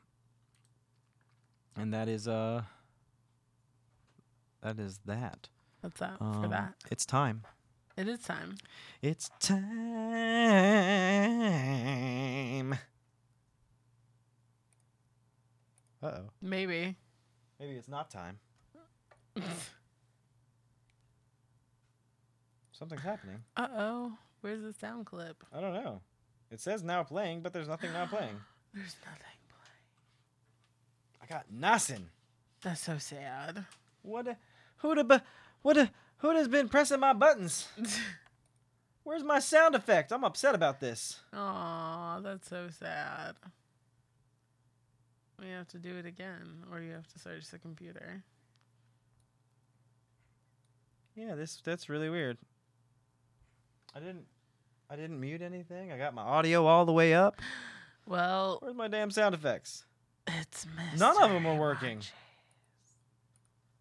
and 1.77 1.95
that 1.95 2.09
is 2.09 2.29
uh, 2.29 2.63
that 4.61 4.79
is 4.79 5.01
that. 5.07 5.49
That's 5.85 6.01
that 6.01 6.17
for 6.19 6.25
Um, 6.25 6.49
that. 6.51 6.75
It's 6.91 7.05
time. 7.05 7.43
It 7.99 8.09
is 8.09 8.21
time. 8.21 8.57
It's 9.03 9.29
time. 9.39 9.63
Uh 16.03 16.07
oh. 16.07 16.31
Maybe. 16.41 16.97
Maybe 17.61 17.73
it's 17.75 17.89
not 17.89 18.11
time. 18.11 18.39
Something's 22.73 23.03
happening. 23.03 23.45
Uh 23.57 23.69
oh. 23.77 24.13
Where's 24.41 24.63
the 24.63 24.73
sound 24.73 25.05
clip? 25.07 25.45
I 25.53 25.61
don't 25.61 25.75
know. 25.75 26.01
It 26.51 26.61
says 26.61 26.83
now 26.83 27.03
playing, 27.03 27.43
but 27.43 27.53
there's 27.53 27.69
nothing 27.69 27.93
now 27.93 28.07
playing. 28.07 28.41
There's 28.75 28.97
nothing 29.05 29.21
playing. 29.49 31.23
I 31.23 31.27
got 31.27 31.45
nothing. 31.53 32.07
That's 32.63 32.81
so 32.81 32.97
sad. 32.99 33.65
What? 34.03 34.27
A, 34.27 34.37
who 34.79 34.95
the? 34.97 35.05
bu- 35.05 35.19
What? 35.65 35.89
Who 36.19 36.31
has 36.37 36.47
been 36.47 36.69
pressing 36.69 37.01
my 37.01 37.15
buttons? 37.15 37.67
Where's 39.03 39.25
my 39.25 39.39
sound 39.39 39.75
effect? 39.75 40.13
I'm 40.13 40.23
upset 40.23 40.55
about 40.55 40.79
this. 40.79 41.21
Aw, 41.33 42.21
that's 42.21 42.49
so 42.51 42.69
sad. 42.69 43.35
We 45.41 45.49
have 45.49 45.67
to 45.69 45.79
do 45.79 45.97
it 45.97 46.05
again, 46.05 46.65
or 46.71 46.81
you 46.81 46.93
have 46.93 47.07
to 47.09 47.19
search 47.19 47.49
the 47.51 47.59
computer. 47.59 48.23
Yeah, 51.17 51.35
this 51.35 51.61
that's 51.65 51.89
really 51.89 52.11
weird. 52.11 52.37
I 53.95 54.01
didn't 54.01 54.27
I 54.91 54.97
didn't 54.97 55.19
mute 55.19 55.41
anything. 55.41 55.93
I 55.93 55.97
got 55.97 56.13
my 56.15 56.23
audio 56.23 56.67
all 56.67 56.85
the 56.85 56.93
way 56.93 57.15
up. 57.15 57.41
Well, 58.07 58.59
Where's 58.61 58.75
my 58.77 58.89
damn 58.89 59.11
sound 59.11 59.35
effects? 59.35 59.87
it's 60.29 60.67
Mr. 60.67 60.99
None 60.99 61.23
of 61.23 61.31
'em 61.31 61.47
are 61.47 61.57
working. 61.59 62.01
Munchies. 62.01 62.11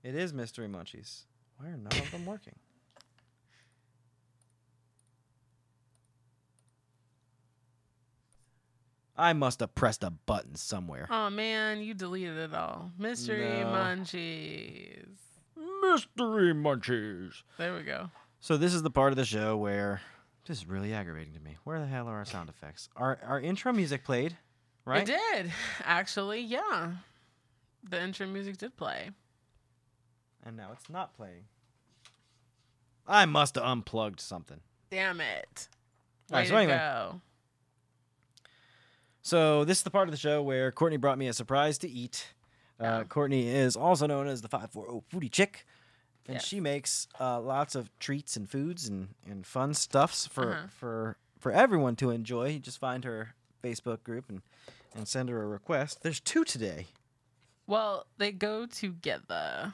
It 0.01 0.15
is 0.15 0.31
Mystery 0.33 0.69
Munchies. 0.69 1.23
Why 1.57 1.67
are 1.67 1.77
none 1.77 1.97
of 1.99 2.11
them 2.11 2.25
working? 2.25 2.55
I 9.15 9.33
must 9.33 9.59
have 9.59 9.75
pressed 9.75 10.03
a 10.03 10.09
button 10.09 10.55
somewhere. 10.55 11.07
Oh 11.09 11.29
man, 11.29 11.81
you 11.81 11.93
deleted 11.93 12.37
it 12.37 12.53
all. 12.53 12.91
Mystery 12.97 13.45
No. 13.61 13.65
Munchies. 13.67 15.05
Mystery 15.81 16.53
Munchies. 16.53 17.43
There 17.57 17.75
we 17.75 17.83
go. 17.83 18.09
So 18.39 18.57
this 18.57 18.73
is 18.73 18.81
the 18.81 18.89
part 18.89 19.13
of 19.13 19.17
the 19.17 19.25
show 19.25 19.55
where 19.55 20.01
this 20.47 20.57
is 20.57 20.67
really 20.67 20.93
aggravating 20.93 21.33
to 21.33 21.39
me. 21.39 21.57
Where 21.63 21.79
the 21.79 21.85
hell 21.85 22.07
are 22.07 22.17
our 22.17 22.25
sound 22.25 22.49
effects? 22.49 22.89
Our 22.95 23.19
our 23.23 23.39
intro 23.39 23.71
music 23.71 24.03
played, 24.03 24.35
right? 24.83 25.07
It 25.07 25.15
did. 25.33 25.51
Actually, 25.83 26.41
yeah. 26.41 26.93
The 27.87 28.01
intro 28.01 28.25
music 28.25 28.57
did 28.57 28.75
play. 28.75 29.11
And 30.45 30.57
now 30.57 30.69
it's 30.73 30.89
not 30.89 31.15
playing. 31.15 31.45
I 33.07 33.25
must 33.25 33.55
have 33.55 33.63
unplugged 33.63 34.19
something. 34.19 34.59
Damn 34.89 35.19
it. 35.21 35.67
All 36.31 36.37
right, 36.37 36.43
Way 36.43 36.49
so 36.49 36.55
anyway. 36.57 36.73
go. 36.77 37.21
So 39.21 39.63
this 39.63 39.77
is 39.79 39.83
the 39.83 39.89
part 39.89 40.07
of 40.07 40.11
the 40.11 40.17
show 40.17 40.41
where 40.41 40.71
Courtney 40.71 40.97
brought 40.97 41.17
me 41.17 41.27
a 41.27 41.33
surprise 41.33 41.77
to 41.79 41.89
eat. 41.89 42.27
Uh, 42.79 43.01
Oh. 43.01 43.03
Courtney 43.05 43.47
is 43.47 43.75
also 43.75 44.07
known 44.07 44.27
as 44.27 44.41
the 44.41 44.49
540 44.49 45.01
Foodie 45.11 45.31
Chick. 45.31 45.65
And 46.27 46.41
she 46.41 46.59
makes 46.61 47.07
uh, 47.19 47.39
lots 47.41 47.75
of 47.75 47.89
treats 47.99 48.37
and 48.37 48.49
foods 48.49 48.87
and, 48.87 49.09
and 49.29 49.45
fun 49.45 49.73
stuffs 49.73 50.25
for, 50.27 50.51
Uh-huh. 50.53 50.67
for 50.69 51.17
for 51.39 51.51
everyone 51.51 51.97
to 51.97 52.09
enjoy. 52.09 52.47
You 52.51 52.59
just 52.59 52.79
find 52.79 53.03
her 53.03 53.35
Facebook 53.61 54.01
group 54.03 54.29
and, 54.29 54.41
and 54.95 55.05
send 55.05 55.27
her 55.27 55.43
a 55.43 55.45
request. 55.47 56.01
There's 56.01 56.21
two 56.21 56.45
today. 56.45 56.87
Well, 57.67 58.05
they 58.17 58.31
go 58.31 58.65
together. 58.65 59.73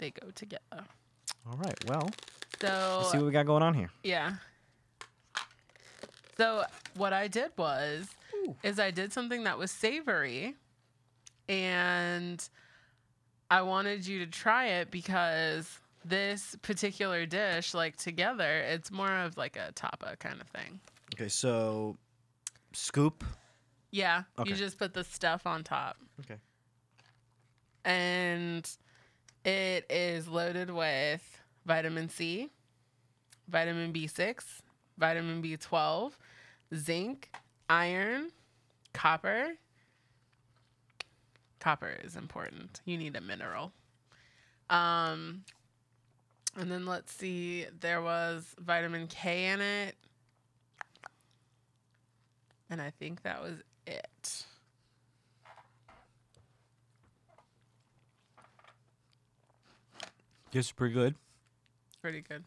They 0.00 0.10
go 0.10 0.30
together. 0.34 0.62
All 1.46 1.56
right. 1.58 1.76
Well, 1.86 2.08
So 2.60 2.96
let's 2.98 3.12
see 3.12 3.18
what 3.18 3.26
we 3.26 3.32
got 3.32 3.44
going 3.44 3.62
on 3.62 3.74
here. 3.74 3.90
Yeah. 4.02 4.32
So 6.38 6.64
what 6.96 7.12
I 7.12 7.28
did 7.28 7.50
was 7.58 8.08
Ooh. 8.34 8.56
is 8.62 8.78
I 8.80 8.90
did 8.90 9.12
something 9.12 9.44
that 9.44 9.58
was 9.58 9.70
savory 9.70 10.54
and 11.50 12.42
I 13.50 13.60
wanted 13.60 14.06
you 14.06 14.20
to 14.20 14.26
try 14.26 14.66
it 14.68 14.90
because 14.90 15.68
this 16.02 16.56
particular 16.62 17.26
dish 17.26 17.74
like 17.74 17.96
together 17.96 18.60
it's 18.60 18.90
more 18.90 19.14
of 19.18 19.36
like 19.36 19.56
a 19.58 19.70
tapa 19.72 20.16
kind 20.18 20.40
of 20.40 20.46
thing. 20.48 20.80
Okay, 21.14 21.28
so 21.28 21.98
scoop. 22.72 23.22
Yeah, 23.90 24.22
Okay. 24.38 24.48
you 24.48 24.56
just 24.56 24.78
put 24.78 24.94
the 24.94 25.04
stuff 25.04 25.46
on 25.46 25.62
top 25.62 25.98
Okay. 26.20 26.38
and 27.84 28.66
it 29.44 29.86
is 29.90 30.28
loaded 30.28 30.70
with 30.70 31.40
vitamin 31.64 32.08
C, 32.08 32.50
vitamin 33.48 33.92
B6, 33.92 34.42
vitamin 34.98 35.42
B12, 35.42 36.12
zinc, 36.74 37.30
iron, 37.68 38.30
copper. 38.92 39.54
Copper 41.58 41.96
is 42.02 42.16
important. 42.16 42.80
You 42.84 42.96
need 42.96 43.16
a 43.16 43.20
mineral. 43.20 43.72
Um, 44.68 45.44
and 46.56 46.70
then 46.70 46.86
let's 46.86 47.12
see, 47.12 47.66
there 47.80 48.00
was 48.00 48.54
vitamin 48.58 49.06
K 49.06 49.46
in 49.46 49.60
it. 49.60 49.96
And 52.70 52.80
I 52.80 52.90
think 52.90 53.22
that 53.22 53.42
was 53.42 53.54
it. 53.86 54.44
This 60.52 60.66
is 60.66 60.72
pretty 60.72 60.94
good. 60.94 61.14
Pretty 62.02 62.22
good. 62.22 62.44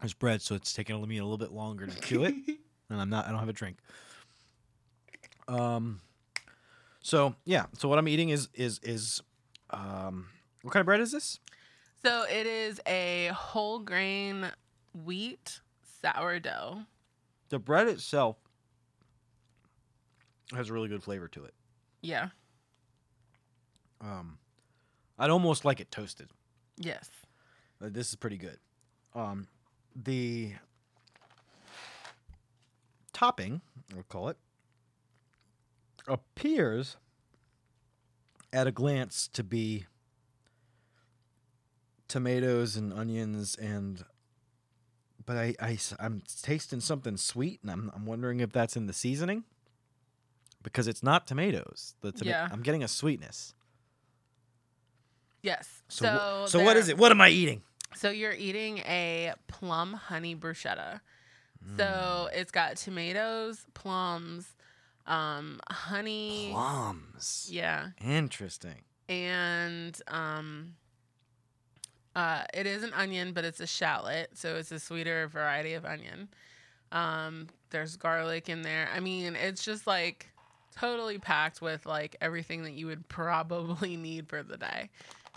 There's 0.00 0.14
bread, 0.14 0.42
so 0.42 0.54
it's 0.54 0.72
taking 0.72 1.06
me 1.06 1.18
a 1.18 1.22
little 1.22 1.38
bit 1.38 1.52
longer 1.52 1.86
to 1.86 2.00
chew 2.00 2.24
it, 2.24 2.34
and 2.90 3.00
I'm 3.00 3.10
not. 3.10 3.26
I 3.26 3.30
don't 3.30 3.38
have 3.38 3.48
a 3.48 3.52
drink. 3.52 3.78
Um, 5.48 6.00
so 7.00 7.34
yeah. 7.44 7.66
So 7.78 7.88
what 7.88 7.98
I'm 7.98 8.08
eating 8.08 8.28
is 8.28 8.48
is 8.54 8.80
is 8.82 9.22
um, 9.70 10.26
what 10.62 10.72
kind 10.72 10.80
of 10.80 10.86
bread 10.86 11.00
is 11.00 11.12
this? 11.12 11.40
So 12.04 12.24
it 12.24 12.46
is 12.46 12.80
a 12.86 13.30
whole 13.34 13.78
grain 13.78 14.50
wheat 15.04 15.60
sourdough. 16.02 16.82
The 17.48 17.58
bread 17.58 17.88
itself 17.88 18.36
has 20.52 20.68
a 20.68 20.72
really 20.72 20.88
good 20.88 21.02
flavor 21.02 21.28
to 21.28 21.44
it. 21.44 21.54
Yeah. 22.02 22.28
Um, 24.00 24.38
I'd 25.18 25.30
almost 25.30 25.64
like 25.64 25.80
it 25.80 25.90
toasted. 25.90 26.28
Yes. 26.78 27.08
Uh, 27.82 27.88
this 27.90 28.08
is 28.08 28.16
pretty 28.16 28.36
good. 28.36 28.58
Um, 29.14 29.46
the 29.94 30.52
topping, 33.12 33.60
we'll 33.92 34.02
call 34.04 34.28
it, 34.28 34.36
appears 36.06 36.96
at 38.52 38.66
a 38.66 38.72
glance 38.72 39.28
to 39.32 39.42
be 39.42 39.86
tomatoes 42.08 42.76
and 42.76 42.92
onions 42.92 43.56
and 43.56 44.04
but 45.26 45.36
I, 45.36 45.54
I 45.60 45.78
i'm 45.98 46.22
tasting 46.42 46.80
something 46.80 47.16
sweet 47.16 47.60
and 47.62 47.70
I'm 47.70 47.90
I'm 47.94 48.04
wondering 48.04 48.40
if 48.40 48.52
that's 48.52 48.76
in 48.76 48.86
the 48.86 48.92
seasoning 48.92 49.44
because 50.62 50.86
it's 50.86 51.02
not 51.02 51.26
tomatoes. 51.26 51.94
The 52.02 52.12
toma- 52.12 52.30
Yeah. 52.30 52.48
I'm 52.52 52.62
getting 52.62 52.82
a 52.82 52.88
sweetness. 52.88 53.54
Yes. 55.44 55.82
So 55.88 56.04
So 56.04 56.58
so 56.58 56.64
what 56.64 56.76
is 56.76 56.88
it? 56.88 56.96
What 56.98 57.12
am 57.12 57.20
I 57.20 57.28
eating? 57.28 57.62
So 57.94 58.10
you're 58.10 58.32
eating 58.32 58.78
a 58.78 59.34
plum 59.46 59.92
honey 59.92 60.34
bruschetta. 60.34 61.00
Mm. 61.64 61.76
So 61.76 62.28
it's 62.32 62.50
got 62.50 62.76
tomatoes, 62.76 63.64
plums, 63.74 64.46
um, 65.06 65.60
honey. 65.70 66.48
Plums. 66.50 67.48
Yeah. 67.52 67.90
Interesting. 68.04 68.82
and 69.08 70.00
um 70.08 70.74
uh 72.16 72.44
it 72.54 72.66
is 72.66 72.82
an 72.82 72.92
onion 72.94 73.32
but 73.34 73.44
it's 73.44 73.60
a 73.60 73.66
shallot 73.66 74.30
so 74.34 74.56
it's 74.56 74.72
a 74.72 74.78
sweeter 74.78 75.28
variety 75.28 75.74
of 75.74 75.84
onion 75.84 76.26
um 76.92 77.46
there's 77.68 77.96
garlic 77.96 78.48
in 78.48 78.62
there 78.62 78.88
i 78.96 79.00
mean 79.00 79.36
it's 79.36 79.62
just 79.62 79.86
like 79.86 80.30
totally 80.74 81.18
packed 81.18 81.60
with 81.60 81.84
like 81.84 82.16
everything 82.22 82.62
that 82.62 82.72
you 82.72 82.86
would 82.86 83.06
probably 83.20 83.94
need 83.96 84.26
for 84.28 84.42
the 84.42 84.56
day 84.56 84.88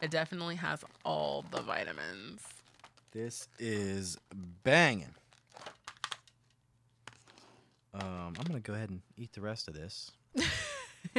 it 0.01 0.11
definitely 0.11 0.55
has 0.55 0.83
all 1.03 1.43
the 1.51 1.61
vitamins 1.61 2.41
This 3.11 3.47
is 3.59 4.17
banging. 4.63 5.13
Um, 7.93 8.33
I'm 8.37 8.45
gonna 8.45 8.59
go 8.59 8.73
ahead 8.73 8.89
and 8.91 9.01
eat 9.17 9.33
the 9.33 9.41
rest 9.41 9.67
of 9.67 9.73
this, 9.73 10.11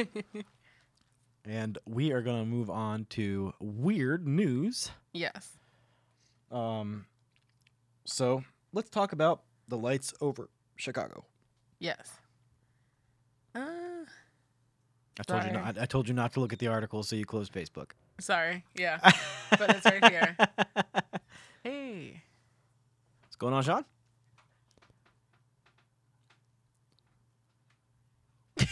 and 1.45 1.77
we 1.85 2.11
are 2.13 2.21
gonna 2.21 2.45
move 2.45 2.69
on 2.69 3.05
to 3.11 3.53
weird 3.59 4.25
news. 4.27 4.91
yes 5.13 5.57
Um, 6.51 7.05
so 8.05 8.43
let's 8.71 8.89
talk 8.89 9.11
about 9.11 9.41
the 9.67 9.77
lights 9.77 10.13
over 10.21 10.49
Chicago. 10.77 11.25
yes 11.79 12.11
I 15.19 15.23
told 15.23 15.43
you 15.45 15.51
not. 15.51 15.77
I 15.77 15.85
told 15.85 16.07
you 16.07 16.13
not 16.13 16.33
to 16.33 16.39
look 16.39 16.53
at 16.53 16.59
the 16.59 16.67
article, 16.67 17.03
so 17.03 17.15
you 17.15 17.25
closed 17.25 17.51
Facebook. 17.53 17.91
sorry 18.19 18.63
yeah 18.75 18.99
But 19.51 19.69
it's 19.75 19.85
right 19.85 20.05
here. 20.09 20.35
hey 21.63 22.21
what's 23.23 23.35
going 23.37 23.53
on, 23.53 23.63
Sean? 23.63 23.85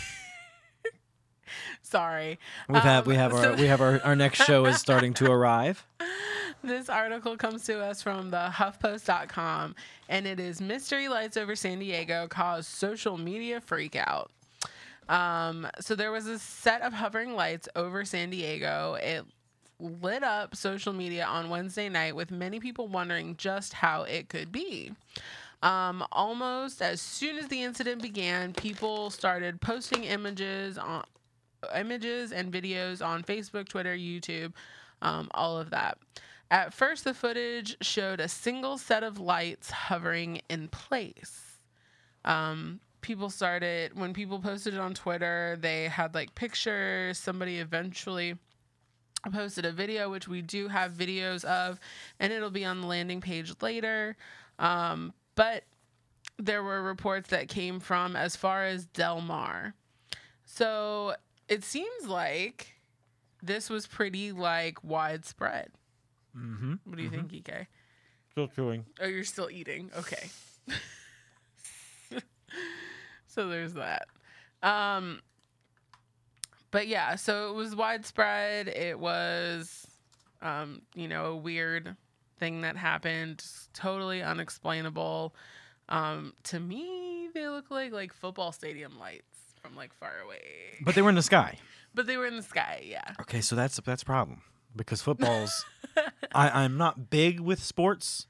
Sorry. 1.82 2.38
We 2.68 2.76
Um, 2.76 2.82
have 2.82 3.08
our 3.34 3.54
we 3.56 3.68
have 3.68 3.82
our, 3.82 4.02
our 4.04 4.16
next 4.16 4.44
show 4.44 4.66
is 4.66 4.78
starting 4.78 5.14
to 5.16 5.32
arrive. 5.32 5.86
This 6.64 6.90
article 6.90 7.38
comes 7.38 7.64
to 7.66 7.80
us 7.82 8.02
from 8.02 8.30
the 8.32 8.50
HuffPost.com, 8.54 9.76
and 10.10 10.28
it 10.28 10.40
is 10.40 10.60
Mystery 10.60 11.08
Lights 11.08 11.38
over 11.38 11.56
San 11.56 11.80
Diego 11.80 12.28
cause 12.28 12.68
social 12.68 13.18
media 13.18 13.62
freakout. 13.62 14.28
Um, 15.10 15.68
so 15.80 15.96
there 15.96 16.12
was 16.12 16.28
a 16.28 16.40
set 16.40 16.82
of 16.82 16.94
hovering 16.94 17.36
lights 17.36 17.70
over 17.76 18.04
San 18.06 18.30
Diego. 18.30 18.98
It 19.02 19.26
lit 19.80 20.24
up 20.24 20.56
social 20.56 20.94
media 20.94 21.26
on 21.26 21.50
Wednesday 21.50 21.88
night 21.90 22.16
with 22.16 22.32
many 22.32 22.60
people 22.60 22.88
wondering 22.88 23.38
just 23.38 23.74
how 23.74 24.04
it 24.04 24.30
could 24.30 24.52
be. 24.52 24.92
Um, 25.64 26.06
almost 26.12 26.82
as 26.82 27.02
soon 27.02 27.38
as 27.38 27.48
the 27.48 27.64
incident 27.64 28.02
began, 28.02 28.54
people 28.54 29.10
started 29.10 29.60
posting 29.62 30.04
images 30.04 30.78
on 30.78 31.04
images 31.76 32.32
and 32.32 32.52
videos 32.52 33.06
on 33.06 33.24
Facebook, 33.24 33.68
Twitter, 33.68 33.96
YouTube, 33.96 34.54
um, 35.02 35.30
all 35.34 35.60
of 35.60 35.72
that. 35.72 35.98
At 36.50 36.74
first, 36.74 37.04
the 37.04 37.14
footage 37.14 37.76
showed 37.82 38.20
a 38.20 38.28
single 38.28 38.78
set 38.78 39.04
of 39.04 39.20
lights 39.20 39.70
hovering 39.72 40.42
in 40.50 40.70
place. 40.70 41.58
Um, 42.24 42.80
people 43.02 43.30
started, 43.30 43.98
when 43.98 44.14
people 44.14 44.40
posted 44.40 44.74
it 44.74 44.80
on 44.80 44.94
Twitter, 44.94 45.58
they 45.60 45.86
had 45.86 46.14
like 46.14 46.36
pictures. 46.36 47.18
Somebody 47.18 47.60
eventually 47.60 48.36
posted 49.32 49.66
a 49.66 49.72
video, 49.72 50.10
which 50.10 50.28
we 50.28 50.42
do 50.42 50.68
have 50.68 50.94
videos 50.94 51.44
of, 51.46 51.80
and 52.20 52.32
it'll 52.32 52.52
be 52.52 52.66
on 52.66 52.82
the 52.82 52.88
landing 52.88 53.22
page 53.22 53.54
later. 53.62 54.16
Um, 54.60 55.14
but 55.36 55.64
there 56.38 56.64
were 56.64 56.82
reports 56.82 57.30
that 57.30 57.48
came 57.48 57.80
from 57.80 58.16
as 58.16 58.36
far 58.36 58.66
as 58.66 58.86
Del 58.86 59.22
Mar. 59.22 59.74
So 60.46 61.16
it 61.48 61.64
seems 61.64 62.08
like 62.08 62.76
this 63.42 63.70
was 63.70 63.88
pretty 63.88 64.32
like 64.32 64.84
widespread. 64.84 65.70
Mm-hmm. 66.38 66.74
What 66.86 66.98
do 66.98 67.04
you 67.04 67.10
think, 67.10 67.34
EK? 67.34 67.68
Still 68.32 68.48
chewing. 68.48 68.86
Oh, 69.02 69.08
you're 69.08 69.24
still 69.24 69.50
eating. 69.50 69.90
Okay. 69.98 70.30
so 73.38 73.48
there's 73.48 73.74
that. 73.76 74.08
Um 74.64 75.22
but 76.72 76.88
yeah, 76.88 77.16
so 77.16 77.52
it 77.52 77.54
was 77.54 77.76
widespread. 77.76 78.68
It 78.68 79.00
was 79.00 79.86
um, 80.42 80.82
you 80.94 81.08
know, 81.08 81.26
a 81.26 81.36
weird 81.36 81.96
thing 82.40 82.62
that 82.62 82.78
happened, 82.78 83.44
totally 83.74 84.24
unexplainable. 84.24 85.36
Um 85.88 86.34
to 86.46 86.60
me, 86.60 87.30
they 87.36 87.48
look 87.48 87.70
like 87.70 87.92
like 87.92 88.12
football 88.12 88.52
stadium 88.52 88.98
lights 88.98 89.38
from 89.62 89.76
like 89.76 89.94
far 89.94 90.14
away. 90.26 90.80
But 90.82 90.96
they 90.96 91.04
were 91.04 91.10
in 91.10 91.16
the 91.16 91.22
sky. 91.22 91.60
But 91.94 92.06
they 92.06 92.16
were 92.18 92.28
in 92.28 92.36
the 92.36 92.44
sky, 92.44 92.84
yeah. 92.86 93.14
Okay, 93.22 93.42
so 93.42 93.56
that's 93.56 93.80
that's 93.84 94.04
a 94.04 94.06
problem 94.06 94.44
because 94.76 95.02
footballs. 95.02 95.66
I 96.36 96.64
I'm 96.64 96.78
not 96.78 97.10
big 97.10 97.40
with 97.40 97.64
sports, 97.64 98.28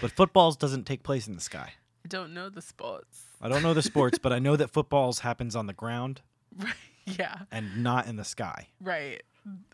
but 0.00 0.10
footballs 0.12 0.56
doesn't 0.56 0.84
take 0.86 1.02
place 1.02 1.26
in 1.28 1.34
the 1.34 1.42
sky. 1.42 1.74
I 2.06 2.08
don't 2.08 2.32
know 2.32 2.48
the 2.48 2.62
sports. 2.62 3.24
I 3.42 3.48
don't 3.48 3.62
know 3.62 3.74
the 3.74 3.82
sports, 3.82 4.18
but 4.18 4.32
I 4.32 4.38
know 4.38 4.54
that 4.56 4.70
footballs 4.70 5.18
happens 5.20 5.56
on 5.56 5.66
the 5.66 5.72
ground 5.72 6.20
Right. 6.56 6.74
Yeah. 7.04 7.38
and 7.50 7.82
not 7.82 8.06
in 8.06 8.16
the 8.16 8.24
sky. 8.24 8.68
Right. 8.80 9.22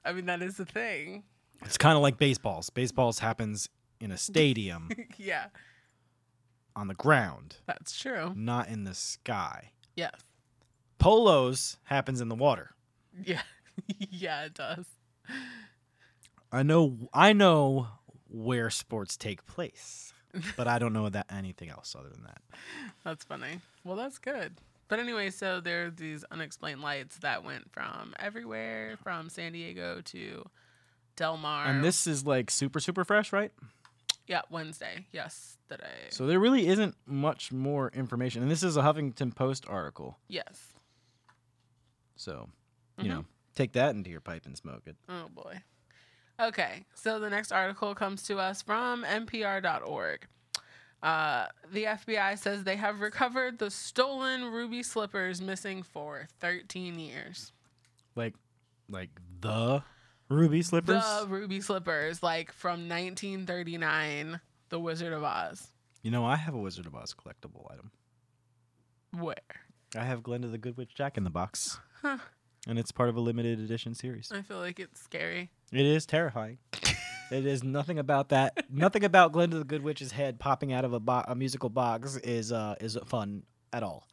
I 0.05 0.13
mean 0.13 0.27
that 0.27 0.41
is 0.43 0.57
the 0.57 0.65
thing. 0.65 1.25
It's 1.65 1.77
kind 1.77 1.97
of 1.97 2.03
like 2.03 2.17
baseballs. 2.19 2.71
Baseballs 2.71 3.19
happens 3.19 3.69
in 4.01 4.11
a 4.13 4.17
stadium 4.17 4.89
yeah, 5.19 5.47
on 6.77 6.87
the 6.89 6.95
ground, 6.95 7.57
that's 7.67 7.99
true. 7.99 8.33
not 8.37 8.69
in 8.69 8.85
the 8.85 8.95
sky. 8.95 9.73
Yes. 9.97 10.13
Polos 10.99 11.77
happens 11.85 12.21
in 12.21 12.29
the 12.29 12.35
water. 12.37 12.71
Yeah. 13.25 13.43
yeah, 13.99 14.45
it 14.45 14.55
does. 14.55 14.87
I 16.51 16.63
know 16.63 16.97
I 17.13 17.33
know 17.33 17.89
where 18.29 18.71
sports 18.71 19.17
take 19.17 19.45
place, 19.47 20.13
but 20.57 20.69
I 20.69 20.79
don't 20.79 20.93
know 20.93 21.09
that 21.09 21.27
anything 21.31 21.71
else 21.71 21.95
other 21.99 22.09
than 22.11 22.25
that. 22.25 22.41
That's 23.05 23.25
funny. 23.25 23.61
Well, 23.85 23.97
that's 23.97 24.19
good. 24.19 24.55
But 24.89 24.99
anyway, 24.99 25.31
so 25.31 25.61
there 25.61 25.87
are 25.87 25.91
these 25.91 26.25
unexplained 26.31 26.81
lights 26.81 27.19
that 27.19 27.45
went 27.45 27.71
from 27.73 28.15
everywhere, 28.19 28.97
from 29.03 29.29
San 29.29 29.53
Diego 29.53 30.01
to 30.07 30.45
Del 31.17 31.37
Mar. 31.37 31.67
And 31.67 31.85
this 31.85 32.07
is 32.07 32.25
like 32.27 32.51
super 32.51 32.81
super 32.81 33.05
fresh, 33.05 33.33
right? 33.33 33.53
yeah, 34.27 34.43
Wednesday. 34.51 35.07
Yes, 35.13 35.57
I. 35.71 35.77
So 36.11 36.27
there 36.27 36.39
really 36.39 36.67
isn't 36.69 36.95
much 37.07 37.51
more 37.53 37.91
information. 37.95 38.43
And 38.43 38.51
this 38.51 38.63
is 38.63 38.77
a 38.77 38.83
Huffington 38.83 39.35
Post 39.35 39.65
article. 39.69 40.19
yes. 40.29 40.75
So, 42.17 42.49
you 42.99 43.05
Mhm. 43.05 43.09
know, 43.09 43.25
take 43.55 43.73
that 43.73 43.95
into 43.95 44.11
your 44.11 44.21
pipe 44.21 44.45
and 44.47 44.57
smoke 44.57 44.83
it. 44.87 44.97
Oh 45.09 45.29
boy. 45.29 45.63
Okay, 46.41 46.85
so 46.95 47.19
the 47.19 47.31
next 47.31 47.51
article 47.51 47.95
comes 47.95 48.23
to 48.25 48.39
us 48.39 48.63
from 48.63 49.05
NPR.org. 49.05 50.27
Uh, 51.03 51.47
the 51.73 51.85
FBI 51.85 52.39
says 52.39 52.65
they 52.65 52.77
have 52.77 53.01
recovered 53.01 53.59
the 53.59 53.71
stolen 53.71 54.45
ruby 54.45 54.83
slippers 54.83 55.41
missing 55.41 55.83
for 55.83 56.29
13 56.41 56.99
years. 56.99 57.53
Like 58.17 58.35
like 58.89 59.11
the 59.41 59.83
ruby 60.29 60.63
slippers. 60.63 61.03
The 61.03 61.27
ruby 61.29 61.61
slippers, 61.61 62.23
like 62.23 62.53
from 62.53 62.89
1939, 62.89 64.41
The 64.71 64.81
Wizard 64.81 65.13
of 65.13 65.23
Oz. 65.23 65.69
You 66.03 66.11
know, 66.11 66.25
I 66.25 66.37
have 66.37 66.55
a 66.55 66.59
Wizard 66.59 66.87
of 66.87 66.95
Oz 66.95 67.15
collectible 67.15 67.71
item. 67.71 67.91
Where? 69.17 69.37
I 69.97 70.05
have 70.05 70.23
Glenda 70.23 70.51
the 70.51 70.59
Good 70.59 70.77
Witch 70.77 70.95
Jack 70.95 71.17
in 71.17 71.25
the 71.25 71.31
box. 71.31 71.79
Huh. 72.03 72.19
And 72.67 72.79
it's 72.79 72.93
part 72.93 73.09
of 73.09 73.17
a 73.17 73.21
limited 73.21 73.61
edition 73.61 73.95
series. 73.95 74.31
I 74.33 74.43
feel 74.43 74.59
like 74.59 74.79
it's 74.79 75.01
scary. 75.01 75.51
It 75.73 75.85
is 75.87 76.07
terrifying. 76.07 76.59
it 77.31 77.45
is 77.47 77.63
nothing 77.63 77.99
about 77.99 78.31
that. 78.31 78.65
Nothing 78.71 79.05
about 79.05 79.33
Glenda 79.33 79.53
the 79.59 79.65
Good 79.65 79.83
Witch's 79.83 80.13
head 80.13 80.39
popping 80.39 80.73
out 80.73 80.85
of 80.85 80.93
a, 80.93 81.01
bo- 81.01 81.25
a 81.29 81.35
musical 81.35 81.69
box 81.69 82.17
is 82.17 82.53
uh 82.53 82.75
is 82.81 82.97
fun 83.07 83.43
at 83.73 83.83
all. 83.83 84.07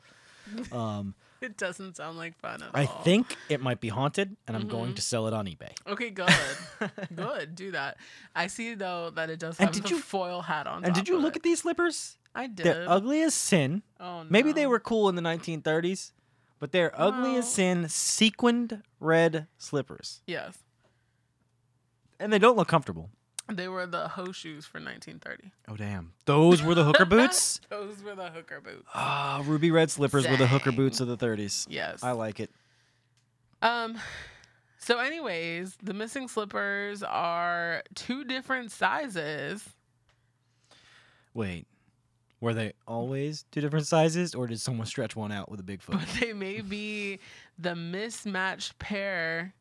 Um, 0.71 1.15
It 1.41 1.57
doesn't 1.57 1.97
sound 1.97 2.17
like 2.17 2.39
fun 2.39 2.63
at 2.63 2.69
I 2.73 2.85
all. 2.85 2.97
I 2.99 3.03
think 3.03 3.35
it 3.49 3.61
might 3.61 3.79
be 3.79 3.89
haunted, 3.89 4.35
and 4.47 4.55
I'm 4.57 4.67
going 4.67 4.93
Mhm. 4.93 4.95
to 4.95 5.01
sell 5.01 5.27
it 5.27 5.33
on 5.33 5.45
eBay. 5.45 5.73
Okay, 5.85 6.09
good. 6.09 6.29
good. 7.15 7.53
Do 7.55 7.71
that. 7.71 7.97
I 8.35 8.47
see 8.47 8.73
though 8.73 9.11
that 9.11 9.29
it 9.29 9.37
does 9.39 9.59
And 9.59 9.67
have 9.67 9.73
did 9.75 9.83
the 9.83 9.89
you- 9.89 9.99
foil 10.01 10.41
hat 10.41 10.65
on. 10.65 10.83
And 10.85 10.95
did 10.95 11.07
you 11.07 11.19
look 11.19 11.35
it. 11.35 11.39
at 11.39 11.43
these 11.43 11.59
slippers? 11.59 12.17
I 12.33 12.47
did. 12.47 12.65
They're 12.65 12.89
ugly 12.89 13.21
as 13.21 13.33
sin. 13.35 13.83
Oh, 13.99 14.23
no. 14.23 14.27
Maybe 14.29 14.53
they 14.53 14.65
were 14.65 14.79
cool 14.79 15.07
in 15.09 15.15
the 15.15 15.21
1930s, 15.21 16.13
but 16.59 16.71
they're 16.71 16.91
ugly 16.99 17.35
as 17.35 17.51
sin, 17.53 17.87
sequined 17.89 18.81
red 18.99 19.47
slippers, 19.57 20.21
Yes, 20.25 20.57
and 22.19 22.31
they 22.31 22.39
don't 22.39 22.55
look 22.57 22.67
comfortable. 22.67 23.09
they 23.51 23.67
were 23.67 23.85
the 23.85 24.07
hoe 24.07 24.31
shoes 24.31 24.65
for 24.65 24.79
1930. 24.79 25.51
Oh 25.67 25.75
damn! 25.75 26.13
Those 26.25 26.63
were 26.63 26.73
the 26.75 26.83
hooker 26.83 27.05
boots. 27.05 27.59
Those 27.69 28.01
were 28.03 28.15
the 28.15 28.29
hooker 28.29 28.59
boots. 28.61 28.87
Ah, 28.93 29.43
ruby 29.45 29.71
red 29.71 29.91
slippers 29.91 30.27
were 30.27 30.37
the 30.37 30.47
hooker 30.47 30.71
Dang. 30.71 30.77
boots 30.77 30.99
of 30.99 31.07
the 31.07 31.17
30s. 31.17 31.67
Yes. 31.69 32.03
I 32.03 32.11
like 32.11 32.39
it. 32.39 32.49
Um. 33.61 33.97
So, 34.77 34.99
anyways, 34.99 35.75
the 35.81 35.93
missing 35.95 36.27
slippers 36.27 37.01
are 37.01 37.81
two 37.95 38.23
different 38.23 38.71
sizes. 38.71 39.67
Wait, 41.33 41.65
were 42.39 42.53
they 42.53 42.73
always 42.87 43.45
two 43.51 43.61
different 43.61 43.87
sizes, 43.87 44.35
or 44.35 44.45
did 44.47 44.59
someone 44.59 44.85
stretch 44.85 45.15
one 45.15 45.31
out 45.31 45.49
with 45.49 45.59
a 45.59 45.63
big 45.63 45.81
foot? 45.81 45.97
but 45.99 46.07
they 46.19 46.33
may 46.33 46.61
be 46.61 47.19
the 47.57 47.75
mismatched 47.75 48.77
pair 48.79 49.53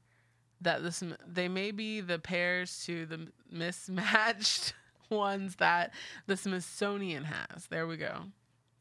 that 0.61 0.82
this 0.82 1.02
they 1.26 1.48
may 1.48 1.70
be 1.70 2.00
the 2.00 2.18
pairs 2.18 2.84
to 2.86 3.07
the 3.07 3.28
mismatched 3.50 4.74
ones 5.11 5.57
that 5.57 5.92
the 6.26 6.36
Smithsonian 6.36 7.24
has. 7.24 7.66
There 7.66 7.86
we 7.86 7.96
go. 7.96 8.22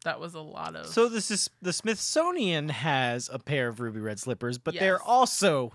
That 0.03 0.19
was 0.19 0.33
a 0.33 0.41
lot 0.41 0.75
of 0.75 0.87
So 0.87 1.07
this 1.07 1.31
is 1.31 1.49
the 1.61 1.73
Smithsonian 1.73 2.69
has 2.69 3.29
a 3.31 3.39
pair 3.39 3.67
of 3.69 3.79
ruby 3.79 3.99
red 3.99 4.19
slippers, 4.19 4.57
but 4.57 4.73
they're 4.73 5.01
also 5.01 5.71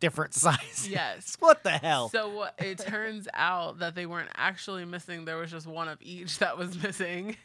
different 0.00 0.34
sizes. 0.34 0.88
yes. 0.88 1.36
what 1.40 1.62
the 1.62 1.70
hell? 1.70 2.10
So 2.10 2.48
it 2.58 2.78
turns 2.78 3.28
out 3.32 3.78
that 3.78 3.94
they 3.94 4.04
weren't 4.04 4.30
actually 4.36 4.84
missing. 4.84 5.24
There 5.24 5.38
was 5.38 5.50
just 5.50 5.66
one 5.66 5.88
of 5.88 5.98
each 6.02 6.38
that 6.38 6.58
was 6.58 6.80
missing. 6.82 7.36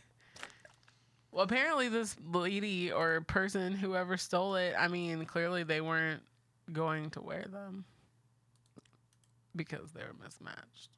Well, 1.32 1.44
apparently 1.44 1.88
this 1.88 2.16
lady 2.34 2.92
or 2.92 3.22
person, 3.22 3.74
whoever 3.74 4.18
stole 4.18 4.56
it, 4.56 4.74
I 4.78 4.88
mean, 4.88 5.26
clearly 5.26 5.64
they 5.64 5.82
weren't 5.82 6.24
going 6.72 7.10
to 7.12 7.22
wear 7.22 7.46
them 7.52 7.86
because 9.56 9.92
they 9.92 10.02
were 10.02 10.16
mismatched. 10.22 10.90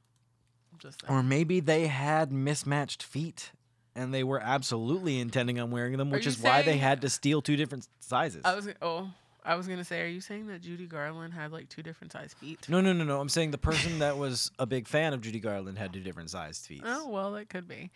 Just 0.78 1.02
saying. 1.02 1.18
or 1.18 1.24
maybe 1.24 1.60
they 1.60 1.88
had 1.88 2.32
mismatched 2.32 3.04
feet 3.04 3.52
and 3.96 4.14
they 4.14 4.24
were 4.24 4.40
absolutely 4.40 5.20
intending 5.20 5.60
on 5.60 5.72
wearing 5.72 5.98
them, 5.98 6.10
which 6.10 6.28
is 6.28 6.40
why 6.40 6.62
they 6.62 6.78
had 6.78 7.02
to 7.02 7.10
steal 7.10 7.42
two 7.42 7.56
different 7.56 7.88
sizes. 8.00 8.42
I 8.46 8.56
was 8.56 8.70
oh, 8.82 9.10
I 9.44 9.56
was 9.56 9.68
gonna 9.68 9.84
say, 9.84 10.02
are 10.02 10.08
you 10.08 10.22
saying 10.22 10.48
that 10.48 10.62
Judy 10.62 10.86
Garland 10.86 11.34
had 11.34 11.52
like 11.52 11.70
two 11.70 11.82
different 11.82 12.14
size 12.14 12.34
feet? 12.34 12.68
no, 12.70 12.82
no, 12.82 12.94
no, 12.94 13.04
no. 13.04 13.20
I'm 13.20 13.30
saying 13.30 13.52
the 13.52 13.58
person 13.58 14.00
that 14.00 14.18
was 14.18 14.52
a 14.60 14.66
big 14.66 14.88
fan 14.88 15.14
of 15.14 15.22
Judy 15.22 15.40
Garland 15.40 15.78
had 15.78 15.92
two 15.92 16.02
different 16.02 16.30
sized 16.30 16.66
feet. 16.66 16.84
Oh 16.86 17.10
well, 17.10 17.32
that 17.34 17.50
could 17.50 17.68
be. 17.68 17.92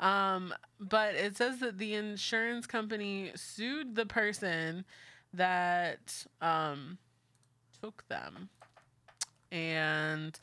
Um, 0.00 0.54
but 0.80 1.14
it 1.14 1.36
says 1.36 1.58
that 1.60 1.78
the 1.78 1.94
insurance 1.94 2.66
company 2.66 3.32
sued 3.34 3.94
the 3.94 4.06
person 4.06 4.84
that 5.34 6.24
um, 6.40 6.98
took 7.82 8.06
them. 8.08 8.48
And 9.50 10.38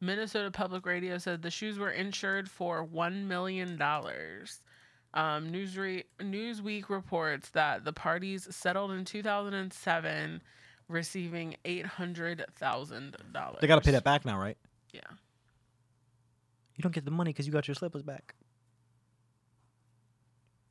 Minnesota 0.00 0.50
Public 0.50 0.86
Radio 0.86 1.18
said 1.18 1.42
the 1.42 1.50
shoes 1.50 1.78
were 1.78 1.90
insured 1.90 2.48
for 2.48 2.86
$1 2.86 3.26
million. 3.26 3.80
Um, 3.82 5.52
Newsre- 5.52 6.04
Newsweek 6.20 6.88
reports 6.88 7.50
that 7.50 7.84
the 7.84 7.92
parties 7.92 8.46
settled 8.54 8.92
in 8.92 9.04
2007, 9.04 10.42
receiving 10.88 11.56
$800,000. 11.64 13.60
They 13.60 13.66
got 13.66 13.76
to 13.76 13.80
pay 13.80 13.92
that 13.92 14.04
back 14.04 14.24
now, 14.24 14.38
right? 14.38 14.56
Yeah. 14.92 15.00
You 16.76 16.82
don't 16.82 16.94
get 16.94 17.04
the 17.04 17.10
money 17.10 17.32
because 17.32 17.46
you 17.46 17.52
got 17.52 17.68
your 17.68 17.74
slippers 17.74 18.02
back. 18.02 18.34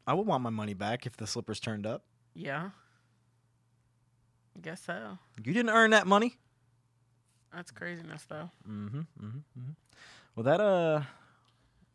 I 0.06 0.14
would 0.14 0.28
want 0.28 0.44
my 0.44 0.50
money 0.50 0.74
back 0.74 1.06
if 1.06 1.16
the 1.16 1.26
slippers 1.26 1.62
turned 1.62 1.86
up. 1.86 2.04
Yeah. 2.34 2.72
I 4.56 4.60
guess 4.62 4.82
so. 4.84 5.18
You 5.44 5.54
didn't 5.54 5.72
earn 5.72 5.92
that 5.92 6.06
money. 6.08 6.38
That's 7.54 7.72
craziness, 7.72 8.24
though. 8.28 8.50
Mm-hmm. 8.68 9.00
Mm-hmm. 9.00 9.26
mm-hmm. 9.28 9.72
Well, 10.36 10.44
that 10.44 10.60
uh, 10.60 11.02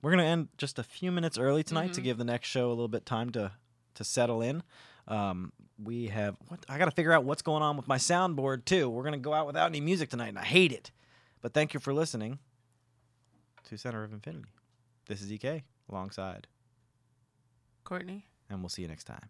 we're 0.03 0.11
gonna 0.13 0.23
end 0.25 0.49
just 0.57 0.79
a 0.79 0.85
few 0.85 1.11
minutes 1.11 1.37
early 1.39 1.65
tonight 1.65 1.93
to 1.95 2.01
Mhm. 2.01 2.05
give 2.05 2.19
the 2.19 2.25
next 2.25 2.49
show 2.49 2.69
a 2.69 2.71
little 2.71 2.89
bit 2.89 3.05
time 3.07 3.31
to 3.31 3.53
to 3.95 4.05
settle 4.05 4.41
in. 4.43 4.63
Um, 5.09 5.53
we 5.83 6.07
have 6.09 6.37
what 6.49 6.65
I 6.69 6.79
got 6.79 6.85
to 6.85 6.91
figure 6.93 7.13
out 7.13 7.25
what's 7.25 7.43
going 7.43 7.63
on 7.65 7.77
with 7.77 7.89
my 7.89 7.99
soundboard 7.99 8.65
too. 8.65 8.89
We're 8.89 9.03
gonna 9.03 9.19
go 9.19 9.33
out 9.35 9.47
without 9.49 9.67
any 9.67 9.81
music 9.81 10.11
tonight, 10.11 10.29
and 10.29 10.39
I 10.39 10.45
hate 10.45 10.71
it. 10.73 10.93
But 11.41 11.53
thank 11.53 11.75
you 11.75 11.81
for 11.81 11.93
listening 11.93 12.39
to 13.65 13.77
Center 13.77 14.05
of 14.05 14.13
Infinity. 14.13 14.51
This 15.09 15.21
is 15.23 15.33
EK 15.33 15.65
alongside, 15.89 16.47
Courtney? 17.85 18.27
and 18.51 18.61
we'll 18.61 18.69
see 18.69 18.83
you 18.83 18.89
next 18.89 19.05
time. 19.05 19.29